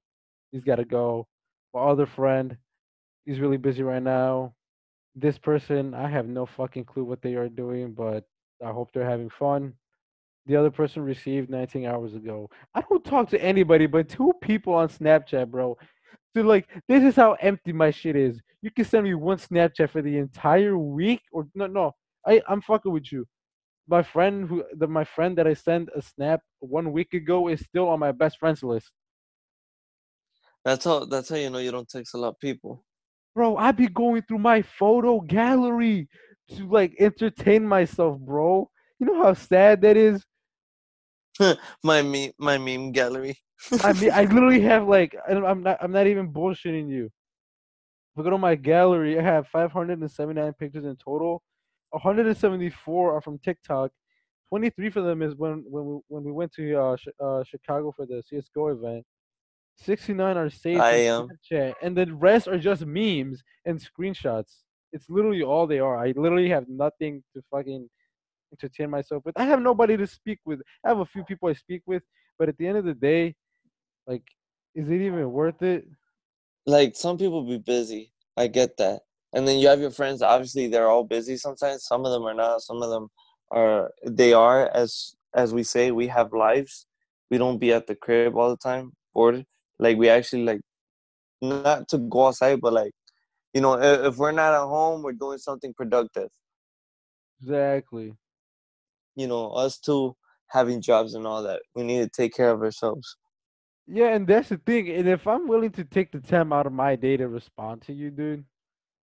he's 0.51 0.63
got 0.63 0.77
to 0.77 0.85
go. 0.85 1.27
My 1.73 1.81
other 1.81 2.05
friend, 2.07 2.57
he's 3.25 3.39
really 3.39 3.57
busy 3.57 3.83
right 3.83 4.03
now. 4.03 4.55
This 5.15 5.37
person, 5.39 5.93
I 5.95 6.09
have 6.09 6.27
no 6.27 6.45
fucking 6.45 6.85
clue 6.85 7.05
what 7.05 7.21
they 7.21 7.35
are 7.35 7.49
doing, 7.49 7.93
but 7.93 8.25
I 8.65 8.71
hope 8.71 8.91
they're 8.93 9.09
having 9.09 9.29
fun. 9.31 9.73
The 10.45 10.55
other 10.55 10.71
person 10.71 11.03
received 11.03 11.49
19 11.49 11.85
hours 11.85 12.15
ago. 12.15 12.49
I 12.73 12.81
don't 12.81 13.03
talk 13.03 13.29
to 13.29 13.43
anybody 13.43 13.85
but 13.85 14.09
two 14.09 14.33
people 14.41 14.73
on 14.73 14.89
Snapchat, 14.89 15.49
bro. 15.49 15.77
So 16.35 16.41
like, 16.43 16.67
this 16.87 17.03
is 17.03 17.15
how 17.15 17.33
empty 17.33 17.73
my 17.73 17.91
shit 17.91 18.15
is. 18.15 18.39
You 18.61 18.71
can 18.71 18.85
send 18.85 19.03
me 19.03 19.13
one 19.13 19.37
Snapchat 19.37 19.89
for 19.89 20.01
the 20.01 20.17
entire 20.17 20.77
week, 20.77 21.21
or 21.31 21.47
no, 21.55 21.67
no. 21.67 21.95
I 22.25 22.41
I'm 22.47 22.61
fucking 22.61 22.91
with 22.91 23.11
you. 23.11 23.25
My 23.87 24.03
friend 24.03 24.47
who 24.47 24.63
the 24.77 24.87
my 24.87 25.03
friend 25.03 25.37
that 25.37 25.47
I 25.47 25.53
sent 25.53 25.89
a 25.95 26.01
snap 26.01 26.41
one 26.59 26.91
week 26.91 27.13
ago 27.13 27.47
is 27.47 27.61
still 27.61 27.87
on 27.87 27.99
my 27.99 28.11
best 28.11 28.37
friends 28.37 28.61
list. 28.61 28.91
That's 30.65 30.85
how. 30.85 31.05
That's 31.05 31.29
how 31.29 31.37
you 31.37 31.49
know 31.49 31.59
you 31.59 31.71
don't 31.71 31.87
text 31.87 32.13
a 32.13 32.17
lot 32.17 32.29
of 32.29 32.39
people. 32.39 32.83
Bro, 33.33 33.57
I 33.57 33.71
be 33.71 33.87
going 33.87 34.21
through 34.23 34.39
my 34.39 34.61
photo 34.61 35.21
gallery 35.21 36.09
to 36.55 36.67
like 36.67 36.95
entertain 36.99 37.65
myself, 37.65 38.19
bro. 38.19 38.69
You 38.99 39.07
know 39.07 39.23
how 39.23 39.33
sad 39.33 39.81
that 39.81 39.95
is? 39.95 40.23
My 41.83 42.01
meme, 42.01 42.31
my 42.37 42.57
meme 42.57 42.91
gallery. 42.91 43.37
I 43.83 43.93
mean, 43.93 44.11
I 44.11 44.23
literally 44.25 44.61
have 44.61 44.87
like, 44.87 45.15
I'm 45.27 45.63
not, 45.63 45.77
I'm 45.81 45.91
not 45.91 46.07
even 46.07 46.31
bullshitting 46.33 46.89
you. 46.89 47.05
If 48.15 48.19
I 48.19 48.23
go 48.23 48.31
to 48.31 48.37
my 48.37 48.55
gallery, 48.55 49.19
I 49.19 49.21
have 49.21 49.47
579 49.47 50.53
pictures 50.53 50.85
in 50.85 50.95
total. 50.97 51.41
174 51.91 53.15
are 53.15 53.21
from 53.21 53.37
TikTok. 53.39 53.91
23 54.49 54.89
for 54.89 55.01
them 55.01 55.21
is 55.21 55.35
when 55.35 55.63
when 55.69 55.85
we, 55.85 55.99
when 56.07 56.23
we 56.23 56.31
went 56.31 56.51
to 56.53 56.75
uh, 56.75 56.97
Ch- 56.97 57.07
uh, 57.23 57.43
Chicago 57.43 57.91
for 57.95 58.05
the 58.05 58.23
CS:GO 58.27 58.69
event. 58.69 59.05
69 59.77 60.37
are 60.37 60.49
saved 60.49 60.81
I 60.81 60.91
am. 60.95 61.29
Snapchat, 61.51 61.73
and 61.81 61.95
the 61.95 62.13
rest 62.13 62.47
are 62.47 62.57
just 62.57 62.85
memes 62.85 63.43
and 63.65 63.79
screenshots. 63.79 64.63
It's 64.91 65.09
literally 65.09 65.43
all 65.43 65.67
they 65.67 65.79
are. 65.79 65.97
I 65.97 66.13
literally 66.17 66.49
have 66.49 66.67
nothing 66.67 67.23
to 67.35 67.43
fucking 67.51 67.87
entertain 68.51 68.89
myself 68.89 69.23
with. 69.25 69.37
I 69.37 69.45
have 69.45 69.61
nobody 69.61 69.97
to 69.97 70.07
speak 70.07 70.39
with. 70.45 70.61
I 70.85 70.89
have 70.89 70.99
a 70.99 71.05
few 71.05 71.23
people 71.23 71.49
I 71.49 71.53
speak 71.53 71.81
with, 71.85 72.03
but 72.37 72.49
at 72.49 72.57
the 72.57 72.67
end 72.67 72.77
of 72.77 72.85
the 72.85 72.93
day, 72.93 73.35
like, 74.07 74.23
is 74.75 74.89
it 74.89 75.01
even 75.01 75.31
worth 75.31 75.61
it? 75.61 75.85
Like 76.65 76.95
some 76.95 77.17
people 77.17 77.43
be 77.43 77.57
busy. 77.57 78.13
I 78.37 78.47
get 78.47 78.77
that. 78.77 79.01
And 79.33 79.47
then 79.47 79.59
you 79.59 79.67
have 79.67 79.79
your 79.79 79.91
friends. 79.91 80.21
Obviously, 80.21 80.67
they're 80.67 80.89
all 80.89 81.03
busy. 81.03 81.37
Sometimes 81.37 81.85
some 81.85 82.05
of 82.05 82.11
them 82.11 82.23
are 82.23 82.33
not. 82.33 82.61
Some 82.61 82.81
of 82.81 82.89
them 82.89 83.09
are. 83.51 83.91
They 84.05 84.33
are 84.33 84.69
as 84.73 85.15
as 85.35 85.53
we 85.53 85.63
say. 85.63 85.91
We 85.91 86.07
have 86.07 86.33
lives. 86.33 86.87
We 87.29 87.37
don't 87.37 87.59
be 87.59 87.73
at 87.73 87.87
the 87.87 87.95
crib 87.95 88.35
all 88.35 88.49
the 88.49 88.57
time. 88.57 88.93
Bored. 89.13 89.45
Like 89.77 89.97
we 89.97 90.09
actually 90.09 90.43
like 90.43 90.61
not 91.41 91.87
to 91.89 91.97
go 91.97 92.27
outside, 92.27 92.59
but 92.61 92.73
like, 92.73 92.91
you 93.53 93.61
know, 93.61 93.75
if, 93.75 94.13
if 94.13 94.17
we're 94.17 94.31
not 94.31 94.53
at 94.53 94.67
home, 94.67 95.03
we're 95.03 95.13
doing 95.13 95.37
something 95.37 95.73
productive. 95.73 96.29
Exactly. 97.41 98.13
You 99.15 99.27
know, 99.27 99.51
us 99.51 99.79
two 99.79 100.15
having 100.47 100.81
jobs 100.81 101.13
and 101.13 101.27
all 101.27 101.43
that. 101.43 101.61
We 101.75 101.83
need 101.83 101.99
to 101.99 102.09
take 102.09 102.33
care 102.33 102.51
of 102.51 102.61
ourselves. 102.61 103.15
Yeah, 103.87 104.13
and 104.13 104.27
that's 104.27 104.49
the 104.49 104.57
thing. 104.57 104.89
And 104.89 105.07
if 105.07 105.27
I'm 105.27 105.47
willing 105.47 105.71
to 105.71 105.83
take 105.83 106.11
the 106.11 106.19
time 106.19 106.53
out 106.53 106.67
of 106.67 106.73
my 106.73 106.95
day 106.95 107.17
to 107.17 107.27
respond 107.27 107.81
to 107.83 107.93
you, 107.93 108.11
dude, 108.11 108.45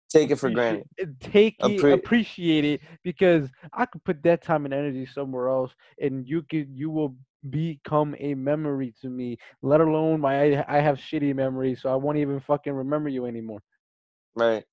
Take 0.10 0.32
it 0.32 0.36
for 0.38 0.50
granted. 0.50 0.84
uh, 1.02 1.06
Take 1.20 1.56
it, 1.60 1.80
Appre- 1.80 1.94
appreciate 1.94 2.66
it, 2.66 2.82
because 3.04 3.50
I 3.74 3.86
could 3.86 4.04
put 4.04 4.22
that 4.24 4.44
time 4.44 4.66
and 4.66 4.74
energy 4.74 5.06
somewhere 5.06 5.48
else, 5.50 5.72
and 6.02 6.28
you 6.28 6.42
could, 6.44 6.68
you 6.74 6.90
will 6.90 7.16
become 7.50 8.16
a 8.20 8.34
memory 8.34 8.94
to 9.02 9.10
me. 9.10 9.38
Let 9.62 9.82
alone 9.82 10.20
my, 10.20 10.58
I, 10.58 10.66
I 10.68 10.80
have 10.82 10.98
shitty 10.98 11.34
memories, 11.36 11.82
so 11.82 11.92
I 11.92 11.96
won't 11.96 12.18
even 12.18 12.40
fucking 12.42 12.74
remember 12.74 13.08
you 13.10 13.26
anymore. 13.26 13.62
Right. 14.36 14.66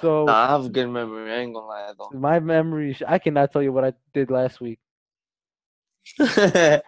So 0.00 0.24
Nah, 0.24 0.46
I 0.46 0.48
have 0.48 0.66
a 0.66 0.68
good 0.68 0.88
memory. 0.88 1.30
I 1.32 1.36
ain't 1.38 1.54
gonna 1.54 1.66
lie 1.66 1.92
though. 1.98 2.10
my 2.18 2.40
memory, 2.40 2.96
I 3.06 3.18
cannot 3.18 3.52
tell 3.52 3.62
you 3.62 3.72
what 3.72 3.84
I 3.84 3.92
did 4.14 4.30
last 4.30 4.60
week. 4.60 4.78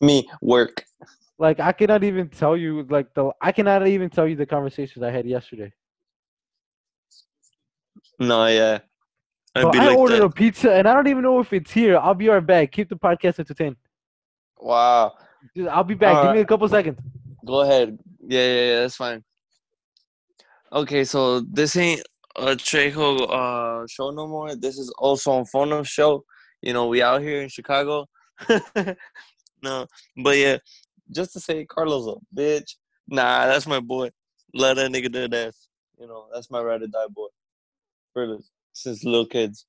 Me, 0.00 0.28
work. 0.42 0.84
Like 1.38 1.60
I 1.60 1.72
cannot 1.72 2.02
even 2.04 2.28
tell 2.28 2.56
you, 2.56 2.82
like 2.90 3.12
the, 3.14 3.30
I 3.40 3.52
cannot 3.52 3.86
even 3.86 4.10
tell 4.10 4.26
you 4.26 4.36
the 4.36 4.46
conversations 4.46 5.02
I 5.02 5.10
had 5.10 5.26
yesterday. 5.26 5.72
No, 8.18 8.46
yeah. 8.46 8.78
I 9.54 9.62
like 9.62 9.96
ordered 9.96 10.20
that. 10.20 10.24
a 10.24 10.30
pizza, 10.30 10.72
and 10.72 10.86
I 10.86 10.92
don't 10.92 11.06
even 11.08 11.22
know 11.22 11.40
if 11.40 11.52
it's 11.52 11.70
here. 11.70 11.96
I'll 11.96 12.14
be 12.14 12.28
right 12.28 12.44
back. 12.44 12.72
Keep 12.72 12.90
the 12.90 12.96
podcast 12.96 13.38
entertained. 13.38 13.76
Wow. 14.58 15.14
Just- 15.56 15.68
I'll 15.70 15.84
be 15.84 15.94
back. 15.94 16.22
Give 16.24 16.34
me 16.34 16.40
a 16.40 16.44
couple 16.44 16.68
seconds. 16.68 16.98
Go 17.44 17.60
ahead. 17.60 17.98
Yeah, 18.26 18.40
yeah, 18.40 18.60
yeah, 18.68 18.80
that's 18.80 18.96
fine. 18.96 19.22
Okay, 20.72 21.04
so 21.04 21.40
this 21.40 21.76
ain't 21.76 22.02
Trejo 22.36 23.30
uh 23.30 23.86
show 23.86 24.10
no 24.10 24.26
more. 24.26 24.54
This 24.54 24.78
is 24.78 24.92
also 24.98 25.32
on 25.32 25.44
Phone 25.46 25.84
show. 25.84 26.24
You 26.62 26.72
know, 26.72 26.86
we 26.86 27.02
out 27.02 27.22
here 27.22 27.42
in 27.42 27.48
Chicago. 27.48 28.06
no, 29.62 29.86
but 30.22 30.36
yeah, 30.36 30.58
just 31.10 31.32
to 31.32 31.40
say 31.40 31.64
Carlos 31.64 32.06
a 32.06 32.38
bitch. 32.38 32.76
Nah, 33.08 33.46
that's 33.46 33.66
my 33.66 33.80
boy. 33.80 34.10
Let 34.52 34.74
that 34.74 34.90
nigga 34.90 35.10
do 35.10 35.28
that. 35.28 35.54
You 35.98 36.06
know, 36.06 36.26
that's 36.32 36.50
my 36.50 36.60
ride 36.60 36.82
or 36.82 36.86
die 36.86 37.06
boy. 37.08 37.28
Really, 38.14 38.38
since 38.72 39.04
little 39.04 39.26
kids. 39.26 39.66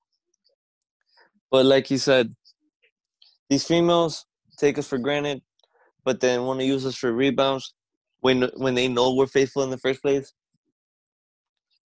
But 1.50 1.66
like 1.66 1.90
you 1.90 1.98
said, 1.98 2.34
these 3.50 3.64
females 3.64 4.26
take 4.58 4.78
us 4.78 4.88
for 4.88 4.98
granted, 4.98 5.42
but 6.04 6.20
then 6.20 6.44
want 6.44 6.60
to 6.60 6.66
use 6.66 6.86
us 6.86 6.96
for 6.96 7.12
rebounds 7.14 7.74
when 8.22 8.50
when 8.56 8.76
they 8.76 8.88
know 8.88 9.14
we're 9.14 9.28
faithful 9.28 9.64
in 9.64 9.70
the 9.70 9.78
first 9.78 10.02
place. 10.02 10.34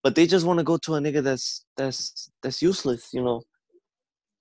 But 0.03 0.15
they 0.15 0.27
just 0.27 0.47
want 0.47 0.59
to 0.59 0.65
go 0.65 0.77
to 0.79 0.95
a 0.95 1.01
nigga 1.01 1.23
that's 1.23 1.65
that's 1.77 2.31
that's 2.43 2.63
useless, 2.63 3.11
you 3.13 3.23
know, 3.23 3.43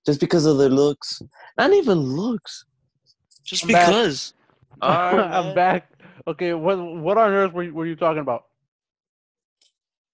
just 0.06 0.20
because 0.20 0.46
of 0.46 0.58
their 0.58 0.70
looks. 0.70 1.22
Not 1.58 1.74
even 1.74 1.98
looks, 2.00 2.66
just 3.44 3.64
I'm 3.64 3.72
back. 3.72 3.88
because. 3.88 4.34
I'm 4.82 5.54
back. 5.56 5.92
Okay, 6.28 6.54
what 6.54 6.78
what 6.78 7.18
on 7.18 7.32
earth 7.32 7.54
were 7.54 7.64
you, 7.64 7.74
were 7.74 7.86
you 7.86 7.96
talking 7.96 8.22
about? 8.22 8.44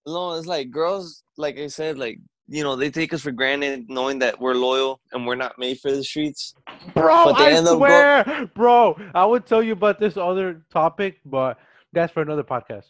No, 0.08 0.34
it's 0.34 0.48
like 0.48 0.72
girls, 0.72 1.24
like 1.38 1.58
I 1.58 1.68
said, 1.68 1.98
like 1.98 2.20
you 2.48 2.64
know, 2.64 2.76
they 2.76 2.92
take 2.92 3.14
us 3.14 3.22
for 3.22 3.32
granted, 3.32 3.90
knowing 3.90 4.20
that 4.20 4.40
we're 4.40 4.54
loyal 4.54 5.00
and 5.12 5.26
we're 5.26 5.36
not 5.36 5.58
made 5.58 5.80
for 5.80 5.92
the 5.92 6.04
streets. 6.04 6.54
Bro, 6.94 7.32
I 7.32 7.52
end 7.52 7.68
up 7.68 7.74
go- 7.74 7.78
swear, 7.78 8.50
bro. 8.56 8.98
I 9.16 9.26
would 9.26 9.46
tell 9.46 9.64
you 9.64 9.74
about 9.74 10.00
this 10.00 10.16
other 10.16 10.64
topic, 10.72 11.20
but 11.26 11.58
that's 11.92 12.14
for 12.14 12.22
another 12.22 12.44
podcast. 12.44 12.86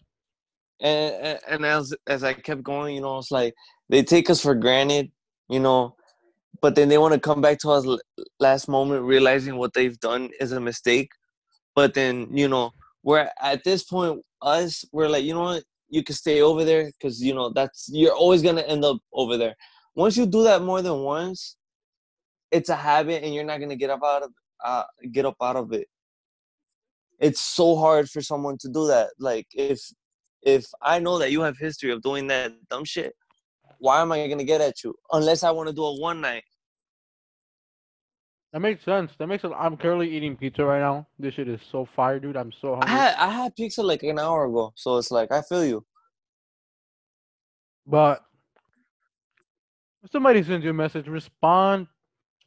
And 0.81 1.39
and- 1.47 1.65
as 1.65 1.93
as 2.07 2.23
I 2.23 2.33
kept 2.33 2.63
going, 2.63 2.95
you 2.95 3.01
know, 3.01 3.17
it's 3.17 3.31
like 3.31 3.53
they 3.89 4.03
take 4.03 4.29
us 4.29 4.41
for 4.41 4.55
granted, 4.55 5.11
you 5.49 5.59
know, 5.59 5.95
but 6.61 6.75
then 6.75 6.89
they 6.89 6.97
want 6.97 7.13
to 7.13 7.19
come 7.19 7.41
back 7.41 7.59
to 7.59 7.69
us 7.71 7.85
last 8.39 8.67
moment, 8.67 9.03
realizing 9.03 9.57
what 9.57 9.73
they've 9.73 9.99
done 9.99 10.31
is 10.39 10.51
a 10.51 10.59
mistake. 10.59 11.09
But 11.75 11.93
then 11.93 12.27
you 12.35 12.47
know, 12.47 12.71
we're 13.03 13.29
at 13.41 13.63
this 13.63 13.83
point, 13.83 14.21
us, 14.41 14.85
we're 14.91 15.09
like, 15.09 15.23
you 15.23 15.33
know 15.33 15.43
what, 15.43 15.63
you 15.89 16.03
can 16.03 16.15
stay 16.15 16.41
over 16.41 16.63
there 16.65 16.85
because 16.85 17.21
you 17.21 17.33
know 17.33 17.49
that's 17.49 17.89
you're 17.91 18.13
always 18.13 18.41
gonna 18.41 18.61
end 18.61 18.83
up 18.85 18.97
over 19.13 19.37
there. 19.37 19.55
Once 19.95 20.17
you 20.17 20.25
do 20.25 20.43
that 20.43 20.61
more 20.61 20.81
than 20.81 20.99
once, 21.03 21.55
it's 22.51 22.69
a 22.69 22.75
habit, 22.75 23.23
and 23.23 23.33
you're 23.33 23.43
not 23.45 23.59
gonna 23.59 23.75
get 23.75 23.89
up 23.89 24.01
out 24.03 24.23
of 24.23 24.31
uh, 24.63 24.83
get 25.11 25.25
up 25.25 25.35
out 25.41 25.55
of 25.55 25.71
it. 25.73 25.87
It's 27.19 27.39
so 27.39 27.75
hard 27.77 28.09
for 28.09 28.21
someone 28.21 28.57
to 28.59 28.69
do 28.69 28.87
that. 28.87 29.11
Like 29.19 29.47
if 29.53 29.79
if 30.45 30.65
I 30.81 30.99
know 30.99 31.17
that 31.19 31.31
you 31.31 31.41
have 31.41 31.57
history 31.57 31.91
of 31.91 32.01
doing 32.01 32.27
that 32.27 32.53
dumb 32.69 32.85
shit, 32.85 33.13
why 33.79 34.01
am 34.01 34.11
I 34.11 34.27
gonna 34.27 34.43
get 34.43 34.61
at 34.61 34.83
you? 34.83 34.95
Unless 35.11 35.43
I 35.43 35.51
want 35.51 35.67
to 35.67 35.75
do 35.75 35.83
a 35.83 35.99
one 35.99 36.21
night. 36.21 36.43
That 38.53 38.61
makes 38.61 38.85
sense. 38.85 39.11
That 39.19 39.27
makes 39.27 39.41
sense. 39.41 39.53
I'm 39.57 39.75
currently 39.75 40.09
eating 40.15 40.37
pizza 40.37 40.63
right 40.63 40.79
now. 40.79 41.07
This 41.19 41.33
shit 41.33 41.49
is 41.49 41.59
so 41.71 41.87
fire, 41.93 42.19
dude. 42.19 42.37
I'm 42.37 42.53
so 42.61 42.79
I 42.81 42.87
had 42.87 43.15
I 43.15 43.29
had 43.29 43.55
pizza 43.55 43.83
like 43.83 44.03
an 44.03 44.17
hour 44.17 44.45
ago, 44.45 44.71
so 44.75 44.97
it's 44.97 45.11
like 45.11 45.31
I 45.31 45.41
feel 45.41 45.65
you. 45.65 45.85
But 47.85 48.23
if 50.03 50.11
somebody 50.11 50.43
sends 50.43 50.63
you 50.63 50.69
a 50.69 50.73
message, 50.73 51.07
respond. 51.07 51.87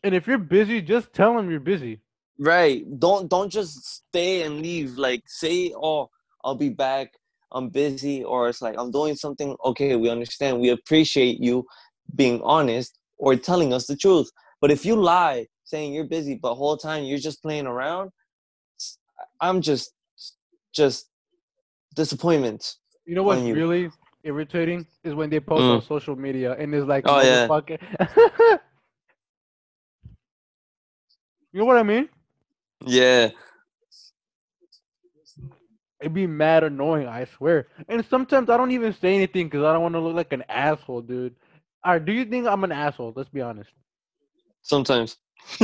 And 0.03 0.14
if 0.14 0.26
you're 0.26 0.38
busy, 0.38 0.80
just 0.80 1.12
tell 1.12 1.34
them 1.34 1.51
you're 1.51 1.61
busy. 1.61 2.01
Right. 2.38 2.84
Don't 2.99 3.28
don't 3.28 3.51
just 3.51 3.84
stay 3.84 4.44
and 4.44 4.62
leave. 4.62 4.96
Like 4.96 5.24
say, 5.26 5.74
oh, 5.76 6.09
I'll 6.44 6.55
be 6.55 6.70
back. 6.70 7.12
I'm 7.53 7.68
busy, 7.70 8.24
or 8.24 8.49
it's 8.49 8.61
like 8.62 8.76
I'm 8.78 8.90
doing 8.90 9.14
something. 9.14 9.57
Okay, 9.64 9.96
we 9.96 10.09
understand. 10.11 10.61
We 10.61 10.70
appreciate 10.70 11.40
you 11.40 11.64
being 12.14 12.40
honest 12.42 12.99
or 13.16 13.36
telling 13.36 13.72
us 13.72 13.86
the 13.86 13.96
truth. 13.96 14.30
But 14.61 14.70
if 14.70 14.84
you 14.84 14.96
lie, 14.96 15.46
saying 15.64 15.92
you're 15.92 16.05
busy, 16.05 16.38
but 16.40 16.55
whole 16.55 16.76
time 16.76 17.05
you're 17.05 17.18
just 17.18 17.42
playing 17.42 17.66
around, 17.66 18.11
I'm 19.40 19.61
just 19.61 19.92
just 20.72 21.09
disappointment. 21.94 22.74
You 23.07 23.14
know 23.14 23.22
what's 23.22 23.42
you. 23.42 23.55
really 23.55 23.90
irritating 24.24 24.86
is 25.05 25.14
when 25.14 25.30
they 25.30 25.40
post 25.40 25.64
Mm. 25.64 25.76
on 25.76 25.82
social 25.82 26.16
media 26.16 26.55
and 26.59 26.74
it's 26.74 26.86
like, 26.86 27.05
Oh, 27.07 27.20
yeah. 27.20 27.46
you 31.53 31.61
know 31.61 31.64
what 31.64 31.78
I 31.78 31.82
mean? 31.82 32.09
Yeah. 32.84 33.30
It'd 36.01 36.14
be 36.14 36.26
mad 36.26 36.64
annoying, 36.64 37.07
I 37.09 37.24
swear. 37.24 37.68
And 37.88 38.05
sometimes 38.07 38.49
I 38.51 38.57
don't 38.57 38.70
even 38.72 38.92
say 38.94 39.14
anything 39.14 39.46
because 39.49 39.64
I 39.64 39.72
don't 39.72 39.82
want 39.82 39.94
to 39.94 40.01
look 40.01 40.14
like 40.14 40.32
an 40.32 40.44
asshole, 40.49 41.03
dude. 41.03 41.34
All 41.84 41.92
right, 41.94 42.05
do 42.05 42.12
you 42.12 42.24
think 42.24 42.46
I'm 42.46 42.64
an 42.64 42.72
asshole? 42.72 43.12
Let's 43.16 43.28
be 43.30 43.40
honest. 43.40 43.70
Sometimes. 44.62 45.16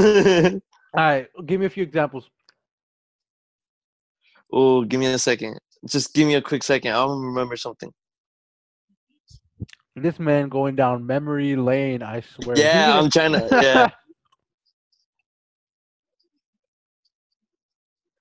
All 0.95 1.03
right, 1.03 1.28
give 1.47 1.61
me 1.61 1.66
a 1.66 1.70
few 1.70 1.82
examples. 1.82 2.28
oh, 4.53 4.85
give 4.85 5.01
me 5.01 5.07
a 5.07 5.18
second. 5.18 5.59
Just 5.87 6.14
give 6.14 6.26
me 6.26 6.35
a 6.35 6.43
quick 6.43 6.62
second. 6.62 6.93
I'll 6.93 7.18
remember 7.18 7.57
something. 7.57 7.93
This 9.97 10.18
man 10.18 10.49
going 10.49 10.76
down 10.76 11.07
memory 11.07 11.57
lane, 11.57 12.03
I 12.03 12.20
swear. 12.20 12.57
Yeah, 12.59 12.99
I'm 12.99 13.11
trying 13.11 13.32
to. 13.32 13.53
Yeah. 13.61 13.91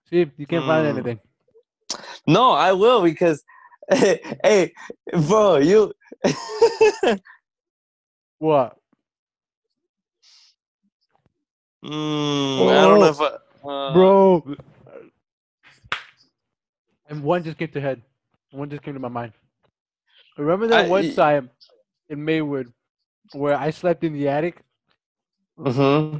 See 0.10 0.22
if 0.22 0.30
you 0.38 0.46
can't 0.48 0.66
find 0.66 0.86
Hmm. 0.86 0.98
anything. 0.98 1.20
No, 2.28 2.52
I 2.52 2.74
will 2.74 3.04
because, 3.04 3.44
hey, 3.92 4.74
bro, 5.28 5.58
you. 5.58 5.94
What? 8.40 8.78
Mm, 11.84 12.70
I 12.72 12.86
don't 12.88 13.00
know 13.00 13.10
if 13.10 13.22
I. 13.22 13.68
Uh, 13.68 14.12
Bro. 14.12 14.56
And 17.10 17.24
one 17.24 17.44
just 17.44 17.58
came 17.58 17.70
to 17.70 17.82
head. 17.82 18.02
One 18.52 18.70
just 18.70 18.84
came 18.84 18.94
to 18.94 19.00
my 19.00 19.10
mind. 19.10 19.34
Remember 20.38 20.68
that 20.68 20.78
I- 20.78 20.86
one 20.86 21.10
y- 21.10 21.16
time 21.16 21.50
in 22.10 22.24
Maywood 22.24 22.72
where 23.32 23.56
I 23.58 23.72
slept 23.72 24.04
in 24.04 24.14
the 24.14 24.30
attic 24.30 24.62
hmm 25.58 26.20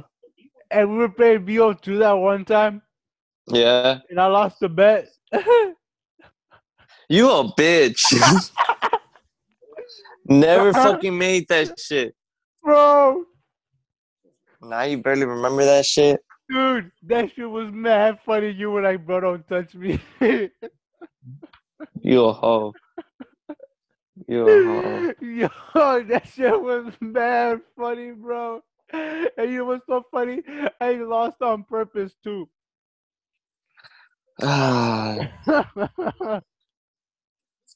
and 0.70 0.90
we 0.90 0.96
were 0.98 1.08
playing 1.08 1.46
BO2 1.46 1.98
that 2.00 2.12
one 2.12 2.44
time 2.44 2.82
Yeah. 3.48 4.00
and 4.10 4.20
I 4.20 4.26
lost 4.26 4.60
the 4.60 4.68
bet. 4.68 5.08
You 7.08 7.30
a 7.30 7.52
bitch. 7.54 8.50
Never 10.26 10.72
fucking 10.72 11.16
made 11.16 11.48
that 11.48 11.78
shit. 11.78 12.14
Bro, 12.62 13.24
Now 14.62 14.82
you 14.82 14.98
barely 14.98 15.26
remember 15.26 15.64
that 15.64 15.84
shit. 15.84 16.20
dude, 16.48 16.90
that 17.02 17.30
shit 17.34 17.50
was 17.50 17.70
mad 17.72 18.18
funny. 18.24 18.50
You 18.50 18.70
were 18.70 18.80
like, 18.82 19.04
bro, 19.04 19.20
don't 19.20 19.48
touch 19.48 19.74
me. 19.74 20.00
You 22.00 22.24
a 22.26 22.32
hoe. 22.32 22.74
You 24.28 24.46
a 24.46 24.64
hoe. 24.64 25.12
Yo, 25.20 25.48
that 26.04 26.28
shit 26.34 26.60
was 26.60 26.92
mad 27.00 27.60
funny, 27.76 28.10
bro. 28.12 28.60
And 28.92 29.50
you 29.50 29.64
what's 29.64 29.86
so 29.86 30.04
funny? 30.10 30.42
I 30.80 30.92
lost 30.94 31.40
on 31.40 31.64
purpose 31.64 32.12
too. 32.22 32.48
Ah, 34.42 35.16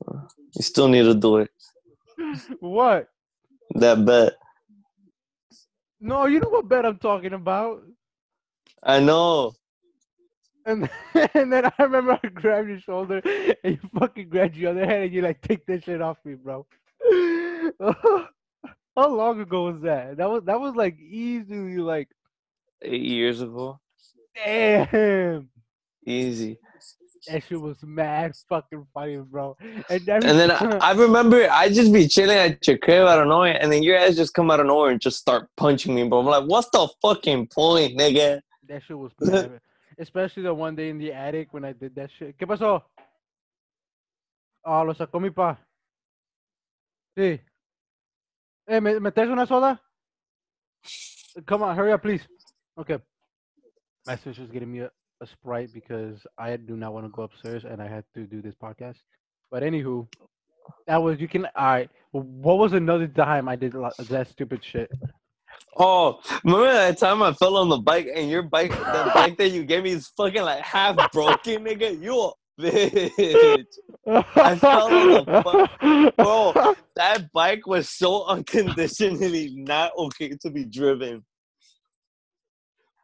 You 0.07 0.63
still 0.63 0.89
need 0.89 1.03
to 1.03 1.15
do 1.15 1.39
it. 1.39 1.51
What? 2.61 3.09
That 3.75 4.05
bet. 4.05 4.35
No, 6.01 6.27
you 6.27 6.41
know 6.41 6.49
what 6.49 6.69
bet 6.69 6.87
I'm 6.87 6.99
talking 6.99 7.33
about. 7.33 7.83
I 8.83 9.01
know. 9.01 9.55
And 10.67 10.89
and 11.35 11.53
then 11.53 11.67
I 11.67 11.73
remember 11.83 12.19
I 12.23 12.29
grabbed 12.29 12.69
your 12.69 12.81
shoulder 12.81 13.21
and 13.65 13.79
you 13.83 13.91
fucking 13.99 14.29
grabbed 14.29 14.57
your 14.57 14.71
other 14.71 14.87
hand 14.87 15.05
and 15.05 15.13
you 15.13 15.23
like 15.23 15.41
take 15.41 15.65
this 15.67 15.85
shit 15.85 16.01
off 16.03 16.19
me, 16.25 16.35
bro. 16.35 16.67
How 18.97 19.09
long 19.09 19.41
ago 19.41 19.65
was 19.73 19.81
that? 19.83 20.17
That 20.17 20.29
was 20.31 20.43
that 20.45 20.61
was 20.61 20.75
like 20.75 20.99
easily 20.99 21.79
like 21.79 22.09
Eight 22.83 23.03
years 23.03 23.41
ago. 23.41 23.81
damn. 24.37 25.49
Easy. 26.07 26.59
That 27.27 27.43
shit 27.43 27.61
was 27.61 27.77
mad 27.83 28.35
fucking 28.49 28.87
funny, 28.95 29.17
bro. 29.17 29.57
And, 29.91 30.09
every 30.09 30.31
And 30.31 30.39
then 30.39 30.51
I, 30.53 30.79
I 30.81 30.93
remember 30.93 31.49
I 31.51 31.69
just 31.69 31.93
be 31.93 32.07
chilling 32.07 32.39
at 32.39 32.67
your 32.67 32.79
crib 32.79 33.07
out 33.07 33.21
of 33.21 33.29
nowhere, 33.29 33.59
and 33.61 33.73
then 33.73 33.83
your 33.83 33.97
ass 33.97 34.17
just 34.17 34.35
come 34.35 34.51
out 34.51 34.61
of 34.61 34.67
nowhere 34.67 34.91
and 34.91 35.01
just 35.01 35.19
start 35.19 35.49
punching 35.57 35.95
me, 35.95 36.09
bro. 36.09 36.21
I'm 36.21 36.27
like, 36.27 36.45
what's 36.45 36.71
the 36.71 36.89
fucking 37.03 37.49
point, 37.49 37.99
nigga? 37.99 38.41
that 38.69 38.83
shit 38.87 38.99
was 38.99 39.13
bad. 39.21 39.61
Especially 39.99 40.45
the 40.45 40.55
one 40.55 40.77
day 40.77 40.91
in 40.91 40.99
the 40.99 41.13
attic 41.13 41.53
when 41.53 41.65
I 41.65 41.73
did 41.73 41.95
that 41.97 42.11
shit. 42.17 42.37
¿Qué 42.39 42.47
pasó? 42.47 42.83
Ah, 44.65 44.83
lo 44.83 44.93
sacó 44.95 45.21
mi 45.21 45.31
pa. 45.31 45.59
Sí. 47.17 47.41
Eh, 48.69 48.81
¿me, 48.81 49.01
¿me 49.01 49.11
traes 49.11 49.29
una 49.29 49.47
soda? 49.47 49.81
Come 51.47 51.63
on, 51.65 51.77
hurry 51.77 51.93
up, 51.93 52.03
please. 52.03 52.23
Okay. 52.77 52.99
My 54.07 54.17
sister's 54.17 54.51
getting 54.51 54.71
me 54.71 54.81
a, 54.81 54.91
a 55.21 55.27
Sprite 55.27 55.73
because 55.73 56.27
I 56.39 56.57
do 56.57 56.77
not 56.77 56.93
want 56.93 57.07
to 57.07 57.11
go 57.11 57.23
upstairs 57.23 57.65
and 57.65 57.83
I 57.83 57.89
had 57.89 58.05
to 58.15 58.25
do 58.25 58.41
this 58.43 58.55
podcast. 58.55 58.97
But 59.51 59.63
anywho, 59.63 60.07
that 60.87 61.03
was, 61.03 61.21
you 61.21 61.29
can, 61.29 61.47
all 61.47 61.67
right. 61.67 61.91
What 62.13 62.59
was 62.59 62.73
another 62.73 63.07
time 63.09 63.49
I 63.49 63.57
did 63.57 63.73
that 63.73 64.29
stupid 64.29 64.65
shit? 64.65 64.91
Oh, 65.77 66.21
remember 66.45 66.73
that 66.73 66.99
time 66.99 67.23
I 67.23 67.33
fell 67.33 67.57
on 67.57 67.69
the 67.69 67.79
bike 67.79 68.09
and 68.15 68.31
your 68.31 68.43
bike, 68.43 68.71
the 68.71 69.11
bike 69.15 69.37
that 69.39 69.51
you 69.51 69.65
gave 69.65 69.85
me 69.85 69.93
is 69.93 70.09
fucking 70.17 70.43
like 70.43 70.61
half 70.61 70.97
broken, 71.13 71.65
nigga? 71.65 72.03
You 72.03 72.21
a 72.21 72.33
bitch. 72.61 73.65
I 74.07 74.57
fell 74.57 74.93
on 74.93 75.09
the 75.13 75.23
bike, 75.45 76.17
Bro, 76.17 76.75
that 76.97 77.31
bike 77.33 77.67
was 77.67 77.91
so 77.91 78.25
unconditionally 78.27 79.55
not 79.57 79.93
okay 79.97 80.31
to 80.41 80.51
be 80.51 80.65
driven. 80.65 81.25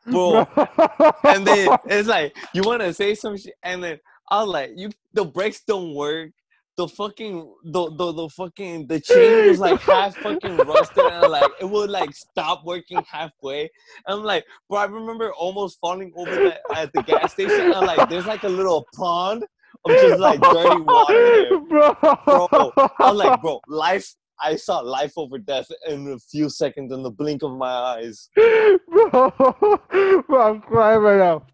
Bro, 0.06 0.46
and 1.24 1.46
then 1.46 1.68
it's 1.86 2.08
like 2.08 2.36
you 2.52 2.62
want 2.62 2.82
to 2.82 2.92
say 2.92 3.14
some 3.14 3.36
shit, 3.36 3.54
and 3.62 3.82
then 3.82 3.98
I 4.30 4.42
was 4.42 4.48
like, 4.48 4.70
"You, 4.76 4.90
the 5.12 5.24
brakes 5.24 5.62
don't 5.66 5.94
work. 5.94 6.30
The 6.76 6.88
fucking, 6.88 7.54
the 7.64 7.90
the, 7.90 8.12
the 8.12 8.28
fucking, 8.30 8.88
the 8.88 9.00
chain 9.00 9.48
was 9.48 9.60
like 9.60 9.80
half 9.82 10.16
fucking 10.16 10.56
rusted, 10.56 11.04
and 11.04 11.30
like 11.30 11.50
it 11.60 11.64
would 11.68 11.90
like 11.90 12.14
stop 12.14 12.64
working 12.64 13.02
halfway." 13.10 13.62
And 14.06 14.18
I'm 14.18 14.24
like, 14.24 14.44
bro, 14.68 14.78
I 14.78 14.84
remember 14.84 15.32
almost 15.34 15.78
falling 15.80 16.12
over 16.16 16.34
the, 16.34 16.58
at 16.76 16.92
the 16.92 17.02
gas 17.02 17.32
station. 17.32 17.72
And 17.72 17.86
like, 17.86 18.08
there's 18.08 18.26
like 18.26 18.42
a 18.42 18.48
little 18.48 18.86
pond 18.94 19.44
of 19.84 19.90
just 19.92 20.20
like 20.20 20.40
dirty 20.40 20.80
water 20.80 21.14
there. 21.14 21.60
bro. 21.68 21.94
Bro, 22.24 22.72
I 22.76 23.10
was 23.10 23.16
like, 23.16 23.40
bro, 23.40 23.60
life. 23.68 24.14
I 24.42 24.56
saw 24.56 24.80
life 24.80 25.12
over 25.16 25.38
death 25.38 25.66
in 25.88 26.12
a 26.12 26.18
few 26.18 26.48
seconds 26.48 26.92
in 26.92 27.02
the 27.02 27.10
blink 27.10 27.42
of 27.42 27.52
my 27.56 27.70
eyes. 27.70 28.28
bro, 28.36 29.30
bro, 30.28 30.40
I'm 30.42 30.60
crying 30.60 31.00
right 31.00 31.18
now. 31.18 31.46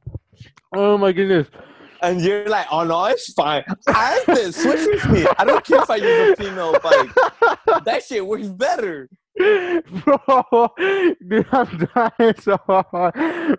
Oh 0.74 0.96
my 0.96 1.12
goodness. 1.12 1.48
And 2.02 2.20
you're 2.22 2.48
like, 2.48 2.66
oh 2.70 2.84
no, 2.84 3.04
it's 3.06 3.32
fine. 3.34 3.62
I 3.88 4.22
have 4.26 4.36
to 4.36 4.52
switch 4.52 4.86
with 4.86 5.10
me. 5.10 5.26
I 5.38 5.44
don't 5.44 5.64
care 5.64 5.82
if 5.82 5.90
I 5.90 5.96
use 5.96 6.32
a 6.32 6.36
female 6.36 6.72
bike. 6.80 7.84
That 7.84 8.02
shit 8.06 8.26
works 8.26 8.46
better. 8.48 9.08
bro, 9.36 10.68
dude, 10.78 11.46
I'm 11.52 11.88
dying 11.94 12.34
so 12.40 12.58
hard. 12.66 13.58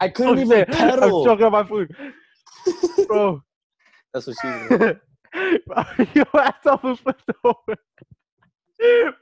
I 0.00 0.08
couldn't 0.08 0.38
Oh, 0.38 0.40
even 0.40 0.64
shit, 0.66 0.74
I'm 0.80 1.10
choking 1.10 1.44
on 1.44 1.52
my 1.52 1.64
food. 1.64 1.94
Bro, 3.06 3.42
That's 4.14 4.26
what 4.26 4.36
she's 4.40 4.94
doing. 5.34 5.58
your 6.14 6.26
ass 6.40 6.54
almost 6.66 7.02
flipped 7.02 7.30
over. 7.44 7.76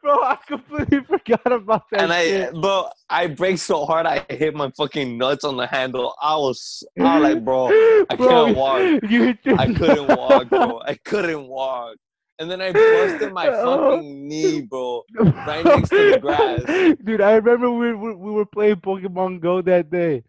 Bro, 0.02 0.22
I 0.22 0.38
completely 0.46 1.00
forgot 1.00 1.52
about 1.52 1.82
that 1.90 2.00
And 2.00 2.12
I, 2.12 2.24
shit. 2.24 2.52
bro, 2.54 2.88
I 3.10 3.26
braked 3.26 3.58
so 3.60 3.84
hard 3.84 4.06
I 4.06 4.24
hit 4.30 4.54
my 4.54 4.70
fucking 4.74 5.18
nuts 5.18 5.44
on 5.44 5.58
the 5.58 5.66
handle. 5.66 6.14
I 6.22 6.34
was, 6.36 6.82
I 6.98 7.18
was 7.18 7.22
like, 7.34 7.44
bro, 7.44 7.66
I 7.68 8.16
Bro, 8.16 8.28
can't 8.28 8.56
walk. 8.56 9.02
You 9.10 9.36
I 9.58 9.66
couldn't 9.74 10.06
walk, 10.16 10.48
bro. 10.48 10.80
I 10.86 10.94
couldn't 11.04 11.46
walk. 11.46 11.96
And 12.38 12.50
then 12.50 12.62
I 12.62 12.72
busted 12.72 13.34
my 13.34 13.48
Oh. 13.48 13.90
fucking 13.90 14.26
knee, 14.28 14.62
bro. 14.70 15.02
right 15.46 15.62
next 15.62 15.90
to 15.90 16.10
the 16.12 16.18
grass. 16.18 16.96
Dude, 17.04 17.20
I 17.20 17.32
remember 17.34 17.70
we, 17.70 17.92
we, 17.92 18.14
we 18.14 18.30
were 18.30 18.46
playing 18.46 18.76
Pokemon 18.76 19.40
Go 19.40 19.60
that 19.60 19.90
day. 19.90 20.22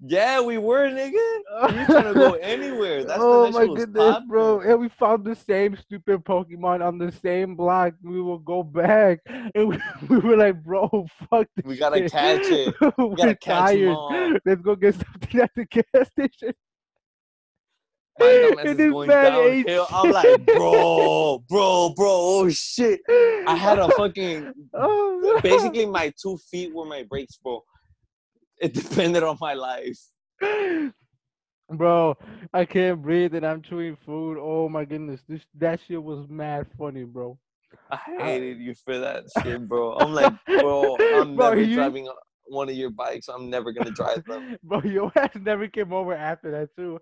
Yeah, 0.00 0.42
we 0.42 0.58
were, 0.58 0.88
nigga. 0.90 1.70
We 1.70 1.78
were 1.78 1.84
trying 1.86 2.12
to 2.12 2.14
go 2.14 2.34
anywhere. 2.34 3.04
That's 3.04 3.18
oh 3.22 3.50
my 3.50 3.66
goodness, 3.66 4.18
bro! 4.28 4.60
And 4.60 4.78
we 4.78 4.90
found 4.90 5.24
the 5.24 5.34
same 5.34 5.74
stupid 5.76 6.22
Pokemon 6.22 6.86
on 6.86 6.98
the 6.98 7.10
same 7.10 7.56
block. 7.56 7.94
We 8.02 8.20
will 8.20 8.38
go 8.38 8.62
back, 8.62 9.20
and 9.54 9.68
we, 9.68 9.78
we 10.08 10.18
were 10.18 10.36
like, 10.36 10.62
"Bro, 10.62 11.06
fuck 11.30 11.46
this 11.56 11.64
We 11.64 11.78
gotta 11.78 11.98
shit. 11.98 12.12
catch 12.12 12.44
it. 12.44 12.74
we're 12.98 13.16
gotta 13.16 13.36
catch 13.36 13.70
tired. 13.70 14.40
Let's 14.44 14.60
go 14.60 14.76
get 14.76 14.96
something 14.96 15.40
at 15.40 15.50
the 15.56 15.64
gas 15.64 16.08
station." 16.08 16.52
My 18.18 18.26
dumb 18.26 18.58
ass 18.58 18.66
And 18.66 18.78
this 18.78 18.90
going 18.90 19.08
downhill. 19.10 19.86
I'm 19.90 20.10
like, 20.10 20.46
bro, 20.46 21.42
bro, 21.50 21.90
bro, 21.90 22.06
oh 22.08 22.48
shit. 22.50 23.00
I 23.46 23.54
had 23.54 23.78
a 23.78 23.88
fucking 23.90 24.52
Oh, 24.72 25.40
basically 25.42 25.84
my 25.84 26.12
two 26.20 26.38
feet 26.50 26.74
were 26.74 26.86
my 26.86 27.02
brakes, 27.02 27.38
bro. 27.42 27.62
It 28.58 28.74
depended 28.74 29.22
on 29.22 29.36
my 29.40 29.54
life. 29.54 29.98
Bro, 31.70 32.16
I 32.54 32.64
can't 32.64 33.02
breathe 33.02 33.34
and 33.34 33.44
I'm 33.44 33.60
chewing 33.60 33.96
food. 34.06 34.38
Oh 34.40 34.68
my 34.68 34.84
goodness, 34.84 35.20
this 35.28 35.40
that 35.56 35.80
shit 35.86 36.02
was 36.02 36.28
mad 36.28 36.66
funny, 36.78 37.02
bro. 37.04 37.38
I 37.90 37.96
hated 37.96 38.58
you 38.58 38.74
for 38.74 38.98
that 38.98 39.24
shit, 39.42 39.66
bro. 39.68 39.96
I'm 39.98 40.12
like, 40.14 40.32
bro, 40.46 40.96
I'm 41.14 41.34
Bro, 41.34 41.50
never 41.50 41.60
you- 41.62 41.74
driving 41.74 42.08
one 42.48 42.68
of 42.68 42.76
your 42.76 42.90
bikes. 42.90 43.26
I'm 43.28 43.50
never 43.50 43.72
gonna 43.72 43.90
drive 43.90 44.24
them 44.24 44.56
Bro, 44.62 44.82
your 44.84 45.10
ass 45.16 45.30
never 45.40 45.66
came 45.66 45.92
over 45.92 46.14
after 46.14 46.52
that 46.52 46.74
too. 46.76 47.00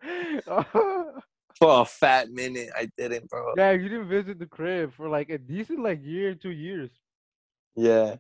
for 1.59 1.83
a 1.83 1.85
fat 1.85 2.31
minute. 2.31 2.71
I 2.75 2.89
didn't, 2.97 3.29
bro. 3.29 3.53
yeah, 3.59 3.73
you 3.73 3.91
didn't 3.91 4.09
visit 4.09 4.39
the 4.39 4.47
crib 4.47 4.93
for 4.97 5.11
like 5.11 5.29
a 5.29 5.37
decent 5.37 5.81
like 5.83 6.03
year, 6.03 6.35
two 6.35 6.51
years. 6.51 6.89
Yeah. 7.77 8.17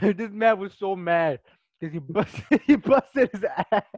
this 0.00 0.30
man 0.30 0.58
was 0.60 0.72
so 0.78 0.94
mad 0.94 1.40
because 1.80 1.92
he 1.92 1.98
busted 1.98 2.60
he 2.66 2.76
busted 2.76 3.30
his 3.32 3.44
ass. 3.72 3.82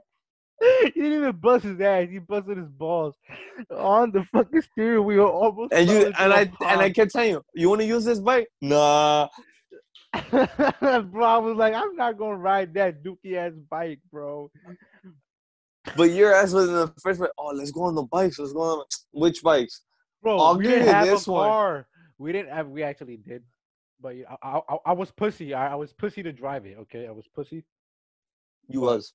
He 0.82 0.90
didn't 0.90 1.18
even 1.20 1.36
bust 1.36 1.64
his 1.64 1.80
ass. 1.80 2.08
He 2.10 2.18
busted 2.18 2.56
his 2.56 2.66
balls 2.66 3.14
on 3.70 4.10
the 4.10 4.24
fucking 4.32 4.62
steering 4.62 5.04
wheel. 5.04 5.26
Almost. 5.26 5.72
And 5.72 5.88
you 5.88 6.12
and 6.18 6.32
I 6.32 6.50
and 6.66 6.80
I 6.80 6.90
kept 6.90 7.12
telling 7.12 7.30
you, 7.30 7.44
you 7.54 7.68
want 7.68 7.80
to 7.82 7.86
use 7.86 8.04
this 8.04 8.18
bike? 8.18 8.48
Nah. 8.60 9.28
bro, 10.30 11.22
I 11.22 11.38
was 11.38 11.56
like, 11.56 11.74
I'm 11.74 11.94
not 11.94 12.18
gonna 12.18 12.38
ride 12.38 12.74
that 12.74 13.04
dookie 13.04 13.34
ass 13.34 13.52
bike, 13.70 14.00
bro. 14.10 14.50
But 15.96 16.10
your 16.10 16.34
ass 16.34 16.52
was 16.52 16.68
in 16.68 16.74
the 16.74 16.92
first 17.00 17.20
place. 17.20 17.30
Oh, 17.38 17.52
let's 17.54 17.70
go 17.70 17.82
on 17.84 17.94
the 17.94 18.02
bikes. 18.02 18.38
Let's 18.38 18.52
go 18.52 18.60
on. 18.60 18.84
Which 19.12 19.42
bikes? 19.42 19.82
Bro, 20.22 20.38
I'll 20.38 20.56
we 20.56 20.64
give 20.64 20.72
didn't 20.72 20.86
you 20.86 20.92
have 20.92 21.06
this 21.06 21.26
a 21.26 21.32
one. 21.32 21.48
car. 21.48 21.86
We 22.18 22.32
didn't 22.32 22.52
have. 22.52 22.68
We 22.68 22.82
actually 22.82 23.18
did, 23.18 23.42
but 24.01 24.16
yeah, 24.16 24.34
I, 24.42 24.61
I, 24.68 24.76
I 24.86 24.92
was 24.92 25.11
pussy. 25.11 25.55
I, 25.55 25.72
I 25.72 25.74
was 25.74 25.92
pussy 25.92 26.22
to 26.22 26.32
drive 26.32 26.66
it. 26.66 26.76
Okay, 26.80 27.07
I 27.07 27.11
was 27.11 27.26
pussy. 27.34 27.64
You 28.68 28.80
was. 28.80 29.12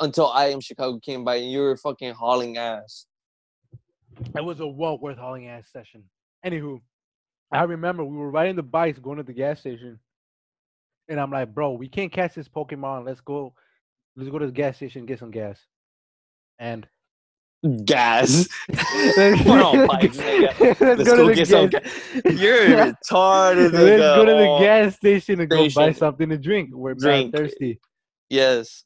Until 0.00 0.28
I 0.28 0.46
am 0.46 0.60
Chicago 0.60 0.98
came 0.98 1.24
by 1.24 1.36
and 1.36 1.50
you 1.50 1.60
were 1.60 1.76
fucking 1.76 2.14
hauling 2.14 2.56
ass. 2.56 3.06
It 4.34 4.44
was 4.44 4.60
a 4.60 4.66
well 4.66 4.98
worth 4.98 5.18
hauling 5.18 5.48
ass 5.48 5.68
session. 5.72 6.04
Anywho, 6.44 6.80
I 7.50 7.62
remember 7.64 8.04
we 8.04 8.16
were 8.16 8.30
riding 8.30 8.56
the 8.56 8.62
bikes 8.62 8.98
going 8.98 9.18
to 9.18 9.22
the 9.22 9.32
gas 9.32 9.60
station, 9.60 9.98
and 11.08 11.20
I'm 11.20 11.30
like, 11.30 11.54
bro, 11.54 11.72
we 11.72 11.88
can't 11.88 12.12
catch 12.12 12.34
this 12.34 12.48
Pokemon. 12.48 13.06
Let's 13.06 13.20
go. 13.20 13.54
Let's 14.16 14.30
go 14.30 14.38
to 14.38 14.46
the 14.46 14.52
gas 14.52 14.76
station 14.76 15.00
and 15.00 15.08
get 15.08 15.18
some 15.18 15.30
gas. 15.30 15.58
And 16.58 16.86
Gas. 17.84 18.48
let's, 18.68 19.44
We're 19.44 19.62
on 19.62 19.86
nigga. 19.86 20.80
Let's 20.80 21.04
go, 21.04 21.16
to 21.16 21.24
the 21.26 21.34
get 21.34 21.46
some 21.46 21.68
gas- 21.68 21.82
gas. 22.24 22.40
You're 22.40 22.66
retarded. 22.66 23.72
Let's 23.72 24.00
go 24.00 24.24
to 24.24 24.32
the 24.32 24.56
gas 24.60 24.96
station 24.96 25.40
and 25.40 25.48
go 25.48 25.68
buy 25.70 25.92
something 25.92 26.28
to 26.30 26.38
drink. 26.38 26.70
We're 26.72 26.94
Drink. 26.94 27.34
thirsty. 27.34 27.78
Yes. 28.28 28.84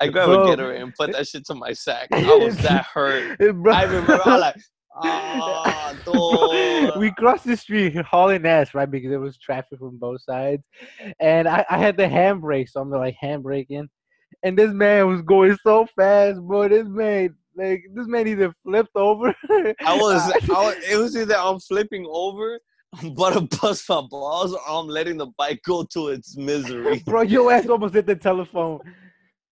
I 0.00 0.08
grabbed 0.08 0.28
Bro. 0.28 0.52
a 0.52 0.56
Gatorade 0.56 0.82
and 0.82 0.94
put 0.94 1.12
that 1.12 1.26
shit 1.26 1.46
to 1.46 1.54
my 1.54 1.72
sack. 1.72 2.08
I 2.12 2.22
was 2.34 2.56
that 2.62 2.84
hurt. 2.84 3.38
Bro. 3.54 3.72
I 3.72 3.84
remember 3.84 4.12
I 4.12 4.16
was 4.16 4.40
like, 4.40 4.56
ah, 5.02 6.94
we 6.98 7.10
crossed 7.12 7.46
the 7.46 7.56
street 7.56 7.96
hauling 7.96 8.44
ass, 8.44 8.74
right? 8.74 8.90
Because 8.90 9.08
there 9.10 9.20
was 9.20 9.38
traffic 9.38 9.78
from 9.78 9.96
both 9.98 10.20
sides. 10.22 10.62
And 11.18 11.48
I, 11.48 11.64
I 11.70 11.78
had 11.78 11.96
the 11.96 12.04
handbrake, 12.04 12.68
so 12.68 12.80
I'm 12.80 12.90
like 12.90 13.16
handbraking. 13.22 13.88
And 14.42 14.56
this 14.56 14.72
man 14.72 15.08
was 15.08 15.22
going 15.22 15.56
so 15.64 15.86
fast, 15.96 16.38
bro. 16.40 16.68
This 16.68 16.86
man 16.86 17.34
Like 17.58 17.82
this 17.92 18.06
man 18.06 18.28
either 18.28 18.54
flipped 18.62 18.94
over. 18.94 19.34
I 19.84 19.94
was, 19.96 20.32
I 20.50 20.62
was, 20.62 20.76
it 20.88 20.96
was 20.96 21.16
either 21.16 21.36
I'm 21.36 21.58
flipping 21.58 22.06
over, 22.08 22.60
I'm 22.94 23.08
about 23.08 23.34
to 23.34 23.58
bust 23.60 23.88
my 23.88 24.00
balls, 24.08 24.54
or 24.54 24.60
I'm 24.68 24.86
letting 24.86 25.16
the 25.16 25.26
bike 25.36 25.60
go 25.66 25.84
to 25.92 26.08
its 26.08 26.36
misery. 26.36 27.00
bro, 27.06 27.22
your 27.22 27.52
ass 27.52 27.66
almost 27.66 27.94
hit 27.94 28.06
the 28.06 28.14
telephone. 28.16 28.80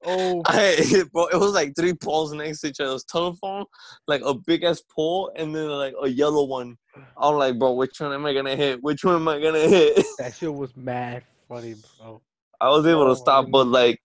Oh, 0.04 0.40
I, 0.46 1.02
bro, 1.12 1.26
it 1.26 1.36
was 1.36 1.52
like 1.52 1.74
three 1.74 1.94
poles 1.94 2.32
next 2.32 2.60
to 2.60 2.68
each 2.68 2.78
other. 2.78 2.90
It 2.90 2.94
was 2.94 3.04
telephone, 3.04 3.64
like 4.06 4.22
a 4.24 4.34
big 4.34 4.62
ass 4.62 4.80
pole, 4.94 5.32
and 5.34 5.54
then 5.54 5.68
like 5.68 5.94
a 6.00 6.08
yellow 6.08 6.44
one. 6.44 6.76
I'm 7.20 7.34
like, 7.34 7.58
bro, 7.58 7.72
which 7.72 8.00
one 8.00 8.12
am 8.12 8.24
I 8.24 8.32
gonna 8.32 8.54
hit? 8.54 8.82
Which 8.82 9.04
one 9.04 9.16
am 9.16 9.26
I 9.26 9.40
gonna 9.40 9.58
hit? 9.68 10.06
that 10.18 10.34
shit 10.34 10.54
was 10.54 10.76
mad 10.76 11.24
funny, 11.48 11.74
bro. 11.98 12.22
I 12.60 12.68
was 12.68 12.86
able 12.86 13.02
Oh, 13.02 13.08
to 13.08 13.16
stop, 13.16 13.50
but 13.50 13.66
like, 13.66 14.00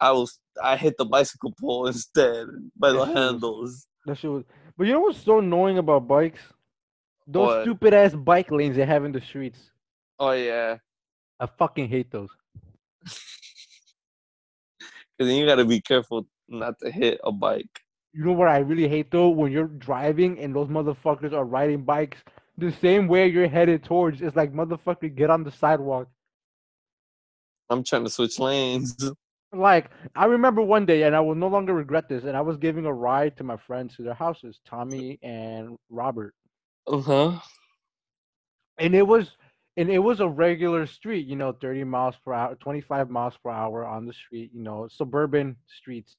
I 0.00 0.12
was, 0.12 0.38
I 0.62 0.76
hit 0.76 0.96
the 0.98 1.04
bicycle 1.04 1.52
pole 1.60 1.86
instead 1.92 2.46
by 2.76 2.92
the 2.92 3.04
That 3.04 3.16
handles. 3.16 3.86
That 4.06 4.18
shit 4.18 4.30
was. 4.30 4.44
But 4.76 4.86
you 4.86 4.92
know 4.94 5.00
what's 5.00 5.18
so 5.22 5.38
annoying 5.38 5.78
about 5.78 6.06
bikes? 6.08 6.40
Those 7.26 7.46
What? 7.46 7.62
stupid 7.62 7.94
ass 7.94 8.14
bike 8.14 8.50
lanes 8.50 8.76
they 8.76 8.84
have 8.84 9.04
in 9.04 9.12
the 9.12 9.20
streets. 9.20 9.58
Oh 10.18 10.32
yeah, 10.32 10.76
I 11.40 11.46
fucking 11.46 11.88
hate 11.88 12.10
those. 12.10 12.28
because 13.02 13.18
then 15.18 15.36
you 15.36 15.46
gotta 15.46 15.64
be 15.64 15.80
careful 15.80 16.26
not 16.48 16.78
to 16.80 16.90
hit 16.90 17.20
a 17.24 17.32
bike. 17.32 17.80
You 18.12 18.24
know 18.24 18.32
what 18.32 18.48
I 18.48 18.58
really 18.58 18.88
hate 18.88 19.10
though? 19.10 19.28
When 19.30 19.50
you're 19.50 19.66
driving 19.66 20.38
and 20.38 20.54
those 20.54 20.68
motherfuckers 20.68 21.32
are 21.32 21.44
riding 21.44 21.82
bikes 21.82 22.18
the 22.58 22.70
same 22.72 23.08
way 23.08 23.26
you're 23.26 23.48
headed 23.48 23.82
towards. 23.84 24.20
It's 24.22 24.36
like 24.36 24.52
motherfucker, 24.52 25.14
get 25.14 25.30
on 25.30 25.42
the 25.44 25.50
sidewalk. 25.50 26.08
I'm 27.70 27.82
trying 27.82 28.04
to 28.04 28.10
switch 28.10 28.38
lanes. 28.38 28.94
Like 29.54 29.90
I 30.14 30.26
remember 30.26 30.62
one 30.62 30.86
day, 30.86 31.02
and 31.04 31.14
I 31.16 31.20
will 31.20 31.34
no 31.34 31.48
longer 31.48 31.74
regret 31.74 32.08
this. 32.08 32.24
And 32.24 32.36
I 32.36 32.40
was 32.40 32.56
giving 32.56 32.86
a 32.86 32.92
ride 32.92 33.36
to 33.38 33.44
my 33.44 33.56
friends 33.56 33.96
to 33.96 34.02
their 34.02 34.14
houses, 34.14 34.60
Tommy 34.66 35.18
and 35.22 35.76
Robert, 35.90 36.34
Uh 36.86 37.00
huh. 37.00 37.40
and 38.78 38.94
it 38.94 39.06
was 39.06 39.36
and 39.76 39.90
it 39.90 39.98
was 39.98 40.20
a 40.20 40.28
regular 40.28 40.86
street, 40.86 41.26
you 41.26 41.36
know, 41.36 41.52
30 41.52 41.84
miles 41.84 42.16
per 42.24 42.32
hour, 42.32 42.54
25 42.56 43.10
miles 43.10 43.36
per 43.42 43.50
hour 43.50 43.84
on 43.86 44.06
the 44.06 44.12
street, 44.12 44.50
you 44.54 44.62
know, 44.62 44.86
suburban 44.88 45.56
streets. 45.66 46.16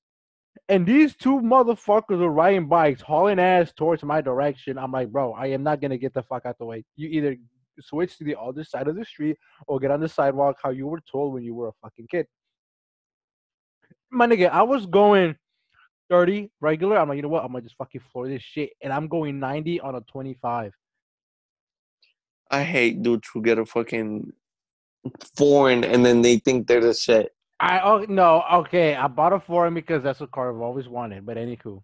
And 0.69 0.85
these 0.85 1.15
two 1.15 1.39
motherfuckers 1.41 2.21
are 2.21 2.29
riding 2.29 2.67
bikes, 2.67 3.01
hauling 3.01 3.39
ass 3.39 3.71
towards 3.73 4.03
my 4.03 4.21
direction. 4.21 4.77
I'm 4.77 4.91
like, 4.91 5.09
bro, 5.09 5.33
I 5.33 5.47
am 5.47 5.63
not 5.63 5.81
gonna 5.81 5.97
get 5.97 6.13
the 6.13 6.23
fuck 6.23 6.45
out 6.45 6.57
the 6.57 6.65
way. 6.65 6.83
You 6.95 7.09
either 7.09 7.35
switch 7.79 8.17
to 8.17 8.23
the 8.23 8.35
other 8.39 8.63
side 8.63 8.87
of 8.87 8.95
the 8.95 9.05
street 9.05 9.37
or 9.67 9.79
get 9.79 9.91
on 9.91 9.99
the 10.01 10.09
sidewalk 10.09 10.57
how 10.63 10.69
you 10.71 10.87
were 10.87 11.01
told 11.11 11.33
when 11.33 11.43
you 11.43 11.53
were 11.55 11.69
a 11.69 11.73
fucking 11.81 12.07
kid. 12.09 12.27
My 14.11 14.27
nigga, 14.27 14.49
I 14.49 14.63
was 14.63 14.85
going 14.85 15.35
30 16.09 16.51
regular. 16.61 16.97
I'm 16.97 17.09
like, 17.09 17.17
you 17.17 17.21
know 17.21 17.29
what? 17.29 17.43
I'm 17.43 17.51
gonna 17.51 17.63
just 17.63 17.77
fucking 17.77 18.01
floor 18.11 18.27
this 18.27 18.43
shit. 18.43 18.71
And 18.81 18.93
I'm 18.93 19.07
going 19.07 19.39
90 19.39 19.79
on 19.81 19.95
a 19.95 20.01
25. 20.01 20.73
I 22.51 22.63
hate 22.63 23.01
dudes 23.01 23.27
who 23.33 23.41
get 23.41 23.57
a 23.57 23.65
fucking 23.65 24.31
foreign 25.35 25.83
and 25.83 26.05
then 26.05 26.21
they 26.21 26.37
think 26.37 26.67
they're 26.67 26.81
the 26.81 26.93
shit. 26.93 27.33
I 27.59 27.79
oh 27.79 28.05
no, 28.09 28.43
okay. 28.53 28.95
I 28.95 29.07
bought 29.07 29.33
a 29.33 29.39
foreign 29.39 29.73
because 29.73 30.03
that's 30.03 30.19
what 30.19 30.31
car 30.31 30.53
I've 30.53 30.61
always 30.61 30.87
wanted. 30.87 31.25
But 31.25 31.37
anywho, 31.37 31.81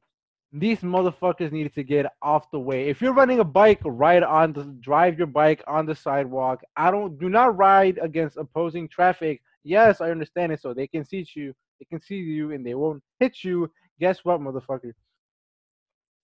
these 0.52 0.80
motherfuckers 0.80 1.52
needed 1.52 1.74
to 1.76 1.84
get 1.84 2.08
off 2.22 2.52
the 2.52 2.60
way. 2.60 2.90
If 2.90 3.02
you're 3.02 3.14
running 3.14 3.40
a 3.40 3.44
bike, 3.44 3.80
ride 3.86 4.24
on 4.24 4.54
the 4.54 4.66
drive 4.82 5.18
your 5.18 5.28
bike 5.28 5.64
on 5.68 5.86
the 5.86 5.96
sidewalk. 5.96 6.62
I 6.76 6.92
don't 6.92 7.18
do 7.18 7.30
not 7.30 7.58
ride 7.58 8.00
against 8.02 8.38
opposing 8.38 8.90
traffic. 8.90 9.42
Yes, 9.64 10.02
I 10.02 10.12
understand 10.12 10.52
it, 10.52 10.62
so 10.62 10.74
they 10.74 10.88
can 10.88 11.06
see 11.06 11.26
you, 11.36 11.54
they 11.82 11.86
can 11.86 12.00
see 12.06 12.18
you, 12.18 12.52
and 12.52 12.64
they 12.64 12.76
won't 12.76 13.02
hit 13.20 13.44
you. 13.44 13.72
Guess 14.00 14.24
what, 14.24 14.40
motherfucker? 14.40 14.94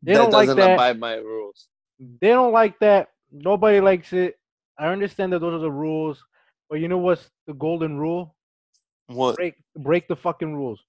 They 0.04 0.14
that 0.14 0.20
don't 0.20 0.32
like 0.32 0.56
that. 0.56 0.76
abide 0.76 1.00
by 1.00 1.16
rules. 1.16 1.68
They 2.00 2.30
don't 2.30 2.54
like 2.54 2.78
that. 2.80 3.10
Nobody 3.32 3.80
likes 3.80 4.14
it. 4.14 4.38
I 4.78 4.88
understand 4.90 5.34
that 5.34 5.40
those 5.40 5.56
are 5.56 5.60
the 5.60 5.72
rules, 5.72 6.24
but 6.70 6.80
you 6.80 6.88
know 6.88 7.00
what's 7.00 7.32
the 7.48 7.54
golden 7.54 7.98
rule? 7.98 8.36
What? 9.08 9.36
Break 9.36 9.56
break 9.76 10.08
the 10.08 10.16
fucking 10.16 10.56
rules. 10.56 10.80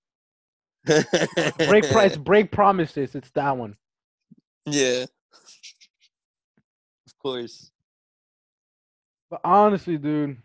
break 0.85 1.85
price, 1.91 2.16
break 2.19 2.53
promises. 2.53 3.14
It's 3.14 3.31
that 3.31 3.57
one. 3.57 3.75
Yeah. 4.66 5.07
Of 7.07 7.19
course. 7.23 7.71
But 9.31 9.41
honestly, 9.45 9.97
dude, 9.97 10.37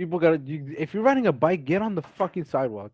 people 0.00 0.18
gotta. 0.18 0.38
You, 0.38 0.74
if 0.78 0.94
you're 0.94 1.02
riding 1.02 1.26
a 1.26 1.32
bike, 1.32 1.64
get 1.64 1.82
on 1.82 1.94
the 1.94 2.02
fucking 2.02 2.44
sidewalk. 2.44 2.92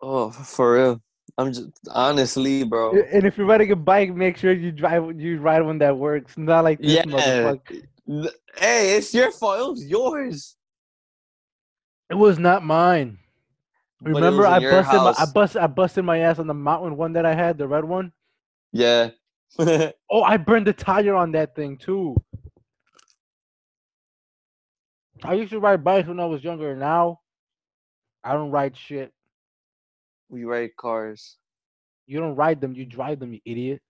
Oh, 0.00 0.30
for 0.30 0.74
real. 0.74 1.02
I'm 1.36 1.52
just 1.52 1.68
honestly, 1.90 2.62
bro. 2.62 2.92
And 3.12 3.24
if 3.24 3.36
you're 3.36 3.46
riding 3.46 3.72
a 3.72 3.76
bike, 3.76 4.14
make 4.14 4.36
sure 4.36 4.52
you 4.52 4.70
drive. 4.70 5.20
You 5.20 5.40
ride 5.40 5.62
one 5.62 5.78
that 5.78 5.96
works. 5.96 6.38
Not 6.38 6.62
like 6.64 6.80
this 6.80 6.92
Yeah. 6.92 7.02
motherfucker. 7.04 8.30
Hey, 8.56 8.96
it's 8.96 9.12
your 9.12 9.32
fault. 9.32 9.58
It 9.58 9.70
was 9.70 9.84
yours. 9.84 10.56
It 12.08 12.14
was 12.14 12.38
not 12.38 12.64
mine. 12.64 13.18
Remember, 14.00 14.46
I 14.46 14.60
busted 14.60 15.00
my 15.00 15.14
I 15.18 15.26
busted 15.26 15.62
I 15.62 15.66
busted 15.66 16.04
my 16.04 16.18
ass 16.18 16.38
on 16.38 16.46
the 16.46 16.54
mountain 16.54 16.96
one 16.96 17.14
that 17.14 17.26
I 17.26 17.34
had, 17.34 17.58
the 17.58 17.66
red 17.66 17.84
one. 17.84 18.12
Yeah. 18.72 19.10
Oh, 20.08 20.22
I 20.22 20.36
burned 20.36 20.66
the 20.66 20.72
tire 20.72 21.14
on 21.14 21.32
that 21.32 21.56
thing 21.56 21.76
too. 21.78 22.16
I 25.22 25.34
used 25.34 25.50
to 25.52 25.60
ride 25.60 25.82
bikes 25.84 26.08
when 26.08 26.20
I 26.20 26.26
was 26.26 26.42
younger. 26.44 26.74
Now, 26.76 27.20
I 28.24 28.32
don't 28.32 28.50
ride 28.50 28.76
shit. 28.76 29.12
we 30.28 30.44
ride 30.44 30.76
cars. 30.76 31.36
You 32.06 32.18
don't 32.20 32.34
ride 32.36 32.60
them, 32.60 32.72
you 32.74 32.84
drive 32.84 33.18
them, 33.20 33.32
you 33.32 33.40
idiot. 33.44 33.80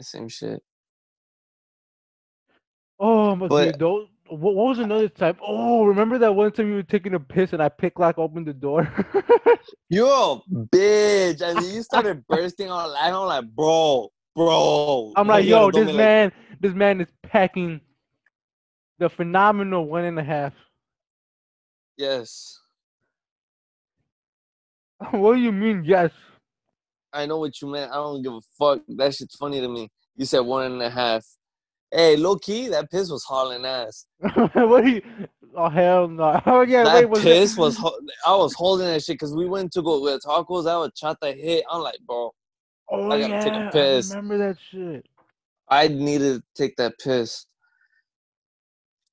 Same 0.00 0.28
shit. 0.28 0.62
Oh 2.98 3.34
my 3.36 3.48
But- 3.48 3.64
dude, 3.72 3.78
those 3.80 4.08
what, 4.28 4.54
what 4.54 4.68
was 4.68 4.78
another 4.78 5.08
time? 5.08 5.36
Oh, 5.46 5.84
remember 5.84 6.16
that 6.18 6.34
one 6.34 6.50
time 6.50 6.68
you 6.68 6.76
were 6.76 6.82
taking 6.82 7.12
a 7.14 7.20
piss 7.20 7.52
and 7.52 7.62
I 7.62 7.68
pick 7.68 7.98
lock 7.98 8.18
opened 8.18 8.46
the 8.46 8.54
door? 8.54 8.80
A 9.92 10.40
bitch. 10.50 11.40
And 11.42 11.62
you 11.66 11.82
started 11.82 12.26
bursting 12.28 12.68
out 12.68 12.90
laughing. 12.90 13.14
I'm 13.14 13.26
like, 13.26 13.44
bro, 13.54 14.10
bro. 14.34 15.12
I'm 15.16 15.26
like, 15.28 15.46
gotta 15.46 15.48
yo, 15.48 15.70
this 15.70 15.86
me 15.86 15.92
like- 15.92 15.96
man, 15.96 16.32
this 16.60 16.72
man 16.74 17.00
is 17.02 17.08
packing 17.22 17.80
the 18.98 19.08
phenomenal 19.10 19.86
one 19.86 20.04
and 20.04 20.18
a 20.18 20.24
half. 20.24 20.52
Yes. 21.96 22.58
what 25.10 25.34
do 25.34 25.40
you 25.40 25.52
mean, 25.52 25.84
yes? 25.84 26.10
I 27.12 27.26
know 27.26 27.38
what 27.38 27.60
you 27.60 27.68
meant. 27.68 27.92
I 27.92 27.96
don't 27.96 28.22
give 28.22 28.32
a 28.32 28.40
fuck. 28.58 28.80
That 28.96 29.14
shit's 29.14 29.36
funny 29.36 29.60
to 29.60 29.68
me. 29.68 29.88
You 30.16 30.24
said 30.24 30.40
one 30.40 30.72
and 30.72 30.82
a 30.82 30.90
half. 30.90 31.24
Hey, 31.92 32.16
low 32.16 32.36
key, 32.36 32.68
that 32.68 32.90
piss 32.90 33.08
was 33.10 33.22
hauling 33.24 33.64
ass. 33.64 34.06
what 34.54 34.84
do 34.84 34.90
you? 34.90 35.02
Oh 35.56 35.68
hell 35.68 36.08
no! 36.08 36.40
Oh 36.46 36.62
yeah, 36.62 36.82
that 36.82 36.94
wait, 36.96 37.08
was 37.08 37.20
it- 37.20 37.22
piss 37.24 37.56
was. 37.56 37.76
Ho- 37.76 37.96
I 38.26 38.34
was 38.34 38.52
holding 38.54 38.88
that 38.88 39.04
shit 39.04 39.14
because 39.14 39.32
we 39.32 39.46
went 39.46 39.70
to 39.74 39.82
go 39.82 40.02
with 40.02 40.22
tacos. 40.22 40.68
I 40.68 40.76
would 40.76 40.92
chata 40.96 41.36
hit. 41.36 41.64
I'm 41.70 41.80
like, 41.82 41.98
bro, 42.04 42.32
Oh 42.90 43.10
I 43.12 43.20
gotta 43.20 43.44
take 43.44 43.52
a 43.52 43.56
yeah, 43.56 43.70
piss. 43.70 44.10
I 44.10 44.16
remember 44.16 44.38
that 44.38 44.56
shit. 44.72 45.06
I 45.68 45.86
needed 45.86 46.40
to 46.40 46.42
take 46.60 46.74
that 46.76 46.94
piss. 46.98 47.46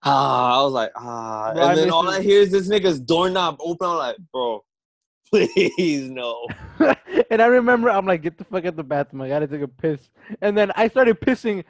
Ah, 0.03 0.59
I 0.59 0.63
was 0.63 0.73
like, 0.73 0.91
ah, 0.95 1.53
Bro, 1.53 1.63
I 1.63 1.69
and 1.69 1.77
then 1.77 1.91
all 1.91 2.09
it. 2.09 2.19
I 2.19 2.21
hear 2.21 2.41
is 2.41 2.51
this 2.51 2.67
nigga's 2.67 2.99
doorknob 2.99 3.57
open. 3.59 3.87
I'm 3.87 3.97
like, 3.97 4.17
bro, 4.31 4.63
please 5.29 6.09
no. 6.09 6.47
and 7.29 7.41
I 7.41 7.45
remember 7.45 7.89
I'm 7.89 8.05
like, 8.05 8.23
get 8.23 8.37
the 8.37 8.43
fuck 8.45 8.65
out 8.65 8.75
the 8.75 8.83
bathroom. 8.83 9.21
I 9.21 9.27
gotta 9.27 9.47
take 9.47 9.61
a 9.61 9.67
piss. 9.67 10.09
And 10.41 10.57
then 10.57 10.71
I 10.75 10.87
started 10.87 11.19
pissing, 11.19 11.63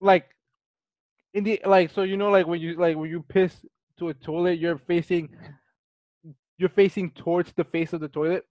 like, 0.00 0.28
in 1.32 1.44
the 1.44 1.60
like. 1.64 1.90
So 1.90 2.02
you 2.02 2.16
know, 2.18 2.30
like 2.30 2.46
when 2.46 2.60
you 2.60 2.74
like 2.74 2.96
when 2.96 3.08
you 3.08 3.22
piss 3.22 3.54
to 3.98 4.10
a 4.10 4.14
toilet, 4.14 4.58
you're 4.58 4.78
facing, 4.78 5.30
you're 6.58 6.68
facing 6.68 7.12
towards 7.12 7.52
the 7.54 7.64
face 7.64 7.94
of 7.94 8.00
the 8.00 8.08
toilet. 8.08 8.44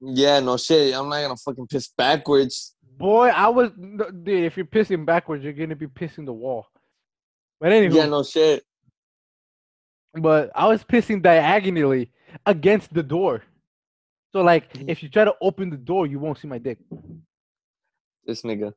Yeah, 0.00 0.40
no 0.40 0.56
shit. 0.56 0.94
I'm 0.94 1.08
not 1.10 1.20
gonna 1.20 1.36
fucking 1.36 1.66
piss 1.66 1.88
backwards. 1.88 2.74
Boy, 2.96 3.28
I 3.28 3.48
was 3.48 3.70
dude. 3.72 4.28
If 4.44 4.56
you're 4.56 4.66
pissing 4.66 5.04
backwards, 5.04 5.44
you're 5.44 5.52
gonna 5.52 5.76
be 5.76 5.86
pissing 5.86 6.24
the 6.24 6.32
wall. 6.32 6.66
But 7.64 7.72
anyway, 7.72 7.94
Yeah, 7.96 8.04
no 8.06 8.22
shit. 8.22 8.62
but 10.20 10.50
I 10.54 10.68
was 10.68 10.84
pissing 10.84 11.22
diagonally 11.22 12.12
against 12.44 12.92
the 12.92 13.02
door. 13.02 13.42
So 14.32 14.42
like, 14.42 14.70
Mhm. 14.74 14.90
if 14.90 15.02
you 15.02 15.08
try 15.08 15.24
to 15.24 15.34
open 15.40 15.70
the 15.70 15.78
door, 15.78 16.06
you 16.06 16.18
won't 16.18 16.36
see 16.36 16.46
my 16.46 16.58
dick. 16.58 16.76
This 18.26 18.42
nigga. 18.42 18.74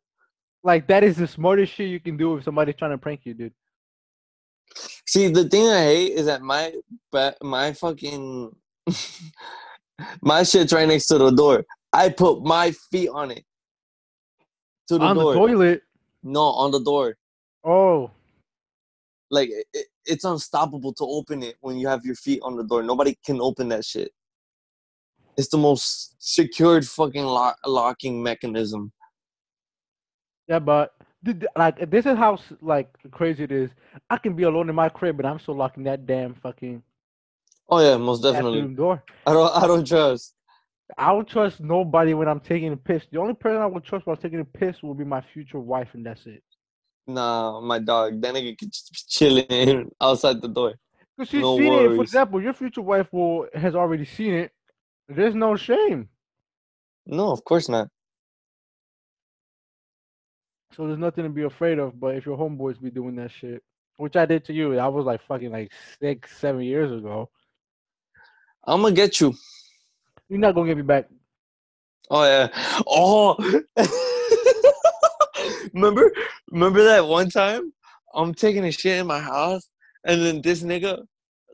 Like 0.63 0.87
that 0.87 1.03
is 1.03 1.17
the 1.17 1.27
smartest 1.27 1.73
shit 1.73 1.89
you 1.89 1.99
can 1.99 2.15
do 2.15 2.37
if 2.37 2.45
somebody's 2.45 2.75
trying 2.75 2.91
to 2.91 2.97
prank 2.97 3.25
you, 3.25 3.33
dude. 3.33 3.53
See, 5.05 5.27
the 5.27 5.43
thing 5.49 5.67
I 5.67 5.83
hate 5.83 6.13
is 6.13 6.25
that 6.27 6.41
my 6.41 6.73
my 7.41 7.73
fucking 7.73 8.55
my 10.21 10.43
shit's 10.43 10.71
right 10.71 10.87
next 10.87 11.07
to 11.07 11.17
the 11.17 11.31
door. 11.31 11.65
I 11.91 12.07
put 12.07 12.41
my 12.41 12.71
feet 12.89 13.09
on 13.09 13.31
it. 13.31 13.43
To 14.87 14.97
the 14.97 15.03
On 15.03 15.15
door. 15.17 15.33
the 15.33 15.39
toilet. 15.39 15.81
No, 16.23 16.43
on 16.63 16.71
the 16.71 16.79
door. 16.79 17.17
Oh, 17.65 18.11
Like 19.29 19.49
it, 19.49 19.65
it- 19.73 19.87
it's 20.09 20.23
unstoppable 20.23 20.93
to 20.93 21.03
open 21.03 21.43
it 21.43 21.57
when 21.59 21.75
you 21.77 21.87
have 21.89 22.05
your 22.05 22.15
feet 22.15 22.39
on 22.41 22.55
the 22.55 22.63
door. 22.63 22.81
Nobody 22.81 23.17
can 23.25 23.41
open 23.41 23.67
that 23.69 23.83
shit. 23.83 24.11
It's 25.35 25.49
the 25.49 25.57
most 25.57 26.15
secured 26.19 26.87
fucking 26.87 27.25
lock- 27.25 27.59
locking 27.65 28.23
mechanism. 28.23 28.93
Yeah, 30.47 30.59
but 30.59 30.93
like 31.57 31.89
this 31.91 32.05
is 32.05 32.17
how 32.17 32.39
like 32.61 32.87
crazy 33.11 33.43
it 33.43 33.51
is. 33.51 33.69
I 34.09 34.17
can 34.17 34.33
be 34.33 34.43
alone 34.43 34.69
in 34.69 34.75
my 34.75 34.87
crib, 34.87 35.17
but 35.17 35.25
I'm 35.25 35.39
still 35.39 35.55
locking 35.55 35.83
that 35.83 36.05
damn 36.05 36.33
fucking 36.35 36.81
Oh 37.69 37.79
yeah, 37.81 37.97
most 37.97 38.21
definitely. 38.21 38.73
door. 38.75 39.03
I 39.25 39.33
don't. 39.33 39.53
I 39.55 39.67
don't 39.67 39.85
trust. 39.85 40.35
I 40.97 41.09
don't 41.09 41.27
trust 41.27 41.59
nobody 41.59 42.13
when 42.13 42.29
I'm 42.29 42.39
taking 42.39 42.71
a 42.71 42.77
piss. 42.77 43.03
The 43.11 43.19
only 43.19 43.33
person 43.33 43.61
I 43.61 43.65
would 43.65 43.83
trust 43.83 44.07
while 44.07 44.15
taking 44.15 44.39
a 44.39 44.45
piss 44.45 44.81
will 44.81 44.93
be 44.93 45.03
my 45.03 45.19
future 45.33 45.59
wife, 45.59 45.89
and 45.93 46.05
that's 46.05 46.25
it. 46.25 46.43
Nah, 47.07 47.61
my 47.61 47.79
dog. 47.79 48.21
That 48.21 48.35
nigga 48.35 48.57
could 48.57 48.71
just 48.71 48.91
be 48.91 48.99
chilling 49.07 49.91
outside 50.01 50.41
the 50.41 50.49
door. 50.49 50.73
Because 51.17 51.29
she's 51.29 51.41
No 51.41 51.57
seen 51.57 51.73
it. 51.73 51.95
For 51.95 52.03
example, 52.03 52.41
your 52.41 52.53
future 52.53 52.81
wife 52.81 53.07
will 53.11 53.47
has 53.53 53.75
already 53.75 54.05
seen 54.05 54.33
it. 54.33 54.51
There's 55.07 55.33
no 55.33 55.55
shame. 55.55 56.09
No, 57.05 57.31
of 57.31 57.43
course 57.45 57.69
not. 57.69 57.87
So 60.75 60.85
there's 60.85 60.99
nothing 60.99 61.23
to 61.23 61.29
be 61.29 61.43
afraid 61.43 61.79
of. 61.79 61.97
But 61.99 62.15
if 62.15 62.25
your 62.25 62.37
homeboys 62.37 62.81
be 62.81 62.91
doing 62.91 63.15
that 63.15 63.31
shit, 63.31 63.63
which 63.95 64.17
I 64.17 64.25
did 64.25 64.43
to 64.45 64.53
you, 64.53 64.77
I 64.77 64.87
was 64.87 65.05
like 65.05 65.21
fucking 65.23 65.51
like 65.51 65.71
six, 65.99 66.37
seven 66.37 66.61
years 66.61 66.91
ago. 66.91 67.29
I'm 68.65 68.81
gonna 68.81 68.93
get 68.93 69.21
you. 69.21 69.33
You're 70.27 70.39
not 70.39 70.55
gonna 70.55 70.67
get 70.67 70.77
me 70.77 70.83
back. 70.83 71.07
Oh 72.09 72.25
yeah. 72.25 72.49
Oh. 72.85 73.63
remember? 75.73 76.11
Remember 76.51 76.83
that 76.83 77.05
one 77.05 77.29
time? 77.29 77.71
I'm 78.13 78.33
taking 78.33 78.65
a 78.65 78.71
shit 78.71 78.99
in 78.99 79.07
my 79.07 79.19
house, 79.19 79.69
and 80.05 80.21
then 80.21 80.41
this 80.41 80.63
nigga 80.63 81.03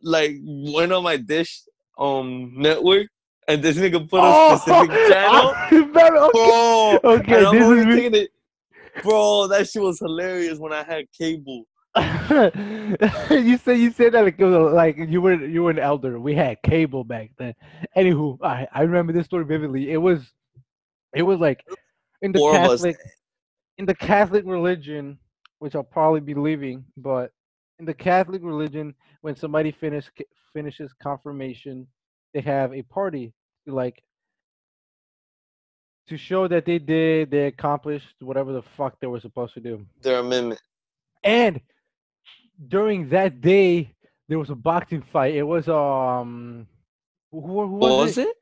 like 0.01 0.37
went 0.43 0.91
on 0.91 1.03
my 1.03 1.17
dish 1.17 1.61
um 1.97 2.53
network, 2.55 3.07
and 3.47 3.61
this 3.61 3.77
nigga 3.77 4.09
put 4.09 4.21
a 4.23 4.57
specific 4.59 4.89
channel. 5.09 5.53
Remember- 5.71 6.17
okay. 6.17 6.31
Bro, 6.33 6.99
Okay, 7.03 7.37
and 7.37 7.47
I'm 7.47 7.55
this 7.55 7.87
is 7.87 8.13
it. 8.13 8.31
Bro, 9.01 9.47
that 9.47 9.67
shit 9.67 9.81
was 9.81 9.99
hilarious 9.99 10.59
when 10.59 10.71
I 10.71 10.83
had 10.83 11.05
cable. 11.17 11.65
you 11.97 13.57
said 13.57 13.77
you 13.79 13.91
said 13.91 14.13
that 14.13 14.23
like, 14.23 14.39
like 14.39 14.97
you 14.97 15.21
were 15.21 15.33
you 15.45 15.63
were 15.63 15.71
an 15.71 15.79
elder. 15.79 16.19
We 16.19 16.33
had 16.33 16.61
cable 16.63 17.03
back 17.03 17.31
then. 17.37 17.53
Anywho, 17.95 18.39
I 18.43 18.67
I 18.73 18.81
remember 18.81 19.13
this 19.13 19.25
story 19.25 19.45
vividly. 19.45 19.91
It 19.91 19.97
was 19.97 20.31
it 21.13 21.21
was 21.21 21.39
like 21.39 21.63
in 22.23 22.31
the 22.31 22.39
Four 22.39 22.55
of 22.55 22.63
us. 22.63 22.81
Catholic 22.81 22.97
in 23.77 23.85
the 23.85 23.95
Catholic 23.95 24.43
religion, 24.45 25.17
which 25.59 25.75
I'll 25.75 25.83
probably 25.83 26.19
be 26.19 26.33
leaving, 26.33 26.85
but 26.97 27.31
in 27.79 27.85
the 27.85 27.93
Catholic 27.93 28.41
religion, 28.43 28.93
when 29.21 29.35
somebody 29.35 29.71
finish 29.71 30.05
finishes 30.53 30.91
confirmation, 31.01 31.87
they 32.33 32.41
have 32.41 32.73
a 32.73 32.83
party 32.83 33.33
to 33.67 33.73
like 33.73 34.03
to 36.07 36.17
show 36.17 36.47
that 36.47 36.65
they 36.65 36.79
did 36.79 37.31
they 37.31 37.47
accomplished 37.47 38.13
whatever 38.19 38.51
the 38.53 38.61
fuck 38.77 38.99
they 38.99 39.07
were 39.07 39.19
supposed 39.21 39.53
to 39.53 39.59
do. 39.61 39.85
Their 40.01 40.19
amendment. 40.19 40.61
And 41.23 41.61
during 42.67 43.09
that 43.09 43.41
day, 43.41 43.93
there 44.27 44.37
was 44.39 44.49
a 44.49 44.55
boxing 44.55 45.03
fight. 45.13 45.35
It 45.35 45.43
was 45.43 45.67
um, 45.69 46.67
who, 47.31 47.41
who 47.41 47.61
who 47.67 47.75
What 47.75 47.91
was, 47.91 47.99
was 47.99 48.17
it? 48.19 48.27
it? 48.27 48.35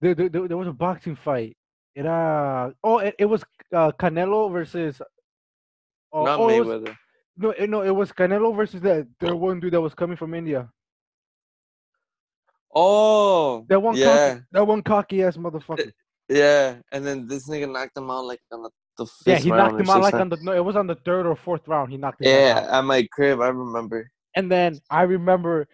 There, 0.00 0.14
there, 0.14 0.28
there- 0.28 0.48
there 0.48 0.56
was 0.56 0.68
a 0.68 0.72
boxing 0.72 1.16
fight. 1.16 1.56
It 1.94 2.06
uh 2.06 2.70
oh, 2.82 2.98
it, 2.98 3.14
it 3.18 3.24
was 3.26 3.44
uh, 3.72 3.92
Canelo 3.92 4.50
versus. 4.50 5.00
Oh, 6.12 6.24
Not 6.24 6.40
oh, 6.40 6.48
it 6.48 6.64
was- 6.64 6.80
Mayweather. 6.82 6.96
no, 7.36 7.50
it, 7.50 7.70
no, 7.70 7.82
it 7.82 7.90
was 7.94 8.12
Canelo 8.12 8.54
versus 8.54 8.80
that 8.82 9.06
that 9.20 9.34
one 9.34 9.60
dude 9.60 9.72
that 9.74 9.80
was 9.80 9.94
coming 9.94 10.16
from 10.16 10.34
India. 10.34 10.68
Oh, 12.74 13.66
That 13.68 13.80
one, 13.80 13.96
yeah, 13.96 14.30
cocky, 14.34 14.44
that 14.52 14.66
one 14.66 14.82
cocky 14.82 15.22
ass 15.22 15.36
motherfucker. 15.36 15.92
yeah. 16.28 16.76
And 16.90 17.06
then 17.06 17.26
this 17.26 17.48
nigga 17.48 17.70
knocked 17.70 17.96
him 17.96 18.10
out 18.10 18.24
like 18.24 18.40
on 18.50 18.62
the, 18.62 18.70
the 18.96 19.04
fifth 19.06 19.26
Yeah, 19.26 19.36
he 19.38 19.50
knocked 19.50 19.78
him 19.78 19.90
out 19.90 20.00
like 20.00 20.14
on 20.14 20.30
the 20.30 20.38
no, 20.40 20.52
it 20.52 20.64
was 20.64 20.76
on 20.76 20.86
the 20.86 20.94
third 21.04 21.26
or 21.26 21.36
fourth 21.36 21.68
round. 21.68 21.90
He 21.92 21.98
knocked 21.98 22.22
him 22.22 22.28
out. 22.28 22.38
Yeah, 22.38 22.78
at 22.78 22.84
my 22.84 23.06
crib, 23.12 23.40
I 23.40 23.48
remember. 23.48 24.10
And 24.34 24.50
then 24.50 24.80
I 24.88 25.02
remember 25.02 25.68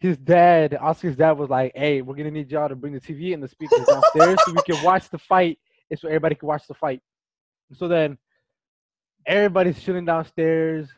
his 0.00 0.16
dad, 0.18 0.76
Oscar's 0.80 1.16
dad, 1.16 1.32
was 1.32 1.50
like, 1.50 1.72
"Hey, 1.74 2.02
we're 2.02 2.14
gonna 2.14 2.30
need 2.30 2.50
y'all 2.50 2.68
to 2.68 2.76
bring 2.76 2.92
the 2.92 3.00
TV 3.00 3.32
and 3.32 3.42
the 3.42 3.48
speakers 3.48 3.86
downstairs 3.86 4.38
so 4.44 4.52
we 4.52 4.62
can 4.62 4.84
watch 4.84 5.08
the 5.08 5.18
fight, 5.18 5.58
and 5.90 5.98
so 5.98 6.08
everybody 6.08 6.34
can 6.34 6.48
watch 6.48 6.66
the 6.66 6.74
fight." 6.74 7.00
So 7.72 7.88
then 7.88 8.18
everybody's 9.26 9.82
chilling 9.82 10.04
downstairs, 10.04 10.88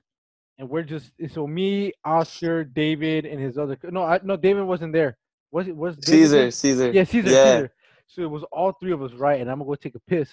and 0.58 0.68
we're 0.68 0.82
just 0.82 1.12
so 1.30 1.46
me, 1.46 1.92
Oscar, 2.04 2.64
David, 2.64 3.24
and 3.24 3.40
his 3.40 3.56
other 3.56 3.78
no, 3.84 4.02
I, 4.02 4.20
no, 4.22 4.36
David 4.36 4.64
wasn't 4.64 4.92
there. 4.92 5.16
Was 5.50 5.68
it? 5.68 5.76
Was 5.76 5.96
David 5.96 6.06
Caesar, 6.06 6.36
there? 6.36 6.50
Caesar. 6.50 6.90
Yeah, 6.90 7.04
Caesar, 7.04 7.30
Yeah. 7.30 7.44
Caesar. 7.44 7.72
So 8.06 8.22
it 8.22 8.30
was 8.30 8.42
all 8.50 8.72
three 8.72 8.92
of 8.92 9.02
us, 9.02 9.12
right? 9.12 9.40
And 9.40 9.50
I'm 9.50 9.58
gonna 9.58 9.68
go 9.68 9.74
take 9.74 9.94
a 9.94 10.00
piss. 10.00 10.30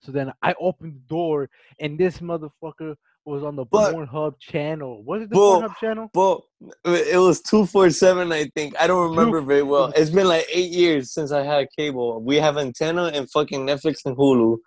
So 0.00 0.12
then 0.12 0.32
I 0.42 0.54
opened 0.60 0.94
the 0.94 1.08
door, 1.08 1.48
and 1.78 1.98
this 1.98 2.18
motherfucker 2.18 2.96
was 3.26 3.42
on 3.42 3.56
the 3.56 3.64
But- 3.64 3.94
Pornhub 3.94 4.38
channel. 4.40 5.02
Was 5.02 5.22
it 5.22 5.30
the 5.30 5.34
Bro, 5.34 5.60
Pornhub 5.60 5.76
channel? 5.76 6.10
But 6.14 6.40
it 6.84 7.18
was 7.18 7.40
two 7.40 7.66
four 7.66 7.90
seven, 7.90 8.32
I 8.32 8.44
think. 8.54 8.74
I 8.80 8.86
don't 8.86 9.10
remember 9.10 9.40
very 9.40 9.62
well. 9.64 9.92
It's 9.96 10.10
been 10.10 10.28
like 10.28 10.46
eight 10.50 10.70
years 10.70 11.12
since 11.12 11.32
I 11.32 11.42
had 11.42 11.66
cable. 11.76 12.22
We 12.22 12.36
have 12.36 12.56
antenna 12.56 13.06
and 13.06 13.28
fucking 13.30 13.66
Netflix 13.66 14.06
and 14.06 14.16
Hulu. 14.16 14.58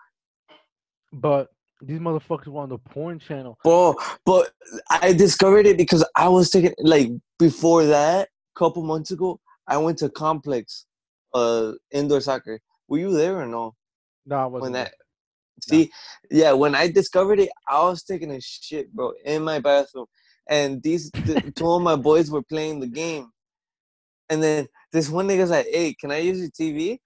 But 1.14 1.47
these 1.82 1.99
motherfuckers 1.99 2.47
were 2.47 2.62
on 2.62 2.70
the 2.70 2.78
porn 2.78 3.20
channel. 3.20 3.57
Bro, 3.64 3.95
but 4.26 4.51
I 4.89 5.14
discovered 5.14 5.66
it 5.66 5.78
because 5.78 6.05
I 6.16 6.28
was 6.28 6.49
taking 6.49 6.74
like 6.80 7.10
before 7.39 7.86
that, 7.86 8.30
couple 8.55 8.84
months 8.84 9.12
ago, 9.12 9.39
I 9.68 9.78
went 9.78 9.97
to 9.99 10.10
Complex, 10.10 10.86
uh, 11.34 11.72
indoor 11.91 12.20
soccer. 12.20 12.60
Were 12.89 12.97
you 12.97 13.14
there 13.14 13.39
or 13.39 13.45
no? 13.45 13.76
No, 14.26 14.36
I 14.36 14.45
wasn't. 14.45 14.64
when 14.64 14.72
that 14.74 14.93
see 15.62 15.89
yeah 16.32 16.51
when 16.51 16.76
i 16.76 16.88
discovered 16.88 17.39
it 17.39 17.49
i 17.68 17.82
was 17.84 18.03
taking 18.03 18.32
a 18.32 18.41
shit 18.41 18.91
bro 18.93 19.14
in 19.26 19.43
my 19.43 19.60
bathroom. 19.60 20.05
And 20.51 20.82
these 20.82 21.12
th- 21.12 21.53
two 21.55 21.70
of 21.70 21.84
my 21.84 21.95
boys 21.95 22.32
were 22.32 22.41
playing 22.41 22.80
the 22.80 22.88
game. 22.88 23.30
And 24.32 24.41
then 24.41 24.68
this 24.91 25.07
one 25.07 25.28
nigga's 25.28 25.51
like 25.51 25.68
hey 25.68 25.93
can 25.93 26.12
i 26.12 26.18
use 26.18 26.39
your 26.39 26.49
tv 26.49 26.99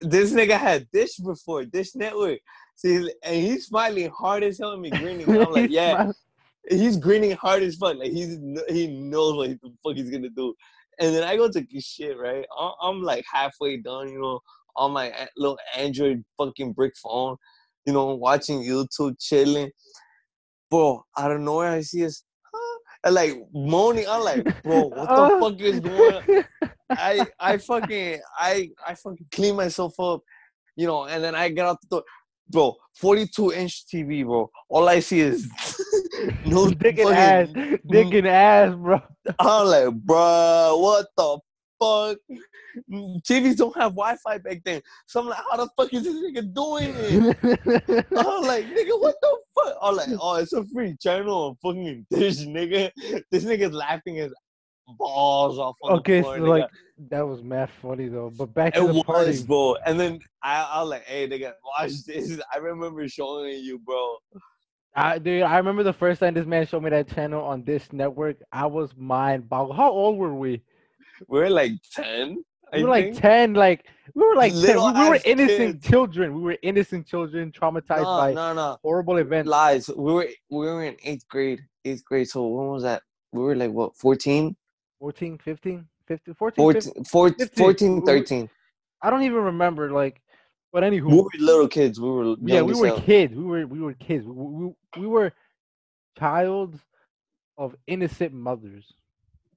this 0.00 0.32
nigga 0.32 0.58
had 0.58 0.90
dish 0.92 1.16
before 1.16 1.64
dish 1.64 1.94
network. 1.94 2.38
See 2.74 3.10
and 3.22 3.36
he's 3.36 3.66
smiling 3.66 4.10
hard 4.10 4.42
as 4.42 4.58
hell 4.58 4.74
at 4.74 4.78
me 4.78 4.90
grinning. 4.90 5.28
I'm 5.28 5.52
like 5.52 5.70
yeah. 5.70 6.12
he's 6.68 6.96
grinning 6.96 7.32
hard 7.32 7.62
as 7.62 7.76
fuck. 7.76 7.96
Like 7.96 8.12
he's 8.12 8.38
he 8.68 8.86
knows 8.88 9.36
what 9.36 9.50
the 9.50 9.72
fuck 9.82 9.96
he's 9.96 10.10
gonna 10.10 10.28
do. 10.28 10.54
And 10.98 11.14
then 11.14 11.24
i 11.24 11.36
go 11.36 11.50
to 11.50 11.64
shit 11.80 12.18
right? 12.18 12.46
I'm, 12.58 12.72
I'm 12.80 13.02
like 13.02 13.24
halfway 13.30 13.78
done 13.78 14.08
you 14.08 14.20
know 14.20 14.40
on 14.76 14.92
my 14.92 15.08
eh, 15.08 15.26
little 15.36 15.58
android 15.76 16.24
fucking 16.38 16.72
brick 16.72 16.94
phone 17.02 17.36
you 17.86 17.92
know 17.92 18.14
watching 18.14 18.60
youtube 18.62 19.14
chilling 19.20 19.70
bro 20.70 21.02
out 21.18 21.30
of 21.32 21.40
nowhere 21.40 21.70
i 21.70 21.80
see 21.80 22.04
us 22.04 22.24
and 23.04 23.14
like 23.14 23.34
moaning 23.54 24.04
i'm 24.08 24.22
like 24.22 24.62
bro 24.62 24.82
what 24.88 25.08
the 25.08 25.14
Oh. 25.16 25.40
fuck 25.40 25.60
is 25.60 25.80
going 25.80 26.14
on 26.14 26.44
I 26.88 27.26
I 27.40 27.58
fucking 27.58 28.20
I 28.38 28.70
I 28.86 28.94
fucking 28.94 29.26
clean 29.32 29.56
myself 29.56 29.98
up, 29.98 30.20
you 30.76 30.86
know, 30.86 31.06
and 31.06 31.22
then 31.22 31.34
I 31.34 31.48
get 31.48 31.66
out 31.66 31.78
the 31.82 31.88
door. 31.90 32.04
Bro, 32.48 32.76
42 32.94 33.52
inch 33.54 33.86
TV, 33.92 34.24
bro. 34.24 34.48
All 34.68 34.88
I 34.88 35.00
see 35.00 35.18
is 35.18 35.50
no 36.46 36.70
dick 36.70 37.00
and 37.00 37.10
ass, 37.10 37.48
dick 37.90 38.14
and 38.14 38.28
ass, 38.28 38.72
bro. 38.76 39.00
I'm 39.40 39.66
like, 39.66 39.94
bro, 39.94 40.78
what 40.78 41.06
the 41.16 41.40
fuck? 41.80 42.18
TVs 42.90 43.56
don't 43.56 43.76
have 43.76 43.92
Wi-Fi 43.92 44.38
back 44.38 44.62
then. 44.64 44.82
So 45.06 45.20
I'm 45.20 45.28
like, 45.28 45.38
how 45.50 45.56
the 45.56 45.68
fuck 45.76 45.92
is 45.92 46.04
this 46.04 46.14
nigga 46.14 46.54
doing 46.54 46.94
it? 46.96 48.06
I'm 48.16 48.42
like, 48.42 48.66
nigga, 48.66 49.00
what 49.00 49.14
the 49.20 49.38
fuck? 49.54 49.76
I'm 49.82 49.96
like, 49.96 50.08
oh, 50.20 50.36
it's 50.36 50.52
a 50.52 50.64
free 50.66 50.96
channel 51.00 51.56
on 51.62 51.74
fucking 51.74 52.06
dish, 52.10 52.38
nigga. 52.40 52.90
This 53.30 53.44
nigga's 53.44 53.72
laughing 53.72 54.16
his 54.16 54.32
balls 54.98 55.58
off 55.58 55.76
okay, 55.82 56.20
the 56.20 56.24
so 56.24 56.34
floor, 56.36 56.38
nigga. 56.38 56.60
like 56.60 56.70
that 57.10 57.26
was 57.26 57.42
mad 57.42 57.70
funny 57.82 58.08
though. 58.08 58.30
But 58.36 58.54
back 58.54 58.74
to 58.74 58.80
It 58.84 58.86
the 58.86 58.92
was, 58.94 59.02
party. 59.04 59.42
bro. 59.44 59.76
And 59.84 59.98
then 59.98 60.20
I, 60.42 60.62
I 60.62 60.80
was 60.82 60.90
like, 60.90 61.04
hey, 61.04 61.28
nigga, 61.28 61.52
watch 61.78 62.04
this. 62.04 62.38
I 62.54 62.58
remember 62.58 63.06
showing 63.08 63.58
you, 63.62 63.78
bro. 63.78 64.16
I, 64.94 65.18
dude, 65.18 65.42
I 65.42 65.58
remember 65.58 65.82
the 65.82 65.92
first 65.92 66.20
time 66.20 66.32
this 66.32 66.46
man 66.46 66.66
showed 66.66 66.82
me 66.82 66.90
that 66.90 67.08
channel 67.14 67.44
on 67.44 67.64
this 67.64 67.92
network. 67.92 68.38
I 68.50 68.64
was 68.66 68.96
mind 68.96 69.48
boggled. 69.48 69.76
How 69.76 69.90
old 69.90 70.16
were 70.16 70.34
we? 70.34 70.62
We 71.28 71.40
are 71.40 71.50
like 71.50 71.72
10. 71.92 72.44
I 72.72 72.78
We 72.78 72.82
were 72.82 72.88
like 72.90 73.04
think. 73.06 73.18
ten. 73.20 73.54
Like 73.54 73.86
we 74.14 74.26
were 74.26 74.34
like 74.34 74.52
10. 74.52 74.60
Little 74.62 74.92
We, 74.92 75.00
we 75.00 75.08
were 75.08 75.18
innocent 75.24 75.74
kids. 75.82 75.88
children. 75.88 76.34
We 76.34 76.40
were 76.42 76.58
innocent 76.62 77.06
children 77.06 77.52
traumatized 77.52 78.02
No, 78.02 78.16
by 78.18 78.32
no, 78.32 78.54
no. 78.54 78.78
horrible 78.82 79.18
events. 79.18 79.48
Lies. 79.48 79.88
We 79.88 80.12
were 80.12 80.28
we 80.50 80.58
were 80.66 80.84
in 80.84 80.96
eighth 81.04 81.28
grade. 81.28 81.60
Eighth 81.84 82.04
grade. 82.04 82.28
So 82.28 82.46
when 82.46 82.68
was 82.68 82.82
that? 82.82 83.02
We 83.32 83.42
were 83.42 83.54
like 83.54 83.70
what, 83.70 83.96
14? 83.96 84.56
14, 84.98 85.38
15, 85.38 85.86
15, 86.08 86.34
14, 86.34 86.56
14, 86.62 86.82
15. 86.82 87.04
14, 87.04 87.38
15. 87.38 87.64
14 87.64 87.92
We 87.94 88.00
were- 88.00 88.06
13. 88.06 88.50
I 89.02 89.10
don't 89.10 89.22
even 89.22 89.42
remember. 89.42 89.90
Like, 89.92 90.20
but 90.72 90.82
anywho, 90.82 91.10
We 91.10 91.16
were 91.20 91.28
little 91.38 91.68
kids. 91.68 92.00
We 92.00 92.08
were 92.10 92.34
yeah, 92.42 92.62
we 92.62 92.74
were 92.74 92.98
kids. 93.00 93.34
We 93.34 93.44
were 93.44 93.66
we 93.66 93.80
were 93.80 93.94
kids. 93.94 94.26
We, 94.26 94.32
we, 94.32 94.74
we 94.98 95.06
were 95.06 95.32
childs 96.18 96.80
of 97.58 97.76
innocent 97.86 98.32
mothers. 98.32 98.92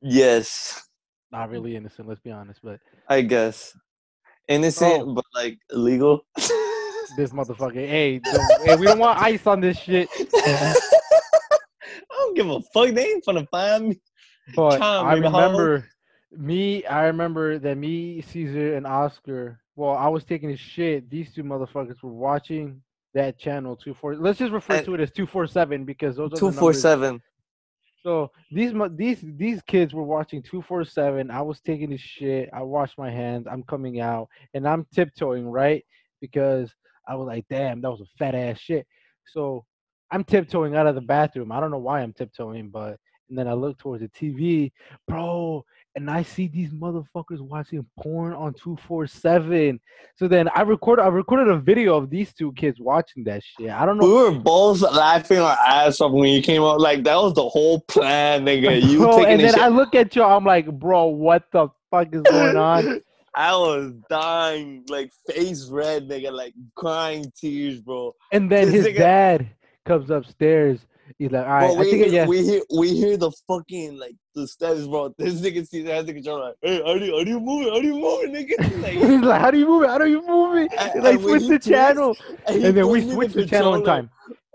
Yes, 0.01 0.88
Not 1.31 1.43
mm-hmm. 1.43 1.51
really 1.51 1.75
innocent, 1.75 2.07
let's 2.07 2.21
be 2.21 2.31
honest. 2.31 2.59
But 2.63 2.79
I 3.07 3.21
guess. 3.21 3.77
Innocent, 4.47 5.05
Bro. 5.05 5.13
but 5.15 5.25
like 5.35 5.59
illegal. 5.71 6.25
this 6.35 7.31
motherfucker. 7.31 7.75
Hey, 7.75 8.19
hey, 8.65 8.75
we 8.75 8.85
don't 8.85 8.99
want 8.99 9.19
ice 9.21 9.45
on 9.45 9.61
this 9.61 9.77
shit. 9.77 10.09
I 10.11 10.73
don't 12.09 12.35
give 12.35 12.49
a 12.49 12.59
fuck. 12.73 12.93
They 12.93 13.05
ain't 13.05 13.25
finna 13.25 13.47
find 13.49 13.89
me. 13.89 14.01
But 14.55 14.81
I 14.81 15.13
remember 15.13 15.87
me. 16.31 16.83
I 16.85 17.05
remember 17.05 17.59
that 17.59 17.77
me, 17.77 18.21
Caesar, 18.21 18.75
and 18.75 18.87
Oscar. 18.87 19.59
Well, 19.75 19.95
I 19.95 20.07
was 20.07 20.23
taking 20.23 20.51
a 20.51 20.57
shit. 20.57 21.09
These 21.09 21.33
two 21.33 21.43
motherfuckers 21.43 22.01
were 22.01 22.11
watching 22.11 22.81
that 23.13 23.37
channel 23.39 23.75
two 23.75 23.93
four. 23.93 24.15
Let's 24.15 24.39
just 24.39 24.51
refer 24.51 24.75
And- 24.75 24.85
to 24.85 24.95
it 24.95 24.99
as 25.01 25.11
two 25.11 25.27
four 25.27 25.45
seven 25.45 25.85
because 25.85 26.17
those 26.17 26.31
Two 26.37 26.51
four 26.51 26.73
seven. 26.73 27.21
So 28.03 28.31
these 28.51 28.73
these 28.95 29.23
these 29.35 29.61
kids 29.63 29.93
were 29.93 30.03
watching 30.03 30.41
two 30.41 30.61
four 30.61 30.85
seven. 30.85 31.29
I 31.29 31.41
was 31.41 31.59
taking 31.59 31.93
a 31.93 31.97
shit. 31.97 32.49
I 32.53 32.61
washed 32.61 32.97
my 32.97 33.11
hands. 33.11 33.47
I'm 33.49 33.63
coming 33.63 33.99
out 33.99 34.29
and 34.53 34.67
I'm 34.67 34.85
tiptoeing 34.93 35.49
right 35.49 35.83
because 36.21 36.73
I 37.07 37.15
was 37.15 37.27
like, 37.27 37.45
damn, 37.49 37.81
that 37.81 37.91
was 37.91 38.01
a 38.01 38.17
fat 38.17 38.35
ass 38.35 38.59
shit. 38.59 38.87
So 39.27 39.65
I'm 40.11 40.23
tiptoeing 40.23 40.75
out 40.75 40.87
of 40.87 40.95
the 40.95 41.01
bathroom. 41.01 41.51
I 41.51 41.59
don't 41.59 41.71
know 41.71 41.77
why 41.77 42.01
I'm 42.01 42.13
tiptoeing, 42.13 42.69
but 42.69 42.99
and 43.29 43.37
then 43.37 43.47
I 43.47 43.53
look 43.53 43.77
towards 43.77 44.01
the 44.01 44.09
TV, 44.09 44.71
bro, 45.07 45.63
and 45.95 46.09
I 46.09 46.23
see 46.23 46.47
these 46.47 46.69
motherfuckers 46.71 47.39
watching 47.41 47.85
porn 47.99 48.33
on 48.33 48.53
two 48.53 48.77
four 48.87 49.07
seven. 49.07 49.79
So 50.15 50.27
then 50.27 50.47
I 50.55 50.61
recorded 50.61 51.01
I 51.03 51.07
recorded 51.07 51.47
a 51.49 51.57
video 51.57 51.97
of 51.97 52.09
these 52.09 52.33
two 52.33 52.51
kids 52.53 52.79
watching 52.79 53.23
that 53.25 53.41
shit. 53.43 53.69
I 53.69 53.85
don't 53.85 53.97
know. 53.97 54.05
We 54.07 54.13
were 54.13 54.31
both 54.39 54.81
laughing 54.81 55.39
our 55.39 55.57
ass 55.67 55.99
off 55.99 56.11
when 56.11 56.29
you 56.29 56.41
came 56.41 56.61
out. 56.61 56.79
Like 56.79 57.03
that 57.03 57.15
was 57.15 57.33
the 57.33 57.47
whole 57.47 57.81
plan, 57.81 58.45
nigga. 58.45 58.81
You 58.89 58.99
bro, 58.99 59.11
taking 59.17 59.31
and 59.31 59.41
then 59.41 59.53
shit. 59.53 59.61
I 59.61 59.67
look 59.67 59.95
at 59.95 60.15
you, 60.15 60.23
I'm 60.23 60.45
like, 60.45 60.67
bro, 60.71 61.05
what 61.05 61.43
the 61.51 61.67
fuck 61.91 62.13
is 62.13 62.21
going 62.21 62.55
on? 62.71 63.01
I 63.35 63.55
was 63.55 63.93
dying, 64.09 64.83
like 64.89 65.11
face 65.29 65.67
red, 65.69 66.07
nigga, 66.09 66.31
like 66.31 66.53
crying 66.75 67.31
tears, 67.39 67.79
bro. 67.79 68.15
And 68.31 68.51
then 68.51 68.65
This 68.65 68.85
his 68.85 68.87
nigga- 68.87 68.97
dad 68.97 69.49
comes 69.85 70.09
upstairs. 70.09 70.79
He's 71.17 71.31
like, 71.31 71.45
all 71.45 71.51
right, 71.51 71.67
Bro, 71.67 71.75
I 71.75 71.79
we, 71.79 71.91
think 71.91 72.05
hear, 72.05 72.13
yeah. 72.13 72.25
we 72.27 72.43
hear 72.43 72.61
we 72.77 72.95
hear 72.95 73.17
the 73.17 73.31
fucking 73.47 73.97
like 73.97 74.15
the 74.35 74.47
steps, 74.47 74.85
bro. 74.85 75.13
This 75.17 75.41
nigga 75.41 75.67
sees 75.67 75.87
has 75.87 76.05
the 76.05 76.13
controller 76.13 76.47
like, 76.47 76.55
hey, 76.61 76.81
how 76.85 76.97
do 76.97 77.05
you, 77.05 77.17
how 77.17 77.23
do 77.23 77.29
you 77.29 77.39
move 77.39 77.67
it? 77.67 77.73
How 77.73 77.81
do 77.81 77.87
you 77.87 77.99
move 77.99 78.23
it, 78.23 78.31
nigga? 78.31 78.81
Like, 78.81 78.93
He's 78.93 79.21
like, 79.21 79.41
how 79.41 79.51
do 79.51 79.57
you 79.59 79.67
move 79.67 79.83
it? 79.83 79.89
How 79.89 79.97
do 79.97 80.07
you 80.07 80.25
move 80.25 80.57
it? 80.57 80.71
And- 80.77 81.03
like 81.03 81.15
and 81.15 81.23
switch 81.23 81.47
the 81.47 81.59
channel, 81.59 82.15
he 82.47 82.65
and 82.65 82.77
then 82.77 82.87
we 82.87 83.09
switch 83.09 83.33
the 83.33 83.45
channel 83.45 83.75
in 83.75 83.83
time. 83.83 84.09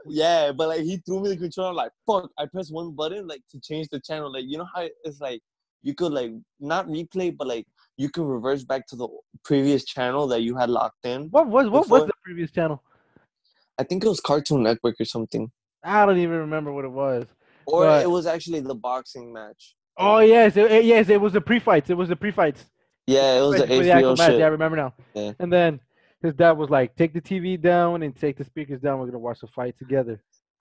Yeah, 0.07 0.53
but 0.53 0.69
like 0.69 0.83
he 0.83 0.99
threw 0.99 1.23
me 1.23 1.31
the 1.31 1.37
controller. 1.37 1.73
Like 1.73 1.93
fuck, 2.07 2.31
I 2.39 2.47
pressed 2.47 2.73
one 2.73 2.93
button 2.93 3.27
like 3.27 3.43
to 3.51 3.61
change 3.61 3.89
the 3.89 4.01
channel. 4.01 4.33
Like 4.33 4.45
you 4.47 4.59
know 4.59 4.69
how 4.75 4.87
it's 5.05 5.21
like 5.21 5.41
you 5.83 5.95
could 5.95 6.13
like 6.13 6.33
not 6.61 6.87
replay, 6.89 7.35
but 7.37 7.47
like 7.47 7.67
you 7.97 8.09
could 8.11 8.25
reverse 8.25 8.65
back 8.65 8.87
to 8.89 8.97
the 8.97 9.09
previous 9.45 9.85
channel 9.85 10.27
that 10.29 10.43
you 10.43 10.57
had 10.57 10.71
locked 10.71 11.05
in. 11.05 11.29
What 11.31 11.49
was 11.49 11.69
what 11.69 11.89
was 11.89 12.07
the 12.07 12.13
previous 12.23 12.51
channel? 12.51 12.83
I 13.79 13.83
think 13.83 14.05
it 14.05 14.09
was 14.09 14.21
Cartoon 14.21 14.63
Network 14.63 15.01
or 15.01 15.05
something, 15.05 15.51
I 15.85 16.07
don't 16.07 16.19
even 16.19 16.39
remember 16.39 16.73
what 16.73 16.85
it 16.85 16.91
was. 16.91 17.27
or 17.67 17.85
But- 17.85 18.03
it 18.03 18.11
was 18.11 18.27
actually 18.27 18.61
the 18.61 18.75
boxing 18.75 19.33
match. 19.33 19.75
Oh 19.97 20.19
yes, 20.19 20.57
it, 20.57 20.85
yes, 20.85 21.09
it 21.09 21.21
was 21.21 21.33
the 21.33 21.41
pre-fights. 21.41 21.89
It 21.89 21.97
was 21.97 22.09
the 22.09 22.17
pre-fights. 22.17 22.65
Yeah, 23.07 23.39
it 23.39 23.41
was 23.43 23.61
the 23.61 23.67
the 23.67 23.91
actual 23.93 24.17
match. 24.17 24.31
shit. 24.31 24.39
Yeah, 24.41 24.47
I 24.47 24.49
remember 24.49 24.77
now. 24.77 24.95
Yeah. 25.15 25.33
And 25.39 25.53
then 25.53 25.79
his 26.21 26.35
dad 26.35 26.53
was 26.53 26.69
like, 26.69 26.97
"Take 26.97 27.13
the 27.13 27.21
TV 27.21 27.61
down 27.61 28.03
and 28.03 28.17
take 28.17 28.37
the 28.37 28.45
speakers 28.45 28.81
down. 28.81 28.99
We're 28.99 29.07
gonna 29.07 29.19
watch 29.19 29.41
the 29.41 29.47
fight 29.47 29.79
together." 29.79 30.21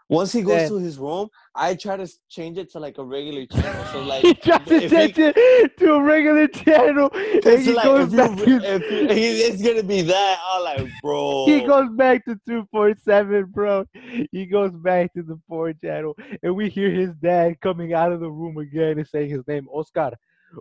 Once 0.10 0.32
he 0.32 0.42
goes 0.42 0.70
to 0.70 0.78
his 0.78 0.98
room, 0.98 1.30
I 1.56 1.76
try 1.76 1.98
to 1.98 2.08
change 2.30 2.58
it 2.58 2.72
to 2.72 2.80
like 2.80 2.98
a 2.98 3.04
regular 3.04 3.46
channel. 3.52 3.86
So 3.92 4.04
like, 4.04 4.22
he 4.22 4.34
tried 4.34 4.66
to 4.68 4.76
if 4.76 4.92
he- 4.92 4.98
change 4.98 5.18
it 5.18 5.78
to 5.78 5.94
a 5.94 6.04
regular 6.04 6.48
channel. 6.48 7.10
And 7.14 7.62
he 7.62 7.74
like 7.74 7.86
goes 7.86 8.14
back 8.14 8.38
you, 8.40 8.60
to 8.60 8.80
you, 8.80 9.10
it's 9.14 9.62
gonna 9.62 9.84
be 9.84 10.02
that. 10.02 10.40
I'm 10.46 10.64
like, 10.64 10.92
bro. 11.02 11.46
he 11.46 11.62
goes 11.62 11.90
back 11.92 12.26
to 12.26 12.36
247, 12.48 13.46
bro. 13.46 13.86
He 14.32 14.46
goes 14.46 14.72
back 14.72 15.14
to 15.14 15.24
the 15.24 15.40
four 15.48 15.74
channel, 15.74 16.16
and 16.42 16.56
we 16.56 16.70
hear 16.70 16.90
his 16.90 17.12
dad 17.16 17.60
coming 17.62 17.94
out 17.94 18.12
of 18.12 18.20
the 18.20 18.30
room 18.30 18.58
again 18.58 18.98
and 18.98 19.08
saying 19.08 19.30
his 19.30 19.48
name, 19.48 19.68
Oscar, 19.70 20.12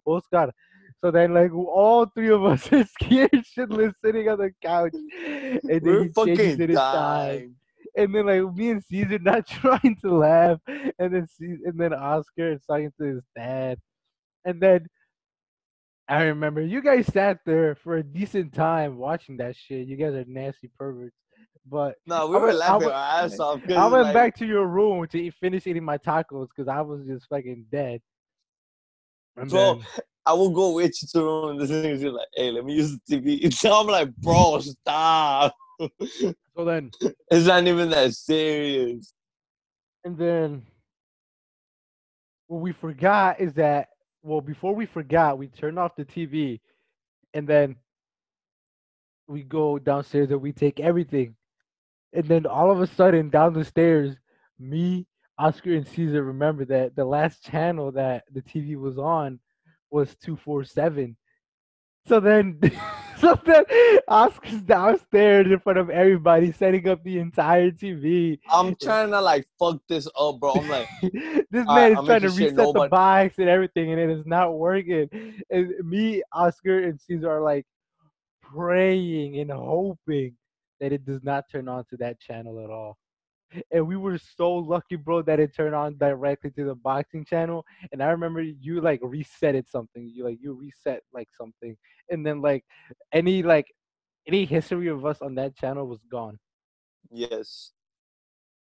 Oscar. 0.07 0.53
So 1.01 1.11
then, 1.11 1.35
like, 1.35 1.53
all 1.53 2.07
three 2.07 2.31
of 2.31 2.45
us 2.45 2.73
are 2.73 2.85
scared 2.85 3.31
shitless 3.33 3.93
sitting 4.05 4.29
on 4.29 4.39
the 4.39 4.53
couch, 4.63 4.95
and 4.95 5.61
then 5.63 5.81
We're 5.83 6.05
he 6.05 6.37
changes 6.37 6.61
it 6.61 6.75
time. 6.75 7.57
And 7.97 8.15
then, 8.15 8.27
like, 8.27 8.55
me 8.55 8.71
and 8.71 8.83
Caesar 8.85 9.19
not 9.19 9.47
trying 9.49 9.97
to 10.03 10.17
laugh, 10.17 10.59
and 10.67 11.15
then 11.15 11.27
Ce- 11.27 11.61
and 11.65 11.79
then 11.79 11.93
Oscar 11.93 12.53
is 12.53 12.63
talking 12.65 12.93
to 12.99 13.05
his 13.05 13.23
dad, 13.37 13.79
and 14.45 14.61
then. 14.61 14.87
I 16.09 16.25
remember 16.25 16.61
you 16.61 16.83
guys 16.83 17.07
sat 17.07 17.39
there 17.47 17.75
for 17.77 17.97
a 17.97 18.03
decent 18.03 18.53
time 18.53 18.99
watching 18.99 19.37
that 19.39 19.57
shit. 19.57 19.87
You 19.87 19.97
guys 19.97 20.13
are 20.15 20.25
nasty 20.27 20.69
perverts. 20.77 21.17
But 21.67 21.95
No, 22.07 22.27
we 22.27 22.37
were 22.37 22.47
went- 22.47 22.59
laughing 22.59 22.81
went- 22.89 22.93
our 22.93 23.25
ass 23.25 23.39
off. 23.39 23.61
I 23.71 23.87
went 23.87 24.05
like, 24.07 24.13
back 24.15 24.37
to 24.39 24.47
your 24.47 24.67
room 24.67 25.07
to 25.07 25.19
eat, 25.23 25.35
finish 25.35 25.67
eating 25.67 25.85
my 25.85 25.97
tacos 25.97 26.49
because 26.55 26.69
I 26.69 26.81
was 26.83 27.07
just 27.07 27.27
fucking 27.29 27.67
dead. 27.71 28.01
And 29.37 29.49
Bro, 29.49 29.75
then- 29.77 29.85
I 30.27 30.33
will 30.35 30.51
go 30.51 30.73
with 30.73 30.91
you 31.01 31.09
to 31.13 31.19
the 31.19 31.25
room. 31.25 31.51
And 31.51 31.61
this 31.61 31.71
nigga's 31.71 32.03
just 32.03 32.15
like, 32.15 32.29
hey, 32.35 32.51
let 32.51 32.65
me 32.65 32.75
use 32.75 32.99
the 33.09 33.17
TV. 33.21 33.53
So 33.55 33.73
I'm 33.81 33.87
like, 33.87 34.15
bro, 34.17 34.59
stop. 34.61 35.55
So 36.57 36.65
then, 36.65 36.91
It's 37.31 37.47
not 37.47 37.67
even 37.67 37.91
that 37.91 38.13
serious. 38.15 39.15
and 40.05 40.17
then, 40.19 40.63
what 42.49 42.61
we 42.61 42.73
forgot 42.73 43.41
is 43.41 43.55
that 43.55 43.89
well, 44.23 44.41
before 44.41 44.75
we 44.75 44.87
forgot, 44.87 45.39
we 45.39 45.49
turned 45.49 45.79
off 45.79 45.97
the 45.97 46.05
TV, 46.05 46.61
and 47.35 47.47
then 47.49 47.77
we 49.27 49.43
go 49.43 49.79
downstairs 49.79 50.31
and 50.31 50.41
we 50.41 50.53
take 50.53 50.79
everything, 50.81 51.35
and 52.13 52.25
then 52.27 52.47
all 52.47 52.71
of 52.71 52.81
a 52.81 52.87
sudden 52.87 53.31
down 53.31 53.53
the 53.55 53.65
stairs, 53.65 54.15
me, 54.59 55.07
Oscar, 55.39 55.75
and 55.75 55.87
Caesar 55.89 56.23
remember 56.23 56.65
that 56.67 56.95
the 56.95 57.05
last 57.05 57.43
channel 57.43 57.91
that 57.93 58.25
the 58.33 58.43
TV 58.43 58.77
was 58.77 58.99
on 58.99 59.41
was 59.91 60.15
two 60.17 60.37
four 60.37 60.63
seven. 60.65 61.17
So 62.07 62.21
then, 62.21 62.59
so 63.19 63.39
then 63.45 63.65
Oscar's 64.09 64.63
downstairs 64.63 65.47
in 65.51 65.59
front 65.61 65.79
of 65.79 65.91
everybody, 65.91 66.53
setting 66.53 66.89
up 66.89 67.03
the 67.05 67.19
entire 67.19 67.71
TV. 67.71 68.39
I'm 68.53 68.75
trying 68.77 69.11
to 69.11 69.21
like 69.21 69.47
fuck 69.59 69.81
this 69.89 70.09
up, 70.19 70.41
bro. 70.41 70.53
I'm 70.55 70.69
like, 70.69 70.89
this 71.03 71.67
man 71.67 71.93
is 71.93 71.99
I'll 71.99 72.07
trying 72.07 72.23
to 72.23 72.29
reset 72.29 72.57
the 72.57 72.63
nobody- 72.65 72.91
box 72.91 73.39
and 73.39 73.49
everything, 73.49 73.93
and 73.93 74.01
it 74.01 74.11
is 74.11 74.27
not 74.27 74.55
working. 74.55 75.09
And 75.51 75.73
me, 75.85 76.23
Oscar, 76.33 76.83
and 76.83 77.01
Caesar 77.01 77.31
are 77.31 77.41
like 77.43 77.67
praying 78.43 79.39
and 79.39 79.51
hoping 79.51 80.37
that 80.81 80.93
it 80.93 81.05
does 81.07 81.23
not 81.23 81.45
turn 81.51 81.69
on 81.69 81.85
to 81.91 81.97
that 81.99 82.21
channel 82.21 82.63
at 82.63 82.71
all. 82.71 82.99
And 83.71 83.87
we 83.87 83.97
were 83.97 84.19
so 84.19 84.55
lucky, 84.55 84.97
bro, 84.97 85.23
that 85.23 85.41
it 85.41 85.55
turned 85.55 85.75
on 85.75 85.97
directly 85.99 86.51
to 86.53 86.65
the 86.65 86.75
boxing 86.75 87.25
channel. 87.25 87.65
And 87.93 88.03
I 88.03 88.07
remember 88.07 88.41
you 88.43 88.81
like 88.81 89.01
reset 89.03 89.55
it 89.55 89.69
something. 89.69 90.11
You 90.15 90.25
like 90.25 90.39
you 90.41 90.55
reset 90.55 91.03
like 91.13 91.29
something, 91.37 91.77
and 92.11 92.25
then 92.25 92.41
like 92.41 92.65
any 93.13 93.43
like 93.43 93.67
any 94.27 94.45
history 94.45 94.89
of 94.89 95.05
us 95.05 95.21
on 95.21 95.35
that 95.37 95.57
channel 95.57 95.87
was 95.87 96.01
gone. 96.11 96.39
yes. 97.11 97.73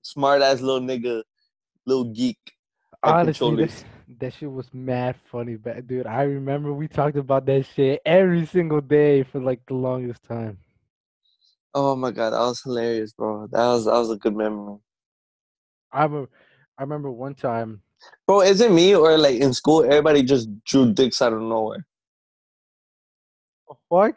Smart 0.03 0.41
ass 0.41 0.61
little 0.61 0.81
nigga, 0.81 1.23
little 1.85 2.05
geek. 2.05 2.39
Honestly, 3.03 3.67
that 4.19 4.33
shit 4.33 4.51
was 4.51 4.67
mad 4.73 5.15
funny, 5.31 5.55
but 5.55 5.87
dude, 5.87 6.07
I 6.07 6.23
remember 6.23 6.73
we 6.73 6.87
talked 6.87 7.17
about 7.17 7.45
that 7.45 7.65
shit 7.75 8.01
every 8.05 8.45
single 8.45 8.81
day 8.81 9.23
for 9.23 9.39
like 9.39 9.61
the 9.67 9.75
longest 9.75 10.23
time. 10.23 10.57
Oh 11.73 11.95
my 11.95 12.11
god, 12.11 12.31
that 12.31 12.39
was 12.39 12.61
hilarious, 12.61 13.13
bro. 13.13 13.47
That 13.47 13.65
was 13.65 13.85
that 13.85 13.93
was 13.93 14.11
a 14.11 14.17
good 14.17 14.35
memory. 14.35 14.77
I 15.91 16.03
remember, 16.03 16.29
I 16.77 16.83
remember 16.83 17.11
one 17.11 17.35
time. 17.35 17.81
Bro, 18.27 18.41
is 18.41 18.61
it 18.61 18.71
me 18.71 18.95
or 18.95 19.17
like 19.17 19.39
in 19.39 19.53
school 19.53 19.83
everybody 19.83 20.23
just 20.23 20.49
drew 20.65 20.91
dicks 20.93 21.21
out 21.21 21.33
of 21.33 21.41
nowhere? 21.41 21.85
Fuck. 23.89 24.15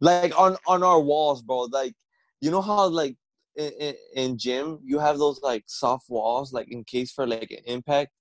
Like 0.00 0.38
on 0.38 0.56
on 0.66 0.82
our 0.82 1.00
walls, 1.00 1.42
bro. 1.42 1.62
Like 1.62 1.94
you 2.40 2.50
know 2.50 2.60
how 2.62 2.86
like 2.86 3.16
in, 3.56 3.72
in, 3.80 3.94
in 4.14 4.38
gym 4.38 4.78
you 4.84 4.98
have 4.98 5.18
those 5.18 5.40
like 5.42 5.64
soft 5.66 6.08
walls, 6.08 6.52
like 6.52 6.70
in 6.70 6.84
case 6.84 7.10
for 7.10 7.26
like 7.26 7.50
an 7.50 7.64
impact. 7.66 8.12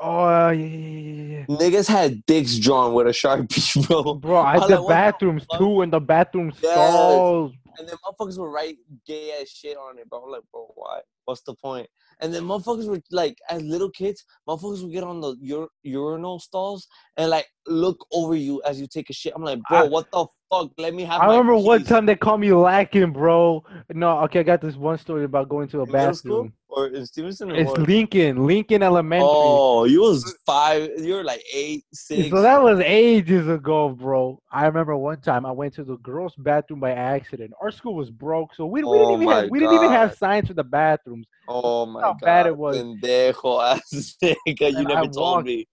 Oh 0.00 0.50
yeah, 0.50 0.64
yeah, 0.64 1.38
yeah. 1.38 1.46
Niggas 1.46 1.88
had 1.88 2.24
dicks 2.26 2.56
drawn 2.58 2.94
with 2.94 3.06
a 3.08 3.10
sharpie, 3.10 3.86
bro. 3.88 4.14
Bro, 4.14 4.36
I 4.40 4.56
like, 4.58 4.68
the 4.68 4.76
the 4.76 4.86
bathrooms 4.88 5.46
too, 5.56 5.82
in 5.82 5.90
the 5.90 6.00
bathroom 6.00 6.52
Yes. 6.62 6.72
stalls. 6.72 7.52
And 7.78 7.88
then 7.88 7.94
motherfuckers 8.04 8.38
would 8.38 8.46
write 8.52 8.76
gay 9.06 9.32
ass 9.40 9.48
shit 9.48 9.76
on 9.76 9.98
it, 9.98 10.08
bro. 10.08 10.22
I'm 10.24 10.30
like, 10.30 10.42
bro, 10.52 10.70
why? 10.74 11.00
What's 11.24 11.42
the 11.42 11.54
point? 11.54 11.88
And 12.20 12.32
then 12.34 12.42
motherfuckers 12.42 12.88
were 12.88 13.00
like, 13.12 13.38
as 13.48 13.62
little 13.62 13.90
kids, 13.90 14.24
motherfuckers 14.48 14.82
would 14.82 14.92
get 14.92 15.04
on 15.04 15.20
the 15.20 15.36
ur- 15.54 15.68
urinal 15.82 16.40
stalls 16.40 16.88
and 17.16 17.30
like 17.30 17.46
look 17.66 18.04
over 18.12 18.34
you 18.34 18.60
as 18.66 18.80
you 18.80 18.86
take 18.88 19.10
a 19.10 19.12
shit. 19.12 19.32
I'm 19.36 19.42
like, 19.44 19.60
bro, 19.68 19.78
I- 19.78 19.88
what 19.88 20.10
the 20.12 20.26
fuck? 20.50 20.70
Let 20.78 20.94
me 20.94 21.04
have. 21.04 21.20
I 21.22 21.26
remember 21.26 21.56
one 21.56 21.84
time 21.84 22.06
they 22.06 22.16
called 22.16 22.40
me 22.40 22.52
lacking, 22.52 23.12
bro. 23.12 23.64
No, 23.92 24.20
okay, 24.20 24.40
I 24.40 24.42
got 24.44 24.60
this 24.60 24.74
one 24.76 24.98
story 24.98 25.24
about 25.24 25.48
going 25.48 25.68
to 25.68 25.80
a 25.80 25.84
In 25.86 25.92
bathroom. 25.92 26.52
Or 26.68 26.88
in 26.88 27.06
Stevenson? 27.06 27.50
Or 27.50 27.54
It's 27.56 27.70
what? 27.70 27.80
Lincoln, 27.80 28.46
Lincoln 28.46 28.82
Elementary. 28.82 29.26
Oh, 29.28 29.84
you 29.84 30.00
was 30.02 30.36
five. 30.46 30.90
You 30.98 31.14
were 31.14 31.24
like 31.24 31.42
eight, 31.52 31.84
six. 31.92 32.28
So 32.30 32.42
that 32.42 32.62
was 32.62 32.78
ages 32.80 33.48
ago, 33.48 33.88
bro. 33.88 34.40
I 34.52 34.66
remember 34.66 34.96
one 34.96 35.20
time 35.20 35.46
I 35.46 35.50
went 35.50 35.74
to 35.74 35.84
the 35.84 35.96
girls' 35.98 36.34
bathroom 36.36 36.80
by 36.80 36.92
accident. 36.92 37.52
Our 37.60 37.70
school 37.70 37.94
was 37.94 38.10
broke, 38.10 38.54
so 38.54 38.66
we, 38.66 38.82
we 38.84 38.98
didn't 38.98 39.12
Oh 39.12 39.14
even 39.22 39.28
have 39.28 39.50
we 39.50 39.58
didn't 39.58 39.74
even 39.76 39.90
have 39.90 40.14
signs 40.16 40.46
for 40.48 40.54
the 40.54 40.64
bathrooms. 40.64 41.26
oh 41.48 41.86
my 41.86 42.00
god. 42.00 42.06
how 42.06 42.12
god, 42.14 42.20
bad 42.24 42.46
it 42.46 42.56
was. 42.56 42.76
Pendejo 42.76 43.64
ass 43.64 44.16
nigga, 44.22 44.70
you 44.72 44.84
never 44.84 45.00
I 45.00 45.02
told 45.06 45.14
walked- 45.16 45.46
me. 45.46 45.66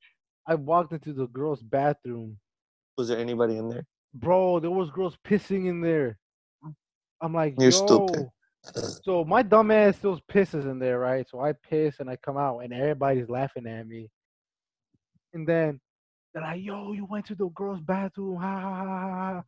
I 0.48 0.56
walked 0.56 0.93
into 0.93 1.12
the 1.14 1.28
girls' 1.28 1.62
bathroom, 1.64 2.38
Was 2.98 3.08
there 3.10 3.18
anybody 3.20 3.58
in 3.58 3.68
there? 3.70 3.86
bro. 4.14 4.60
There 4.60 4.72
was 4.72 4.89
girls 4.91 5.18
pissing 5.28 5.68
in 5.68 5.82
there. 5.82 6.18
I'm 7.22 7.34
like, 7.34 7.56
You're 7.60 7.72
yo. 7.72 7.86
stupid. 7.88 8.28
So 9.03 9.24
my 9.24 9.43
dumb 9.43 9.70
ass 9.72 9.97
still 9.97 10.20
pisses 10.32 10.63
in 10.70 10.80
there, 10.80 10.99
right? 10.99 11.28
So 11.30 11.39
I 11.39 11.53
piss 11.53 11.99
and 11.99 12.09
I 12.09 12.16
come 12.16 12.38
out, 12.38 12.59
and 12.59 12.74
everybody's 12.74 13.30
laughing 13.30 13.68
at 13.68 13.88
me. 13.88 14.09
And 15.34 15.47
then 15.47 15.80
they're 16.34 16.43
like, 16.43 16.61
"Yo, 16.63 16.93
you 16.93 17.05
went 17.05 17.26
to 17.28 17.36
the 17.36 17.49
girls' 17.49 17.82
bathroom?" 17.82 18.38
Ha 18.38 18.59
ha 18.59 18.76
ha 18.76 18.86
ha. 18.86 19.09
ha. 19.09 19.43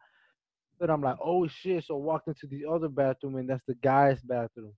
Then 0.79 0.89
I'm 0.91 1.01
like, 1.01 1.17
"Oh 1.23 1.47
shit!" 1.47 1.85
So 1.85 1.95
I 1.95 1.99
walked 1.99 2.27
into 2.27 2.45
the 2.45 2.65
other 2.65 2.87
bathroom, 2.87 3.37
and 3.37 3.49
that's 3.49 3.63
the 3.67 3.75
guys' 3.75 4.21
bathroom. 4.21 4.73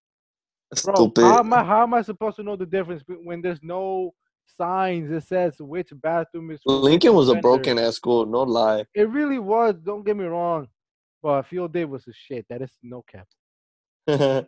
Bro, 0.83 0.95
Stupid. 0.95 1.23
how 1.23 1.39
am 1.39 1.53
I 1.53 1.63
how 1.63 1.83
am 1.83 1.93
I 1.93 2.01
supposed 2.01 2.37
to 2.37 2.43
know 2.43 2.55
the 2.55 2.65
difference 2.65 3.03
when 3.07 3.41
there's 3.41 3.61
no 3.63 4.13
signs 4.57 5.09
that 5.09 5.23
says 5.23 5.55
which 5.59 5.89
bathroom 6.01 6.51
is? 6.51 6.61
Lincoln 6.65 7.13
was 7.13 7.29
a 7.29 7.35
broken 7.35 7.77
ass 7.79 7.95
school, 7.95 8.25
no 8.25 8.43
lie. 8.43 8.85
It 8.93 9.09
really 9.09 9.39
was. 9.39 9.75
Don't 9.83 10.05
get 10.05 10.15
me 10.15 10.25
wrong, 10.25 10.67
but 11.21 11.43
field 11.43 11.73
day 11.73 11.85
was 11.85 12.07
a 12.07 12.13
shit. 12.13 12.45
That 12.49 12.61
is 12.61 12.71
no 12.81 13.03
cap. 13.11 13.27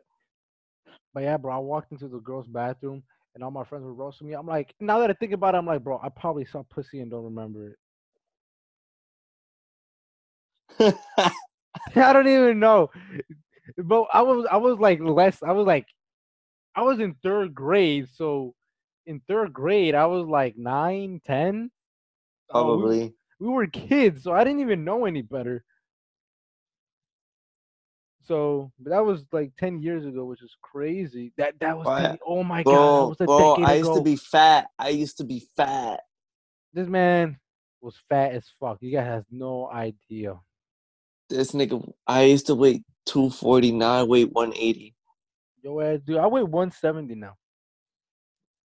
But 1.14 1.24
yeah, 1.24 1.38
bro, 1.38 1.55
I 1.55 1.59
walked 1.59 1.91
into 1.91 2.07
the 2.07 2.20
girls' 2.20 2.47
bathroom 2.47 3.03
and 3.34 3.43
all 3.43 3.51
my 3.51 3.64
friends 3.64 3.84
were 3.86 3.93
roasting 3.93 4.28
me. 4.28 4.34
I'm 4.34 4.47
like, 4.47 4.74
now 4.80 4.99
that 4.99 5.09
I 5.09 5.14
think 5.14 5.34
about 5.34 5.55
it, 5.55 5.57
I'm 5.59 5.66
like, 5.66 5.84
bro, 5.84 5.99
I 6.03 6.09
probably 6.09 6.45
saw 6.45 6.64
pussy 6.64 7.01
and 7.01 7.12
don't 7.12 7.24
remember 7.26 7.70
it. 10.80 10.95
I 11.95 12.14
don't 12.14 12.28
even 12.28 12.59
know. 12.59 12.89
But 13.78 14.05
I 14.14 14.22
was 14.22 14.45
I 14.51 14.57
was 14.57 14.80
like 14.80 14.99
less 15.01 15.41
I 15.43 15.51
was 15.51 15.68
like 15.68 15.88
I 16.76 16.84
was 16.84 16.99
in 16.99 17.16
third 17.24 17.53
grade, 17.53 18.07
so 18.14 18.53
in 19.05 19.22
third 19.28 19.53
grade 19.53 19.95
I 19.95 20.05
was 20.07 20.28
like 20.28 20.57
nine, 20.57 21.22
ten. 21.26 21.72
Uh, 22.49 22.70
we- 22.70 22.89
Probably. 22.89 23.16
we 23.39 23.49
were 23.49 23.68
kids, 23.68 24.24
so 24.24 24.34
I 24.34 24.43
didn't 24.43 24.62
even 24.62 24.84
know 24.86 25.05
any 25.05 25.22
better. 25.22 25.64
So, 28.24 28.72
but 28.80 28.92
that 28.92 29.04
was 29.06 29.26
like 29.32 29.52
ten 29.58 29.82
years 29.82 30.06
ago, 30.06 30.26
which 30.26 30.42
is 30.44 30.56
crazy. 30.62 31.34
That 31.38 31.60
that 31.60 31.78
was 31.78 31.88
Why- 31.88 32.02
10 32.02 32.18
oh 32.26 32.44
my 32.44 32.64
god, 32.64 32.74
that 32.74 33.10
was 33.10 33.22
a 33.22 33.26
bro, 33.26 33.54
I 33.56 33.74
ago. 33.74 33.78
used 33.80 33.94
to 33.96 34.02
be 34.04 34.16
fat. 34.16 34.68
I 34.78 34.90
used 34.90 35.18
to 35.18 35.24
be 35.24 35.48
fat. 35.58 36.02
this 36.74 36.88
man 36.88 37.38
was 37.82 37.96
fat 38.10 38.34
as 38.34 38.46
fuck. 38.60 38.78
You 38.82 38.92
guys 38.92 39.06
has 39.08 39.24
no 39.32 39.70
idea. 39.70 40.40
This 41.30 41.52
nigga, 41.54 41.84
I 42.06 42.24
used 42.24 42.46
to 42.48 42.56
weigh 42.56 42.84
two 43.06 43.30
forty 43.32 43.72
nine. 43.72 44.02
I 44.02 44.04
weigh 44.04 44.26
180. 44.26 44.94
Yo 45.64 45.80
ass 45.80 46.00
dude, 46.06 46.18
I 46.18 46.28
weigh 46.28 46.44
170 46.44 47.16
now. 47.16 47.36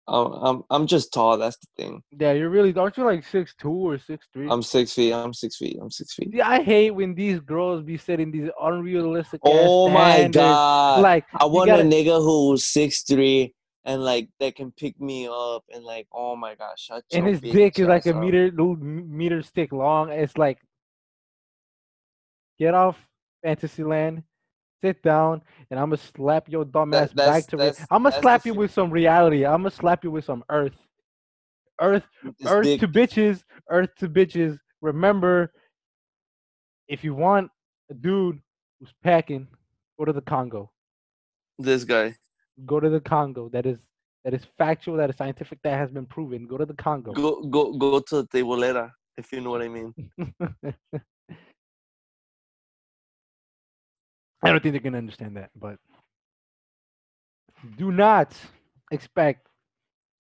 I'm, 0.07 0.33
I'm, 0.33 0.63
I'm 0.71 0.87
just 0.87 1.13
tall. 1.13 1.39
That's 1.39 1.57
the 1.57 1.67
thing. 1.77 2.03
Yeah, 2.19 2.33
you're 2.33 2.51
really 2.51 2.75
aren't 2.75 2.97
you 2.97 3.05
like 3.05 3.25
six 3.25 3.55
two 3.55 3.71
or 3.71 3.99
six 3.99 4.27
three? 4.33 4.49
I'm 4.51 4.63
six 4.63 4.93
feet. 4.93 5.13
I'm 5.13 5.33
six 5.33 5.57
feet. 5.57 5.79
I'm 5.81 5.91
six 5.91 6.15
feet. 6.15 6.31
Yeah, 6.33 6.49
I 6.49 6.63
hate 6.63 6.91
when 6.91 7.15
these 7.15 7.41
girls 7.41 7.83
be 7.83 7.97
setting 7.97 8.31
these 8.31 8.51
unrealistic. 8.61 9.41
Oh 9.45 9.89
my 9.89 10.29
god! 10.29 11.01
Like 11.01 11.25
I 11.35 11.47
want 11.47 11.69
gotta- 11.69 11.83
a 11.83 11.87
nigga 11.87 12.23
who's 12.23 12.65
six 12.67 13.03
three 13.03 13.55
and 13.87 14.03
like 14.03 14.29
that 14.41 14.57
can 14.57 14.73
pick 14.73 15.01
me 15.01 15.27
up 15.27 15.65
and 15.73 15.85
like, 15.85 16.07
oh 16.13 16.37
my 16.37 16.55
gosh, 16.55 16.81
shut 16.87 17.05
and 17.13 17.27
his 17.27 17.41
dick 17.41 17.79
is 17.79 17.87
like 17.87 18.07
a 18.07 18.15
meter 18.15 18.51
meter 18.53 19.43
stick 19.43 19.73
long. 19.73 20.11
It's 20.11 20.37
like 20.37 20.59
get 22.59 22.75
off 22.75 22.97
Fantasyland, 23.43 24.23
sit 24.85 25.03
down, 25.03 25.41
and 25.71 25.81
I'm 25.81 25.89
gonna 25.89 25.97
slap 25.97 26.49
your 26.49 26.65
dumb 26.67 26.91
That- 26.91 27.05
ass 27.05 27.13
back 27.15 27.47
to. 27.49 27.57
Re- 27.57 27.73
I'm 27.91 28.03
gonna 28.03 28.21
slap 28.21 28.45
you 28.45 28.53
with 28.53 28.71
some 28.71 28.91
reality. 28.91 29.47
I'm 29.47 29.63
gonna 29.63 29.71
slap 29.71 30.05
you 30.05 30.11
with 30.11 30.27
some 30.27 30.45
earth, 30.51 30.77
earth, 31.81 32.05
This 32.23 32.51
earth 32.53 32.65
dick- 32.65 32.81
to 32.81 32.89
bitches, 32.89 33.43
earth 33.71 33.95
to 34.01 34.09
bitches. 34.09 34.59
Remember, 34.83 35.53
if 36.89 37.03
you 37.03 37.15
want 37.15 37.51
a 37.91 37.95
dude 37.95 38.39
who's 38.79 38.93
packing, 39.03 39.49
go 39.99 40.05
to 40.05 40.13
the 40.13 40.21
Congo. 40.21 40.71
This 41.59 41.85
guy. 41.85 42.15
Go 42.67 42.79
to 42.79 42.91
the 42.91 43.01
Congo. 43.01 43.49
That 43.49 43.65
is 43.65 43.79
that 44.25 44.35
is 44.35 44.45
factual. 44.59 44.97
That 44.99 45.09
is 45.09 45.17
scientific. 45.17 45.59
That 45.63 45.79
has 45.79 45.91
been 45.91 46.07
proven. 46.07 46.47
Go 46.47 46.59
to 46.59 46.67
the 46.67 46.75
Congo. 46.75 47.13
Go 47.13 47.43
go 47.45 47.73
go 47.73 48.01
to 48.01 48.17
the 48.23 48.27
tebolera, 48.29 48.93
if 49.17 49.33
you 49.33 49.41
know 49.41 49.51
what 49.51 49.63
I 49.63 49.69
mean. 49.69 49.95
I 54.45 54.51
don't 54.51 54.63
think 54.63 54.73
they're 54.75 54.81
gonna 54.83 54.99
understand 54.99 55.37
that, 55.37 55.51
but 55.57 55.79
do 57.77 57.91
not 57.93 58.35
expect 58.91 59.49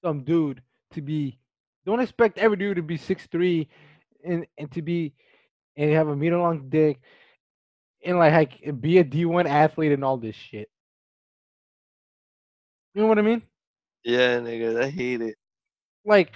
some 0.04 0.24
dude 0.24 0.62
to 0.92 1.02
be. 1.02 1.38
Don't 1.86 2.00
expect 2.00 2.38
every 2.38 2.56
dude 2.56 2.76
to 2.76 2.82
be 2.82 2.96
six 2.96 3.26
three, 3.26 3.68
and 4.24 4.46
and 4.58 4.70
to 4.72 4.82
be 4.82 5.14
and 5.76 5.92
have 5.92 6.08
a 6.08 6.16
meter 6.16 6.38
long 6.38 6.68
dick, 6.70 7.00
and 8.04 8.18
like 8.18 8.32
like 8.32 8.80
be 8.80 8.98
a 8.98 9.04
D 9.04 9.24
one 9.26 9.46
athlete 9.46 9.92
and 9.92 10.04
all 10.04 10.16
this 10.18 10.36
shit. 10.36 10.68
You 12.94 13.02
know 13.02 13.08
what 13.08 13.18
I 13.18 13.22
mean? 13.22 13.42
Yeah, 14.04 14.38
nigga, 14.40 14.82
I 14.82 14.90
hate 14.90 15.20
it. 15.22 15.36
like 16.04 16.34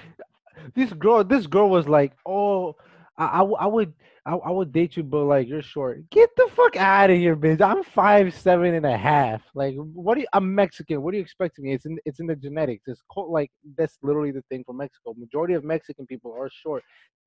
this 0.75 0.93
girl 0.93 1.25
this 1.25 1.47
girl 1.47 1.69
was 1.71 1.89
like 1.89 2.13
oh 2.27 2.77
I, 3.19 3.25
I, 3.27 3.43
I 3.43 3.67
would 3.67 3.93
I, 4.27 4.35
I 4.37 4.51
would 4.51 4.73
date 4.73 4.97
you 4.97 5.03
but 5.03 5.25
like 5.25 5.49
you're 5.49 5.63
short. 5.63 6.09
Get 6.11 6.31
the 6.37 6.49
fuck 6.55 6.77
out 6.77 7.11
of 7.11 7.17
here 7.19 7.37
bitch. 7.37 7.61
I'm 7.61 7.83
five 7.85 8.33
seven 8.35 8.75
and 8.75 8.87
a 8.87 8.97
half. 8.97 9.43
Like 9.55 9.75
what 9.77 10.15
do 10.15 10.23
you 10.23 10.29
i'm 10.33 10.55
mexican. 10.55 11.03
What 11.03 11.13
do 11.13 11.19
you 11.19 11.23
expect 11.25 11.59
of 11.59 11.65
me? 11.65 11.75
It's 11.75 11.87
in 11.87 11.99
it's 12.05 12.21
in 12.21 12.27
the 12.27 12.37
genetics. 12.37 12.85
It's 12.87 13.03
called 13.13 13.33
like 13.33 13.51
that's 13.77 13.99
literally 14.03 14.31
the 14.31 14.43
thing 14.51 14.63
for 14.65 14.73
mexico. 14.75 15.15
Majority 15.19 15.55
of 15.55 15.65
mexican 15.65 16.07
people 16.07 16.33
are 16.39 16.51
short. 16.51 16.83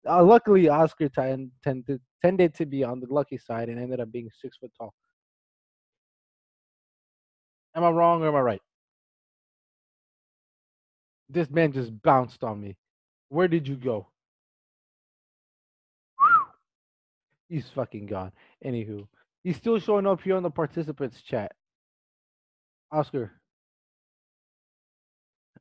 Uh, 0.09 0.23
luckily 0.23 0.69
oscar 0.69 1.09
ten, 1.09 1.51
tended, 1.63 2.01
tended 2.23 2.55
to 2.55 2.65
be 2.65 2.83
on 2.83 2.99
the 3.01 3.07
lucky 3.09 3.37
side 3.37 3.69
and 3.69 3.79
ended 3.79 3.99
up 3.99 4.11
being 4.11 4.29
six 4.41 4.57
foot 4.57 4.71
tall. 4.77 4.93
Am 7.75 7.83
i 7.83 7.89
wrong 7.89 8.23
or 8.23 8.29
am 8.29 8.35
i 8.35 8.41
right? 8.41 8.61
This 11.29 11.49
man 11.49 11.71
just 11.73 12.01
bounced 12.01 12.43
on 12.43 12.61
me. 12.61 12.77
Where 13.29 13.47
did 13.47 13.67
you 13.67 13.75
go? 13.75 14.10
He's 17.51 17.67
fucking 17.75 18.05
gone. 18.05 18.31
Anywho, 18.65 19.05
he's 19.43 19.57
still 19.57 19.77
showing 19.77 20.07
up 20.07 20.21
here 20.21 20.37
on 20.37 20.43
the 20.43 20.49
participants 20.49 21.21
chat. 21.21 21.51
Oscar. 22.93 23.33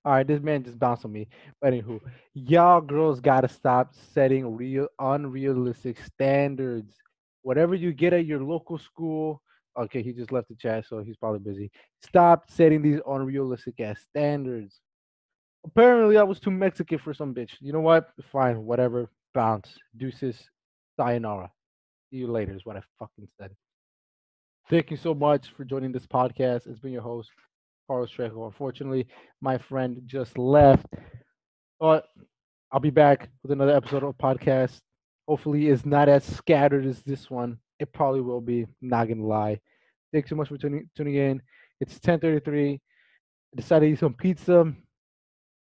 All 0.05 0.13
right, 0.13 0.27
this 0.27 0.41
man 0.41 0.63
just 0.63 0.79
bounced 0.79 1.05
on 1.05 1.13
me. 1.13 1.27
But 1.61 1.73
anywho, 1.73 2.01
y'all 2.33 2.81
girls 2.81 3.21
gotta 3.21 3.49
stop 3.49 3.93
setting 4.15 4.57
real 4.57 4.87
unrealistic 5.01 5.99
standards. 5.99 6.95
Whatever 7.43 7.75
you 7.75 7.93
get 7.93 8.13
at 8.13 8.25
your 8.25 8.41
local 8.41 8.79
school. 8.79 9.43
Okay, 9.77 10.01
he 10.01 10.13
just 10.13 10.31
left 10.31 10.49
the 10.49 10.55
chat, 10.55 10.85
so 10.87 11.03
he's 11.03 11.17
probably 11.17 11.41
busy. 11.41 11.73
Stop 12.03 12.45
setting 12.49 12.83
these 12.83 13.01
unrealistic 13.05 13.81
ass 13.81 14.01
standards. 14.09 14.81
Apparently, 15.65 16.19
I 16.19 16.23
was 16.23 16.39
too 16.39 16.53
Mexican 16.53 16.99
for 16.99 17.13
some 17.15 17.35
bitch. 17.35 17.55
You 17.61 17.73
know 17.73 17.81
what? 17.81 18.11
Fine, 18.31 18.65
whatever. 18.65 19.11
Bounce. 19.35 19.77
Deuces. 19.97 20.49
Sayonara. 20.97 21.51
See 22.11 22.19
you 22.19 22.27
later, 22.27 22.53
is 22.53 22.67
what 22.67 22.77
I 22.77 22.83
fucking 22.99 23.29
said. 23.39 23.53
Thank 24.69 24.91
you 24.91 24.97
so 24.97 25.15
much 25.15 25.49
for 25.57 25.65
joining 25.65 25.93
this 25.93 26.07
podcast. 26.07 26.67
It's 26.67 26.81
been 26.81 26.93
your 26.93 27.03
host, 27.03 27.31
Carlos 27.87 28.11
Trejo. 28.11 28.47
Unfortunately, 28.47 29.07
my 29.41 29.59
friend 29.59 30.01
just 30.07 30.37
left. 30.37 30.87
But 31.79 32.07
I'll 32.73 32.81
be 32.81 32.91
back 32.91 33.29
with 33.43 33.53
another 33.53 33.77
episode 33.77 34.03
of 34.03 34.17
podcast. 34.19 34.79
Hopefully, 35.29 35.69
it's 35.69 35.87
not 35.87 36.09
as 36.09 36.25
scattered 36.25 36.85
as 36.85 37.03
this 37.03 37.31
one. 37.31 37.59
It 37.79 37.93
probably 37.93 38.21
will 38.21 38.41
be. 38.41 38.67
Not 38.81 39.09
gonna 39.09 39.25
lie. 39.25 39.61
Thanks 40.13 40.31
so 40.31 40.37
much 40.37 40.49
for 40.49 40.59
tuning 40.59 40.91
tuning 40.97 41.15
in. 41.15 41.43
It's 41.81 41.99
10:33. 42.01 42.81
I 43.53 43.57
decided 43.57 43.87
to 43.87 43.93
eat 43.93 43.99
some 43.99 44.15
pizza. 44.15 44.73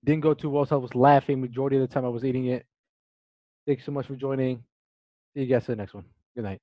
Didn't 0.04 0.22
go 0.22 0.34
too 0.34 0.50
well, 0.50 0.66
so 0.66 0.76
I 0.76 0.80
was 0.80 0.95
laughing 0.95 1.41
majority 1.41 1.78
of 1.78 1.82
the 1.82 1.88
time 1.93 2.06
I 2.06 2.10
was 2.10 2.26
eating 2.26 2.47
it. 2.47 2.66
Thanks 3.68 3.86
so 3.86 3.91
much 3.91 4.08
for 4.08 4.16
joining. 4.16 4.64
See 5.34 5.41
you 5.41 5.45
guys 5.45 5.68
in 5.68 5.74
the 5.74 5.76
next 5.78 5.93
one. 5.93 6.06
Good 6.36 6.43
night. 6.45 6.61